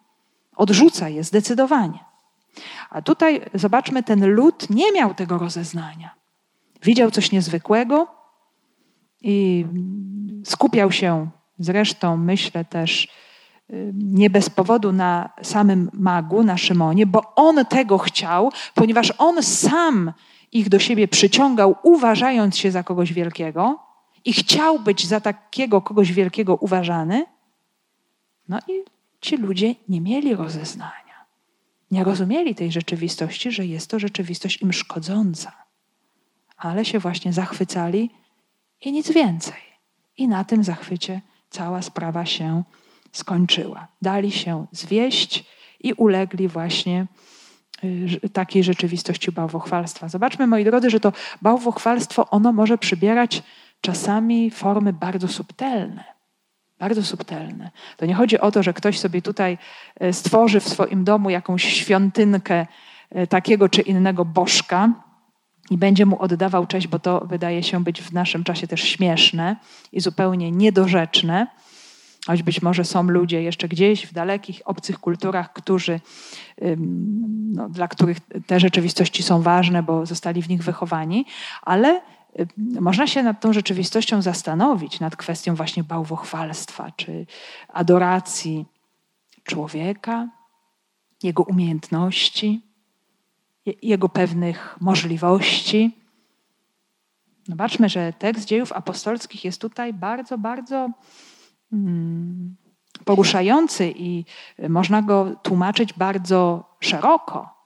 Odrzuca 0.56 1.08
je 1.08 1.24
zdecydowanie. 1.24 1.98
A 2.90 3.02
tutaj 3.02 3.40
zobaczmy, 3.54 4.02
ten 4.02 4.26
lud 4.26 4.70
nie 4.70 4.92
miał 4.92 5.14
tego 5.14 5.38
rozeznania. 5.38 6.14
Widział 6.82 7.10
coś 7.10 7.32
niezwykłego, 7.32 8.16
i 9.22 9.66
skupiał 10.44 10.92
się 10.92 11.28
zresztą, 11.58 12.16
myślę 12.16 12.64
też, 12.64 13.08
y, 13.70 13.92
nie 13.94 14.30
bez 14.30 14.50
powodu 14.50 14.92
na 14.92 15.30
samym 15.42 15.90
magu, 15.92 16.42
na 16.42 16.56
Szymonie, 16.56 17.06
bo 17.06 17.34
on 17.34 17.64
tego 17.64 17.98
chciał, 17.98 18.52
ponieważ 18.74 19.12
on 19.18 19.42
sam 19.42 20.12
ich 20.52 20.68
do 20.68 20.78
siebie 20.78 21.08
przyciągał, 21.08 21.76
uważając 21.82 22.56
się 22.56 22.70
za 22.70 22.82
kogoś 22.82 23.12
wielkiego 23.12 23.78
i 24.24 24.32
chciał 24.32 24.78
być 24.78 25.06
za 25.06 25.20
takiego 25.20 25.82
kogoś 25.82 26.12
wielkiego 26.12 26.56
uważany. 26.56 27.26
No 28.48 28.58
i 28.68 28.95
ci 29.20 29.36
ludzie 29.36 29.74
nie 29.88 30.00
mieli 30.00 30.34
rozeznania. 30.34 31.26
Nie 31.90 32.04
rozumieli 32.04 32.54
tej 32.54 32.72
rzeczywistości, 32.72 33.52
że 33.52 33.66
jest 33.66 33.90
to 33.90 33.98
rzeczywistość 33.98 34.62
im 34.62 34.72
szkodząca, 34.72 35.52
ale 36.56 36.84
się 36.84 36.98
właśnie 36.98 37.32
zachwycali 37.32 38.10
i 38.80 38.92
nic 38.92 39.10
więcej. 39.10 39.62
I 40.16 40.28
na 40.28 40.44
tym 40.44 40.64
zachwycie 40.64 41.20
cała 41.50 41.82
sprawa 41.82 42.26
się 42.26 42.62
skończyła. 43.12 43.88
Dali 44.02 44.32
się 44.32 44.66
zwieść 44.72 45.44
i 45.80 45.92
ulegli 45.92 46.48
właśnie 46.48 47.06
y, 48.24 48.28
takiej 48.28 48.64
rzeczywistości 48.64 49.32
bałwochwalstwa. 49.32 50.08
Zobaczmy, 50.08 50.46
moi 50.46 50.64
drodzy, 50.64 50.90
że 50.90 51.00
to 51.00 51.12
bałwochwalstwo, 51.42 52.30
ono 52.30 52.52
może 52.52 52.78
przybierać 52.78 53.42
czasami 53.80 54.50
formy 54.50 54.92
bardzo 54.92 55.28
subtelne. 55.28 56.15
Bardzo 56.78 57.02
subtelne. 57.02 57.70
To 57.96 58.06
nie 58.06 58.14
chodzi 58.14 58.40
o 58.40 58.50
to, 58.50 58.62
że 58.62 58.74
ktoś 58.74 58.98
sobie 58.98 59.22
tutaj 59.22 59.58
y, 60.02 60.12
stworzy 60.12 60.60
w 60.60 60.68
swoim 60.68 61.04
domu 61.04 61.30
jakąś 61.30 61.64
świątynkę 61.64 62.66
y, 63.16 63.26
takiego 63.26 63.68
czy 63.68 63.82
innego 63.82 64.24
bożka, 64.24 65.06
i 65.70 65.78
będzie 65.78 66.06
mu 66.06 66.22
oddawał 66.22 66.66
cześć, 66.66 66.86
bo 66.86 66.98
to 66.98 67.20
wydaje 67.20 67.62
się 67.62 67.84
być 67.84 68.02
w 68.02 68.12
naszym 68.12 68.44
czasie 68.44 68.66
też 68.66 68.82
śmieszne 68.82 69.56
i 69.92 70.00
zupełnie 70.00 70.50
niedorzeczne. 70.50 71.46
Choć 72.26 72.42
być 72.42 72.62
może 72.62 72.84
są 72.84 73.02
ludzie 73.02 73.42
jeszcze 73.42 73.68
gdzieś 73.68 74.06
w 74.06 74.12
dalekich, 74.12 74.60
obcych 74.64 74.98
kulturach, 74.98 75.52
którzy, 75.52 76.00
no, 77.52 77.68
dla 77.68 77.88
których 77.88 78.20
te 78.46 78.60
rzeczywistości 78.60 79.22
są 79.22 79.42
ważne, 79.42 79.82
bo 79.82 80.06
zostali 80.06 80.42
w 80.42 80.48
nich 80.48 80.62
wychowani, 80.62 81.26
ale 81.62 82.00
można 82.80 83.06
się 83.06 83.22
nad 83.22 83.40
tą 83.40 83.52
rzeczywistością 83.52 84.22
zastanowić, 84.22 85.00
nad 85.00 85.16
kwestią 85.16 85.54
właśnie 85.54 85.84
bałwochwalstwa 85.84 86.90
czy 86.96 87.26
adoracji 87.68 88.66
człowieka, 89.44 90.28
jego 91.22 91.42
umiejętności, 91.42 92.60
jego 93.82 94.08
pewnych 94.08 94.76
możliwości. 94.80 95.96
Zobaczmy, 97.48 97.88
że 97.88 98.12
tekst 98.12 98.44
dziejów 98.44 98.72
apostolskich 98.72 99.44
jest 99.44 99.60
tutaj 99.60 99.92
bardzo, 99.92 100.38
bardzo 100.38 100.90
mm, 101.72 102.56
poruszający 103.04 103.92
i 103.96 104.24
można 104.68 105.02
go 105.02 105.36
tłumaczyć 105.42 105.92
bardzo 105.92 106.64
szeroko. 106.80 107.56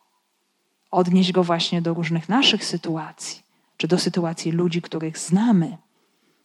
Odnieść 0.91 1.33
go 1.33 1.45
właśnie 1.45 1.83
do 1.83 1.95
różnych 1.95 2.29
naszych 2.29 2.64
sytuacji, 2.64 3.43
czy 3.81 3.89
do 3.89 3.99
sytuacji 3.99 4.53
ludzi, 4.53 4.83
których 4.83 5.18
znamy, 5.18 5.76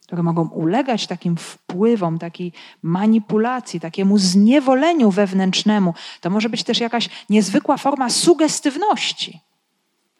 które 0.06 0.22
mogą 0.22 0.48
ulegać 0.48 1.06
takim 1.06 1.36
wpływom, 1.36 2.18
takiej 2.18 2.52
manipulacji, 2.82 3.80
takiemu 3.80 4.18
zniewoleniu 4.18 5.10
wewnętrznemu. 5.10 5.94
To 6.20 6.30
może 6.30 6.48
być 6.48 6.64
też 6.64 6.80
jakaś 6.80 7.08
niezwykła 7.30 7.76
forma 7.76 8.10
sugestywności. 8.10 9.40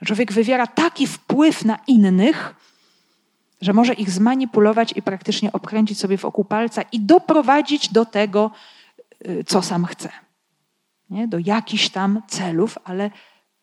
Człowiek 0.04 0.32
wywiera 0.32 0.66
taki 0.66 1.06
wpływ 1.06 1.64
na 1.64 1.78
innych, 1.86 2.54
że 3.60 3.72
może 3.72 3.94
ich 3.94 4.10
zmanipulować 4.10 4.92
i 4.96 5.02
praktycznie 5.02 5.52
obkręcić 5.52 5.98
sobie 5.98 6.16
wokół 6.16 6.44
palca 6.44 6.82
i 6.82 7.00
doprowadzić 7.00 7.92
do 7.92 8.04
tego, 8.04 8.50
y, 9.28 9.44
co 9.44 9.62
sam 9.62 9.84
chce. 9.84 10.08
Nie? 11.10 11.28
Do 11.28 11.38
jakichś 11.38 11.88
tam 11.88 12.22
celów, 12.28 12.78
ale 12.84 13.10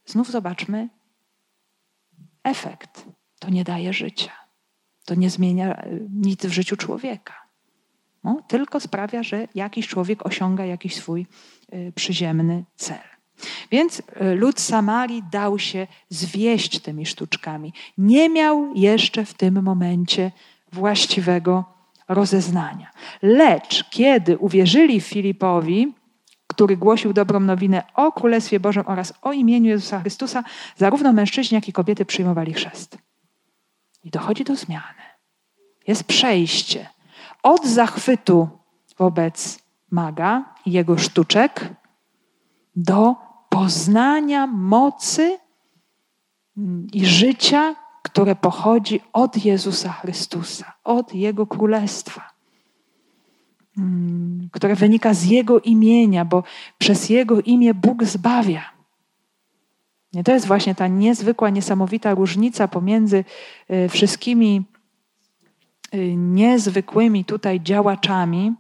znów 0.06 0.32
zobaczmy 0.32 0.90
efekt. 2.44 3.06
To 3.44 3.50
nie 3.50 3.64
daje 3.64 3.94
życia. 3.94 4.32
To 5.06 5.16
nie 5.16 5.30
zmienia 5.30 5.86
y, 5.86 6.08
nic 6.14 6.46
w 6.46 6.52
życiu 6.52 6.78
człowieka. 6.78 7.34
No, 8.24 8.42
tylko 8.48 8.80
sprawia, 8.80 9.24
że 9.24 9.48
jakiś 9.56 9.88
człowiek 9.88 10.26
osiąga 10.26 10.66
jakiś 10.66 10.96
swój 10.96 11.28
y, 11.74 11.92
przyziemny 11.96 12.64
cel. 12.76 13.00
Więc 13.72 14.02
e, 14.16 14.36
lud 14.36 14.60
Samarii 14.60 15.24
dał 15.32 15.60
się 15.60 15.88
zwieść 16.10 16.80
tymi 16.80 17.06
sztuczkami. 17.06 17.74
Nie 17.98 18.30
miał 18.30 18.76
jeszcze 18.76 19.26
w 19.26 19.34
tym 19.34 19.64
momencie 19.64 20.32
właściwego 20.72 21.66
rozeznania. 22.08 22.92
Lecz 23.22 23.90
kiedy 23.90 24.38
uwierzyli 24.38 25.02
Filipowi, 25.02 25.94
który 26.48 26.78
głosił 26.78 27.14
dobrą 27.14 27.40
nowinę 27.40 27.84
o 27.94 28.12
Królestwie 28.12 28.60
Bożym 28.60 28.84
oraz 28.88 29.14
o 29.22 29.34
imieniu 29.34 29.70
Jezusa 29.70 30.00
Chrystusa, 30.00 30.44
zarówno 30.78 31.14
mężczyźni, 31.14 31.56
jak 31.56 31.68
i 31.68 31.74
kobiety 31.74 32.06
przyjmowali 32.06 32.54
chrzest. 32.54 32.98
I 34.04 34.10
dochodzi 34.10 34.44
do 34.44 34.56
zmiany. 34.56 35.04
Jest 35.88 36.04
przejście 36.04 36.90
od 37.44 37.66
zachwytu 37.66 38.48
wobec 38.98 39.60
maga 39.92 40.56
i 40.66 40.72
jego 40.72 40.98
sztuczek 40.98 41.74
do 42.76 43.16
poznania 43.50 44.48
mocy 44.48 45.38
i 46.94 47.06
życia, 47.06 47.76
które 48.02 48.36
pochodzi 48.36 49.00
od 49.14 49.46
Jezusa 49.46 49.92
Chrystusa, 49.92 50.74
od 50.84 51.14
Jego 51.14 51.48
Królestwa, 51.48 52.34
mm, 53.78 54.50
które 54.52 54.76
wynika 54.76 55.14
z 55.14 55.24
Jego 55.24 55.60
imienia, 55.60 56.26
bo 56.26 56.44
przez 56.78 57.10
Jego 57.10 57.42
imię 57.42 57.74
Bóg 57.74 58.04
zbawia. 58.04 58.74
To 60.26 60.32
jest 60.32 60.48
właśnie 60.48 60.76
ta 60.76 60.88
niezwykła, 60.88 61.50
niesamowita 61.50 62.14
różnica 62.14 62.68
pomiędzy 62.68 63.24
e, 63.70 63.90
wszystkimi 63.90 64.64
y, 65.94 66.16
niezwykłymi 66.16 67.26
tutaj 67.26 67.62
działaczami, 67.62 68.54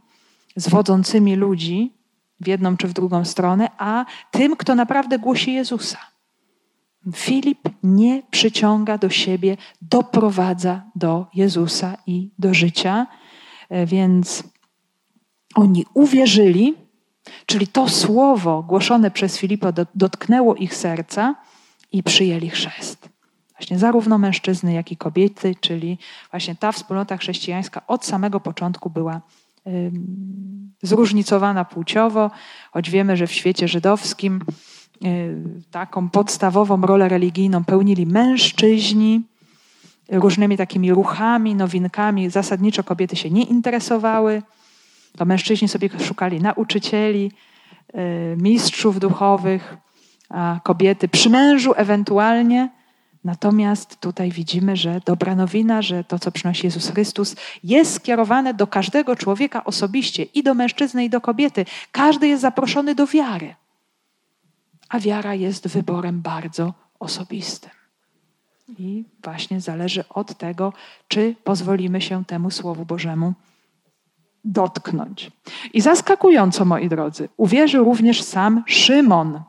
zwodzącymi 0.56 1.36
ludzi 1.36 1.94
w 2.40 2.48
jedną 2.48 2.78
czy 2.78 2.88
w 2.88 2.94
drugą 2.94 3.26
stronę, 3.26 3.70
a 3.78 4.06
tym, 4.32 4.56
kto 4.56 4.76
naprawdę 4.76 5.20
głosi 5.20 5.54
Jezusa. 5.54 5.98
Filip 7.16 7.70
nie 7.84 8.24
przyciąga 8.32 8.98
do 8.98 9.10
siebie, 9.10 9.58
doprowadza 9.82 10.84
do 10.96 11.26
Jezusa 11.34 11.98
i 12.08 12.32
do 12.40 12.54
życia, 12.54 13.08
e, 13.70 13.86
więc 13.86 14.44
oni 15.56 15.86
uwierzyli, 15.94 16.83
czyli 17.46 17.68
to 17.68 17.90
słowo 17.90 18.64
głoszone 18.64 19.12
przez 19.12 19.38
Filipa 19.38 19.74
dotknęło 19.96 20.56
ich 20.56 20.76
serca 20.76 21.36
i 21.92 22.04
przyjęli 22.04 22.50
chrzest. 22.50 23.10
Właśnie 23.58 23.80
zarówno 23.80 24.18
mężczyzny, 24.18 24.74
jak 24.74 24.92
i 24.92 24.98
kobiety, 24.98 25.56
czyli 25.62 25.98
właśnie 26.32 26.56
ta 26.56 26.72
wspólnota 26.72 27.18
chrześcijańska 27.18 27.82
od 27.88 28.06
samego 28.06 28.40
początku 28.40 28.90
była 28.90 29.22
zróżnicowana 30.82 31.66
płciowo, 31.66 32.32
choć 32.72 32.90
wiemy, 32.90 33.18
że 33.18 33.28
w 33.28 33.32
świecie 33.32 33.68
żydowskim 33.68 34.42
y, 35.06 35.36
taką 35.72 36.10
podstawową 36.10 36.82
rolę 36.82 37.10
religijną 37.10 37.64
pełnili 37.64 38.06
mężczyźni, 38.06 39.22
różnymi 40.12 40.58
takimi 40.58 40.94
ruchami, 40.94 41.56
nowinkami. 41.56 42.30
Zasadniczo 42.30 42.84
kobiety 42.84 43.16
się 43.16 43.30
nie 43.30 43.44
interesowały. 43.44 44.42
To 45.18 45.26
mężczyźni 45.26 45.68
sobie 45.68 45.90
szukali 46.00 46.42
nauczycieli, 46.42 47.32
y, 47.96 48.38
mistrzów 48.38 49.00
duchowych, 49.00 49.78
a 50.30 50.60
kobiety 50.64 51.08
przy 51.08 51.30
mężu 51.30 51.74
ewentualnie 51.76 52.70
Natomiast 53.24 54.00
tutaj 54.00 54.32
widzimy, 54.32 54.76
że 54.76 55.02
dobra 55.06 55.36
nowina, 55.36 55.82
że 55.82 56.04
to, 56.04 56.20
co 56.20 56.32
przynosi 56.32 56.68
Jezus 56.68 56.90
Chrystus, 56.90 57.36
jest 57.64 57.94
skierowane 57.94 58.54
do 58.54 58.68
każdego 58.68 59.16
człowieka 59.16 59.64
osobiście, 59.64 60.24
i 60.24 60.44
do 60.44 60.54
mężczyzny, 60.54 61.06
i 61.06 61.10
do 61.10 61.22
kobiety. 61.22 61.66
Każdy 61.92 62.28
jest 62.28 62.42
zaproszony 62.42 62.96
do 62.96 63.08
wiary. 63.08 63.56
A 64.90 65.00
wiara 65.00 65.34
jest 65.34 65.68
wyborem 65.68 66.22
bardzo 66.22 66.74
osobistym. 67.00 67.72
I 68.80 69.04
właśnie 69.24 69.62
zależy 69.62 70.04
od 70.10 70.38
tego, 70.38 70.74
czy 71.08 71.36
pozwolimy 71.44 72.02
się 72.02 72.26
temu 72.26 72.52
Słowu 72.52 72.86
Bożemu 72.86 73.34
dotknąć. 74.44 75.32
I 75.74 75.82
zaskakująco, 75.82 76.66
moi 76.66 76.90
drodzy, 76.90 77.30
uwierzył 77.38 77.86
również 77.86 78.24
sam 78.24 78.64
Szymon. 78.68 79.42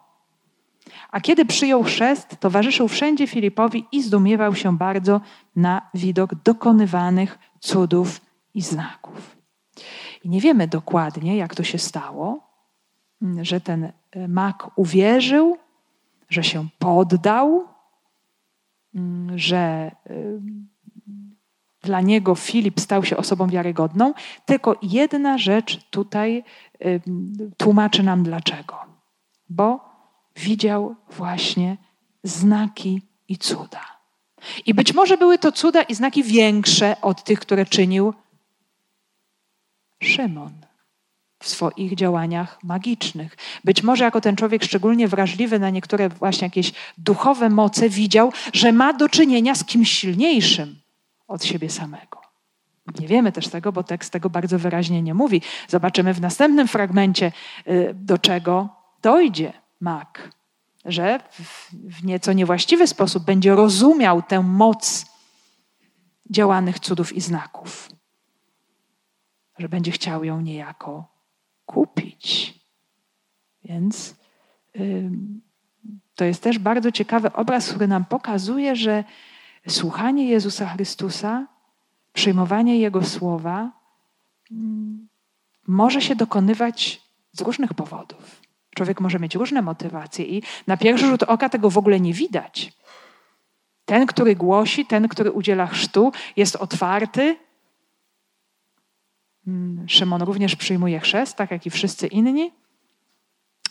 A 1.10 1.20
kiedy 1.20 1.44
przyjął 1.44 1.82
chrzest, 1.82 2.36
towarzyszył 2.40 2.88
wszędzie 2.88 3.26
Filipowi 3.26 3.86
i 3.92 4.02
zdumiewał 4.02 4.54
się 4.54 4.78
bardzo 4.78 5.20
na 5.56 5.82
widok 5.94 6.34
dokonywanych 6.34 7.38
cudów 7.60 8.20
i 8.54 8.62
znaków. 8.62 9.36
I 10.24 10.28
nie 10.28 10.40
wiemy 10.40 10.68
dokładnie, 10.68 11.36
jak 11.36 11.54
to 11.54 11.62
się 11.62 11.78
stało, 11.78 12.40
że 13.42 13.60
ten 13.60 13.84
e, 13.84 14.28
mak 14.28 14.70
uwierzył, 14.76 15.56
że 16.28 16.44
się 16.44 16.66
poddał, 16.78 17.64
że 19.36 19.56
e, 19.56 19.94
dla 21.84 22.00
niego 22.00 22.34
Filip 22.34 22.80
stał 22.80 23.04
się 23.04 23.16
osobą 23.16 23.46
wiarygodną. 23.46 24.14
Tylko 24.44 24.76
jedna 24.82 25.38
rzecz 25.38 25.80
tutaj 25.90 26.44
tłumaczy 27.56 28.02
nam 28.02 28.22
dlaczego. 28.22 28.76
Bo 29.48 29.80
widział 30.36 30.94
właśnie 31.10 31.76
znaki 32.22 33.02
i 33.28 33.38
cuda. 33.38 33.80
I 34.66 34.74
być 34.74 34.94
może 34.94 35.18
były 35.18 35.38
to 35.38 35.52
cuda 35.52 35.82
i 35.82 35.94
znaki 35.94 36.22
większe 36.22 37.00
od 37.00 37.24
tych, 37.24 37.40
które 37.40 37.66
czynił 37.66 38.14
Szymon 40.02 40.52
w 41.42 41.48
swoich 41.48 41.94
działaniach 41.94 42.58
magicznych. 42.62 43.36
Być 43.64 43.82
może 43.82 44.04
jako 44.04 44.20
ten 44.20 44.36
człowiek 44.36 44.64
szczególnie 44.64 45.08
wrażliwy 45.08 45.58
na 45.58 45.70
niektóre 45.70 46.08
właśnie 46.08 46.46
jakieś 46.46 46.72
duchowe 46.98 47.50
moce 47.50 47.88
widział, 47.88 48.32
że 48.52 48.72
ma 48.72 48.92
do 48.92 49.08
czynienia 49.08 49.54
z 49.54 49.64
kimś 49.64 49.92
silniejszym 49.92 50.83
od 51.28 51.44
siebie 51.44 51.70
samego. 51.70 52.20
Nie 53.00 53.08
wiemy 53.08 53.32
też 53.32 53.48
tego, 53.48 53.72
bo 53.72 53.82
tekst 53.82 54.12
tego 54.12 54.30
bardzo 54.30 54.58
wyraźnie 54.58 55.02
nie 55.02 55.14
mówi. 55.14 55.42
Zobaczymy 55.68 56.14
w 56.14 56.20
następnym 56.20 56.68
fragmencie, 56.68 57.32
y, 57.68 57.94
do 57.94 58.18
czego 58.18 58.68
dojdzie 59.02 59.52
mak, 59.80 60.30
że 60.84 61.20
w 61.72 62.04
nieco 62.04 62.32
niewłaściwy 62.32 62.86
sposób 62.86 63.24
będzie 63.24 63.54
rozumiał 63.54 64.22
tę 64.22 64.40
moc 64.40 65.06
działanych 66.30 66.80
cudów 66.80 67.12
i 67.12 67.20
znaków, 67.20 67.88
że 69.58 69.68
będzie 69.68 69.90
chciał 69.90 70.24
ją 70.24 70.40
niejako 70.40 71.08
kupić. 71.66 72.54
Więc 73.64 74.14
to 76.14 76.24
jest 76.24 76.42
też 76.42 76.58
bardzo 76.58 76.92
ciekawy 76.92 77.32
obraz, 77.32 77.68
który 77.68 77.88
nam 77.88 78.04
pokazuje, 78.04 78.76
że 78.76 79.04
słuchanie 79.68 80.28
Jezusa 80.28 80.66
Chrystusa, 80.66 81.46
przyjmowanie 82.12 82.78
Jego 82.78 83.04
słowa 83.04 83.70
może 85.66 86.02
się 86.02 86.16
dokonywać 86.16 87.02
z 87.32 87.40
różnych 87.40 87.74
powodów. 87.74 88.40
Człowiek 88.74 89.00
może 89.00 89.18
mieć 89.18 89.34
różne 89.34 89.62
motywacje 89.62 90.24
i 90.24 90.42
na 90.66 90.76
pierwszy 90.76 91.06
rzut 91.06 91.22
oka 91.22 91.48
tego 91.48 91.70
w 91.70 91.78
ogóle 91.78 92.00
nie 92.00 92.12
widać. 92.12 92.72
Ten, 93.84 94.06
który 94.06 94.36
głosi, 94.36 94.86
ten, 94.86 95.08
który 95.08 95.32
udziela 95.32 95.66
chrztu, 95.66 96.12
jest 96.36 96.56
otwarty. 96.56 97.36
Hmm, 99.44 99.88
Szymon 99.88 100.22
również 100.22 100.56
przyjmuje 100.56 101.00
chrzest, 101.00 101.36
tak 101.36 101.50
jak 101.50 101.66
i 101.66 101.70
wszyscy 101.70 102.06
inni. 102.06 102.52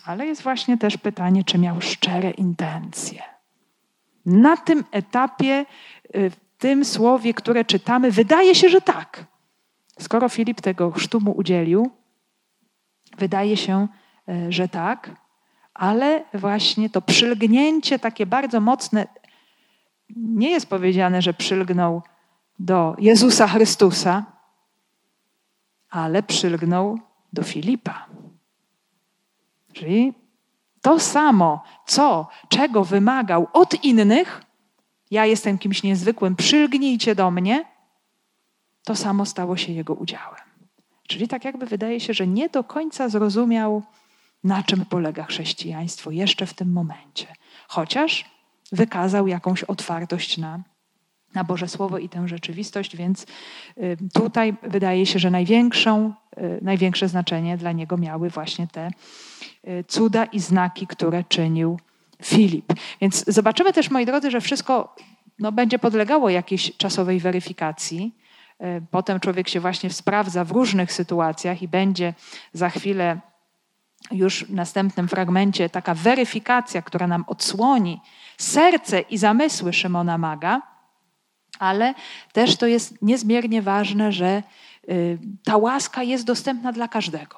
Ale 0.04 0.26
jest 0.26 0.42
właśnie 0.42 0.78
też 0.78 0.96
pytanie, 0.96 1.44
czy 1.44 1.58
miał 1.58 1.80
szczere 1.80 2.30
intencje. 2.30 3.33
Na 4.26 4.56
tym 4.56 4.84
etapie, 4.90 5.66
y, 6.16 6.30
w 6.30 6.36
tym 6.58 6.84
słowie, 6.84 7.34
które 7.34 7.64
czytamy, 7.64 8.10
wydaje 8.10 8.54
się, 8.54 8.68
że 8.68 8.80
tak. 8.80 9.24
Skoro 10.00 10.28
Filip 10.28 10.60
tego 10.60 10.90
chrztu 10.90 11.20
mu 11.20 11.32
udzielił, 11.32 11.90
wydaje 13.18 13.56
się, 13.56 13.88
E, 14.28 14.52
że 14.52 14.68
tak, 14.68 15.10
ale 15.74 16.24
właśnie 16.34 16.90
to 16.90 17.02
przylgnięcie 17.02 17.98
takie 17.98 18.26
bardzo 18.26 18.60
mocne, 18.60 19.06
nie 20.16 20.50
jest 20.50 20.66
powiedziane, 20.66 21.22
że 21.22 21.34
przylgnął 21.34 22.02
do 22.58 22.96
Jezusa 22.98 23.48
Chrystusa, 23.48 24.24
ale 25.90 26.22
przylgnął 26.22 26.98
do 27.32 27.42
Filipa. 27.42 28.06
Czyli 29.72 30.14
to 30.84 31.00
samo, 31.00 31.62
co, 31.86 32.28
czego 32.48 32.84
wymagał 32.84 33.46
od 33.52 33.84
innych, 33.84 34.42
ja 35.10 35.26
jestem 35.26 35.58
kimś 35.58 35.82
niezwykłym, 35.82 36.36
przylgnijcie 36.36 37.14
do 37.14 37.30
mnie, 37.30 37.64
to 38.84 38.96
samo 38.96 39.26
stało 39.26 39.56
się 39.56 39.72
jego 39.72 39.94
udziałem. 39.94 40.40
Czyli 41.08 41.28
tak 41.28 41.44
jakby 41.44 41.66
wydaje 41.66 42.00
się, 42.00 42.14
że 42.14 42.26
nie 42.26 42.48
do 42.48 42.64
końca 42.64 43.08
zrozumiał 43.08 43.82
na 44.44 44.62
czym 44.62 44.84
polega 44.86 45.24
chrześcijaństwo 45.24 46.10
jeszcze 46.10 46.46
w 46.46 46.54
tym 46.54 46.72
momencie. 46.72 47.26
Chociaż 47.68 48.24
wykazał 48.72 49.28
jakąś 49.28 49.64
otwartość 49.64 50.38
na, 50.38 50.60
na 51.34 51.44
Boże 51.44 51.68
Słowo 51.68 51.98
i 51.98 52.08
tę 52.08 52.28
rzeczywistość, 52.28 52.96
więc 52.96 53.22
y, 53.22 53.96
tutaj 54.12 54.54
wydaje 54.62 55.06
się, 55.06 55.18
że 55.18 55.30
największą, 55.30 56.14
największe 56.62 57.08
znaczenie 57.08 57.56
dla 57.56 57.72
niego 57.72 57.96
miały 57.96 58.30
właśnie 58.30 58.66
te 58.66 58.90
y, 59.68 59.84
cuda 59.88 60.24
i 60.24 60.40
znaki, 60.40 60.86
które 60.86 61.24
czynił 61.24 61.78
Filip. 62.22 62.72
Więc 63.00 63.24
zobaczymy 63.26 63.72
też, 63.72 63.90
moi 63.90 64.06
drodzy, 64.06 64.30
że 64.30 64.40
wszystko 64.40 64.94
no, 65.38 65.52
będzie 65.52 65.78
podlegało 65.78 66.30
jakiejś 66.30 66.76
czasowej 66.76 67.20
weryfikacji. 67.20 68.14
Potem 68.90 69.20
człowiek 69.20 69.48
się 69.48 69.60
właśnie 69.60 69.90
sprawdza 69.90 70.44
w 70.44 70.50
różnych 70.50 70.92
sytuacjach 70.92 71.62
i 71.62 71.68
będzie 71.68 72.14
za 72.52 72.70
chwilę 72.70 73.20
już 74.10 74.44
w 74.44 74.54
następnym 74.54 75.08
fragmencie 75.08 75.68
taka 75.68 75.94
weryfikacja, 75.94 76.82
która 76.82 77.06
nam 77.06 77.24
odsłoni 77.26 78.00
serce 78.38 79.00
i 79.00 79.18
zamysły 79.18 79.72
Szymona 79.72 80.18
Maga, 80.18 80.62
ale 81.58 81.94
też 82.32 82.56
to 82.56 82.66
jest 82.66 83.02
niezmiernie 83.02 83.62
ważne, 83.62 84.12
że 84.12 84.38
y, 84.38 84.42
ta 85.44 85.56
łaska 85.56 86.02
jest 86.02 86.24
dostępna 86.24 86.72
dla 86.72 86.88
każdego. 86.88 87.36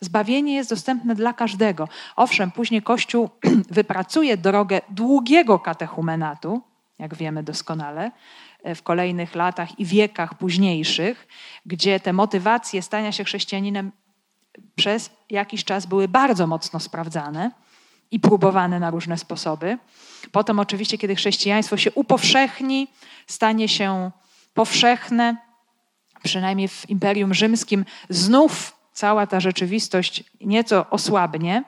Zbawienie 0.00 0.54
jest 0.54 0.70
dostępne 0.70 1.14
dla 1.14 1.32
każdego. 1.32 1.88
Owszem, 2.16 2.50
później 2.50 2.82
Kościół 2.82 3.30
wypracuje 3.70 4.36
drogę 4.36 4.80
długiego 4.88 5.58
katechumenatu, 5.58 6.62
jak 6.98 7.14
wiemy 7.14 7.42
doskonale, 7.42 8.10
w 8.74 8.82
kolejnych 8.82 9.34
latach 9.34 9.80
i 9.80 9.84
wiekach 9.84 10.34
późniejszych, 10.34 11.26
gdzie 11.66 12.00
te 12.00 12.12
motywacje 12.12 12.82
stania 12.82 13.12
się 13.12 13.24
chrześcijaninem 13.24 13.92
przez 14.74 15.10
jakiś 15.30 15.64
czas 15.64 15.86
były 15.86 16.08
bardzo 16.08 16.46
mocno 16.46 16.80
sprawdzane 16.80 17.50
i 18.10 18.20
próbowane 18.20 18.80
na 18.80 18.90
różne 18.90 19.18
sposoby. 19.18 19.78
Potem, 20.32 20.58
oczywiście, 20.58 20.98
kiedy 20.98 21.14
chrześcijaństwo 21.14 21.76
się 21.76 21.92
upowszechni, 21.92 22.88
stanie 23.26 23.68
się 23.68 24.10
powszechne, 24.54 25.36
przynajmniej 26.24 26.68
w 26.68 26.90
Imperium 26.90 27.34
Rzymskim, 27.34 27.84
znów 28.08 28.76
cała 28.92 29.26
ta 29.26 29.40
rzeczywistość 29.40 30.24
nieco 30.40 30.90
osłabnie, 30.90 31.64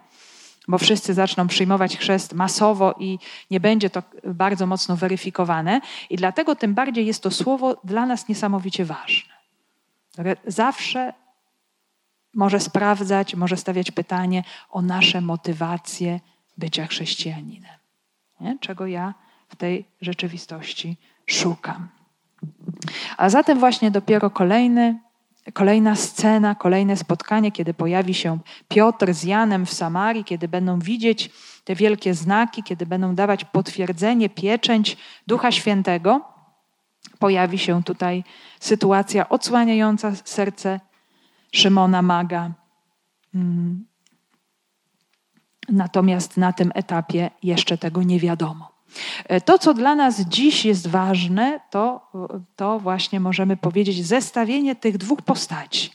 bo 0.69 0.79
wszyscy 0.79 1.15
zaczną 1.15 1.47
przyjmować 1.47 1.97
chrzest 1.97 2.33
masowo 2.33 2.95
i 2.99 3.19
nie 3.51 3.61
będzie 3.61 3.91
to 3.91 4.03
bardzo 4.25 4.67
mocno 4.67 4.97
weryfikowane. 4.97 5.81
I 6.11 6.17
dlatego 6.17 6.57
tym 6.57 6.75
bardziej 6.75 7.07
jest 7.07 7.23
to 7.23 7.31
słowo 7.31 7.77
dla 7.85 8.07
nas 8.07 8.29
niesamowicie 8.29 8.85
ważne. 8.85 9.35
Zawsze 10.47 11.13
może 12.35 12.61
sprawdzać, 12.61 13.35
może 13.35 13.57
stawiać 13.57 13.91
pytanie 13.91 14.45
o 14.71 14.83
nasze 14.83 15.21
motywacje 15.21 16.21
bycia 16.59 16.87
chrześcijaninem. 16.87 17.77
Nie? 18.41 18.59
Czego 18.61 18.87
ja 18.87 19.15
w 19.49 19.57
tej 19.57 19.85
rzeczywistości 20.01 20.97
szukam. 21.27 21.89
A 23.17 23.29
zatem 23.29 23.59
właśnie 23.59 23.91
dopiero 23.91 24.31
kolejny, 24.31 24.99
kolejna 25.53 25.97
scena, 25.97 26.55
kolejne 26.55 26.97
spotkanie, 26.97 27.53
kiedy 27.53 27.75
pojawi 27.75 28.15
się 28.15 28.39
Piotr 28.69 29.15
z 29.15 29.25
Janem 29.25 29.67
w 29.67 29.73
Samarii, 29.73 30.25
kiedy 30.25 30.49
będą 30.49 30.79
widzieć 30.79 31.31
te 31.65 31.75
wielkie 31.75 32.15
znaki, 32.15 32.63
kiedy 32.63 32.87
będą 32.87 33.15
dawać 33.15 33.45
potwierdzenie, 33.45 34.29
pieczęć 34.29 34.97
Ducha 35.27 35.53
Świętego, 35.53 36.21
pojawi 37.19 37.59
się 37.59 37.83
tutaj 37.83 38.25
sytuacja 38.61 39.29
odsłaniająca 39.29 40.13
serce 40.25 40.81
Szymona 41.53 42.03
Maga. 42.03 42.51
Mm. 43.35 43.87
Natomiast 45.69 46.37
na 46.37 46.53
tym 46.53 46.73
etapie 46.75 47.31
jeszcze 47.43 47.79
tego 47.79 48.03
nie 48.03 48.21
wiadomo. 48.21 48.76
E, 49.25 49.41
to, 49.41 49.59
co 49.59 49.75
dla 49.75 49.95
nas 49.95 50.21
dziś 50.21 50.65
jest 50.65 50.87
ważne, 50.87 51.61
to, 51.71 52.11
to 52.57 52.79
właśnie 52.79 53.21
możemy 53.21 53.57
powiedzieć 53.57 54.07
zestawienie 54.07 54.77
tych 54.77 54.99
dwóch 54.99 55.23
postaci: 55.23 55.91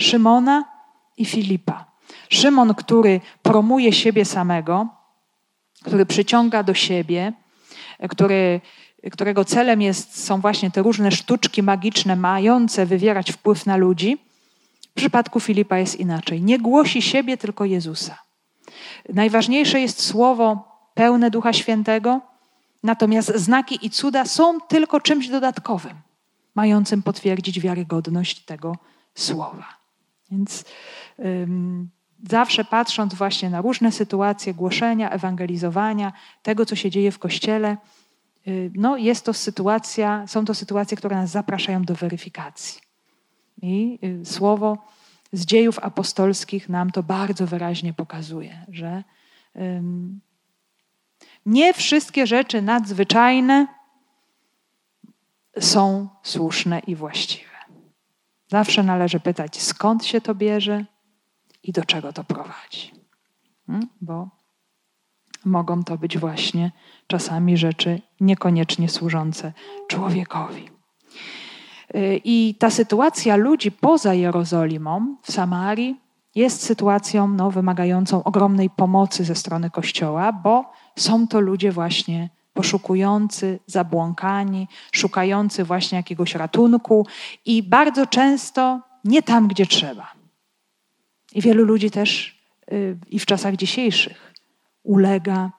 Szymona 0.00 0.64
i 1.16 1.24
Filipa. 1.24 1.84
Szymon, 2.28 2.74
który 2.74 3.20
promuje 3.42 3.92
siebie 3.92 4.24
samego, 4.24 4.88
który 5.84 6.06
przyciąga 6.06 6.62
do 6.62 6.74
siebie, 6.74 7.32
e, 7.98 8.08
który, 8.08 8.60
którego 9.12 9.44
celem 9.44 9.82
jest, 9.82 10.24
są 10.24 10.40
właśnie 10.40 10.70
te 10.70 10.82
różne 10.82 11.10
sztuczki 11.10 11.62
magiczne, 11.62 12.16
mające 12.16 12.86
wywierać 12.86 13.32
wpływ 13.32 13.66
na 13.66 13.76
ludzi. 13.76 14.18
W 14.90 14.94
przypadku 14.94 15.40
Filipa 15.40 15.78
jest 15.78 16.00
inaczej. 16.00 16.42
Nie 16.42 16.58
głosi 16.58 17.02
siebie, 17.02 17.36
tylko 17.36 17.64
Jezusa. 17.64 18.18
Najważniejsze 19.08 19.80
jest 19.80 20.04
słowo 20.04 20.72
pełne 20.94 21.30
Ducha 21.30 21.52
Świętego, 21.52 22.20
natomiast 22.82 23.36
znaki 23.36 23.86
i 23.86 23.90
cuda 23.90 24.24
są 24.24 24.60
tylko 24.60 25.00
czymś 25.00 25.28
dodatkowym, 25.28 25.96
mającym 26.54 27.02
potwierdzić 27.02 27.60
wiarygodność 27.60 28.44
tego 28.44 28.76
słowa. 29.14 29.66
Więc 30.30 30.64
ym, 31.18 31.90
zawsze 32.30 32.64
patrząc 32.64 33.14
właśnie 33.14 33.50
na 33.50 33.60
różne 33.60 33.92
sytuacje 33.92 34.54
głoszenia, 34.54 35.10
ewangelizowania, 35.10 36.12
tego, 36.42 36.66
co 36.66 36.76
się 36.76 36.90
dzieje 36.90 37.12
w 37.12 37.18
kościele, 37.18 37.76
yy, 38.46 38.70
no 38.74 38.96
jest 38.96 39.24
to 39.24 39.34
sytuacja, 39.34 40.26
są 40.26 40.44
to 40.44 40.54
sytuacje, 40.54 40.96
które 40.96 41.16
nas 41.16 41.30
zapraszają 41.30 41.82
do 41.82 41.94
weryfikacji. 41.94 42.80
I 43.62 43.98
yy, 44.02 44.24
słowo 44.24 44.78
z 45.32 45.46
dziejów 45.46 45.78
apostolskich 45.78 46.68
nam 46.68 46.90
to 46.90 47.02
bardzo 47.02 47.46
wyraźnie 47.46 47.92
pokazuje, 47.92 48.66
że 48.68 49.04
nie 51.46 51.74
wszystkie 51.74 52.26
rzeczy 52.26 52.62
nadzwyczajne 52.62 53.66
są 55.60 56.08
słuszne 56.22 56.78
i 56.78 56.96
właściwe. 56.96 57.52
Zawsze 58.48 58.82
należy 58.82 59.20
pytać, 59.20 59.62
skąd 59.62 60.04
się 60.04 60.20
to 60.20 60.34
bierze 60.34 60.84
i 61.62 61.72
do 61.72 61.84
czego 61.84 62.12
to 62.12 62.24
prowadzi. 62.24 62.90
Hmm? 63.66 63.88
Bo 64.00 64.28
mogą 65.44 65.84
to 65.84 65.98
być 65.98 66.18
właśnie 66.18 66.72
czasami 67.06 67.56
rzeczy 67.56 68.00
niekoniecznie 68.20 68.88
służące 68.88 69.52
człowiekowi. 69.88 70.68
Y, 71.94 72.20
I 72.24 72.54
ta 72.58 72.70
sytuacja 72.70 73.36
ludzi 73.36 73.72
poza 73.72 74.14
Jerozolimą, 74.14 75.16
w 75.22 75.32
Samarii, 75.32 76.00
jest 76.34 76.62
sytuacją 76.62 77.28
no, 77.28 77.50
wymagającą 77.50 78.24
ogromnej 78.24 78.70
pomocy 78.70 79.24
ze 79.24 79.34
strony 79.34 79.70
Kościoła, 79.70 80.32
bo 80.32 80.72
są 80.96 81.28
to 81.28 81.40
ludzie 81.40 81.72
właśnie 81.72 82.30
poszukujący, 82.54 83.58
zabłąkani, 83.66 84.68
szukający 84.92 85.64
właśnie 85.64 85.96
jakiegoś 85.96 86.34
ratunku 86.34 87.06
i 87.46 87.62
bardzo 87.62 88.06
często 88.06 88.80
nie 89.04 89.22
tam, 89.22 89.48
gdzie 89.48 89.66
trzeba. 89.66 90.12
I 91.32 91.40
wielu 91.40 91.64
ludzi 91.64 91.90
też 91.90 92.38
y, 92.72 92.98
i 93.08 93.18
w 93.18 93.26
czasach 93.26 93.56
dzisiejszych 93.56 94.32
ulega 94.82 95.50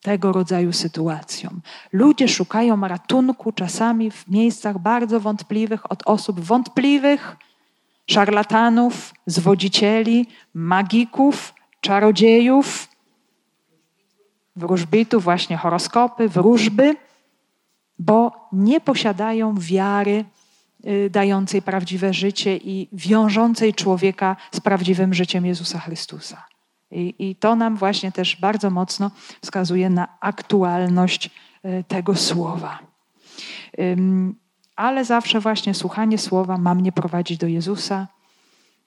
tego 0.00 0.32
rodzaju 0.32 0.72
sytuacjom. 0.72 1.60
Ludzie 1.92 2.28
szukają 2.28 2.80
ratunku 2.80 3.52
czasami 3.52 4.10
w 4.10 4.28
miejscach 4.28 4.78
bardzo 4.78 5.20
wątpliwych 5.20 5.92
od 5.92 6.02
osób 6.06 6.40
wątpliwych, 6.40 7.36
szarlatanów, 8.10 9.14
zwodzicieli, 9.26 10.26
magików, 10.54 11.54
czarodziejów, 11.80 12.88
wróżbitów, 14.56 15.24
właśnie 15.24 15.56
horoskopy, 15.56 16.28
wróżby, 16.28 16.96
bo 17.98 18.48
nie 18.52 18.80
posiadają 18.80 19.54
wiary 19.58 20.24
y, 20.86 21.10
dającej 21.10 21.62
prawdziwe 21.62 22.14
życie 22.14 22.56
i 22.56 22.88
wiążącej 22.92 23.74
człowieka 23.74 24.36
z 24.52 24.60
prawdziwym 24.60 25.14
życiem 25.14 25.46
Jezusa 25.46 25.78
Chrystusa. 25.78 26.44
I, 26.90 27.14
I, 27.18 27.36
to 27.36 27.56
nam 27.56 27.76
właśnie 27.76 28.12
też 28.12 28.36
bardzo 28.36 28.70
mocno 28.70 29.10
wskazuje 29.42 29.90
na 29.90 30.08
aktualność 30.20 31.30
y, 31.64 31.84
tego 31.88 32.16
słowa. 32.16 32.78
Ale 34.76 35.04
zawsze 35.04 35.40
właśnie 35.40 35.74
słuchanie 35.74 36.18
słowa 36.18 36.58
ma 36.58 36.74
mnie 36.74 36.92
prowadzić 36.92 37.38
do 37.38 37.46
Jezusa. 37.46 38.08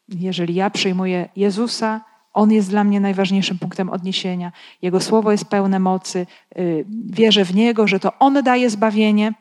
Jeżeli 0.10 0.56
ja 0.56 0.70
przyjmuję 0.70 1.30
Jezusa, 1.36 2.02
On 2.34 2.52
jest 2.52 2.70
dla 2.70 2.84
mnie 2.84 3.00
najważniejszym 3.00 3.60
punktem 3.60 3.90
odniesienia. 3.90 4.52
Jego 4.82 5.00
słowo 5.00 5.32
jest 5.32 5.46
pełne 5.46 5.80
mocy. 5.80 6.28
Y, 6.58 6.86
wierzę 7.06 7.46
w 7.46 7.56
Niego, 7.56 7.88
że 7.88 8.00
to 8.00 8.20
On 8.20 8.44
daje 8.44 8.70
zbawienie 8.70 9.34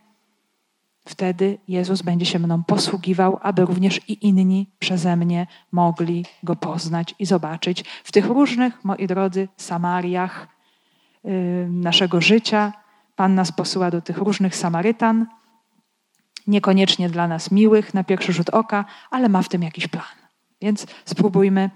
Wtedy 1.09 1.59
Jezus 1.68 2.03
będzie 2.03 2.26
się 2.26 2.38
mną 2.38 2.64
posługiwał, 2.64 3.38
aby 3.42 3.64
również 3.64 4.01
i 4.09 4.26
inni 4.26 4.70
przeze 4.78 5.16
mnie 5.16 5.47
mogli 5.72 6.24
Go 6.42 6.57
poznać 6.57 7.14
i 7.18 7.26
zobaczyć 7.26 7.84
w 8.05 8.12
tych 8.12 8.26
różnych, 8.26 8.84
moi 8.84 9.07
drodzy, 9.07 9.49
Samariach 9.57 10.49
naszego 11.68 12.20
życia. 12.20 12.72
Pan 13.16 13.34
nas 13.34 13.53
posyła 13.53 13.90
do 13.90 14.01
tych 14.01 14.18
różnych 14.18 14.57
Samarytan, 14.57 15.26
niekoniecznie 16.47 17.09
dla 17.09 17.28
nas 17.28 17.51
miłych 17.51 17.95
na 17.95 18.05
pierwszy 18.05 18.32
rzut 18.32 18.51
oka, 18.51 18.84
ale 19.11 19.28
ma 19.28 19.42
w 19.42 19.49
tym 19.49 19.62
jakiś 19.62 19.88
plan. 19.88 20.05
Więc 20.62 20.86
spróbujmy 21.05 21.70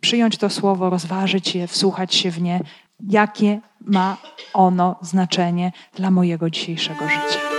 przyjąć 0.00 0.36
to 0.36 0.50
słowo, 0.50 0.90
rozważyć 0.90 1.54
je, 1.54 1.66
wsłuchać 1.66 2.14
się 2.14 2.30
w 2.30 2.42
nie, 2.42 2.60
jakie 3.08 3.60
ma 3.80 4.16
ono 4.54 4.96
znaczenie 5.00 5.72
dla 5.94 6.10
mojego 6.10 6.50
dzisiejszego 6.50 7.08
życia. 7.08 7.53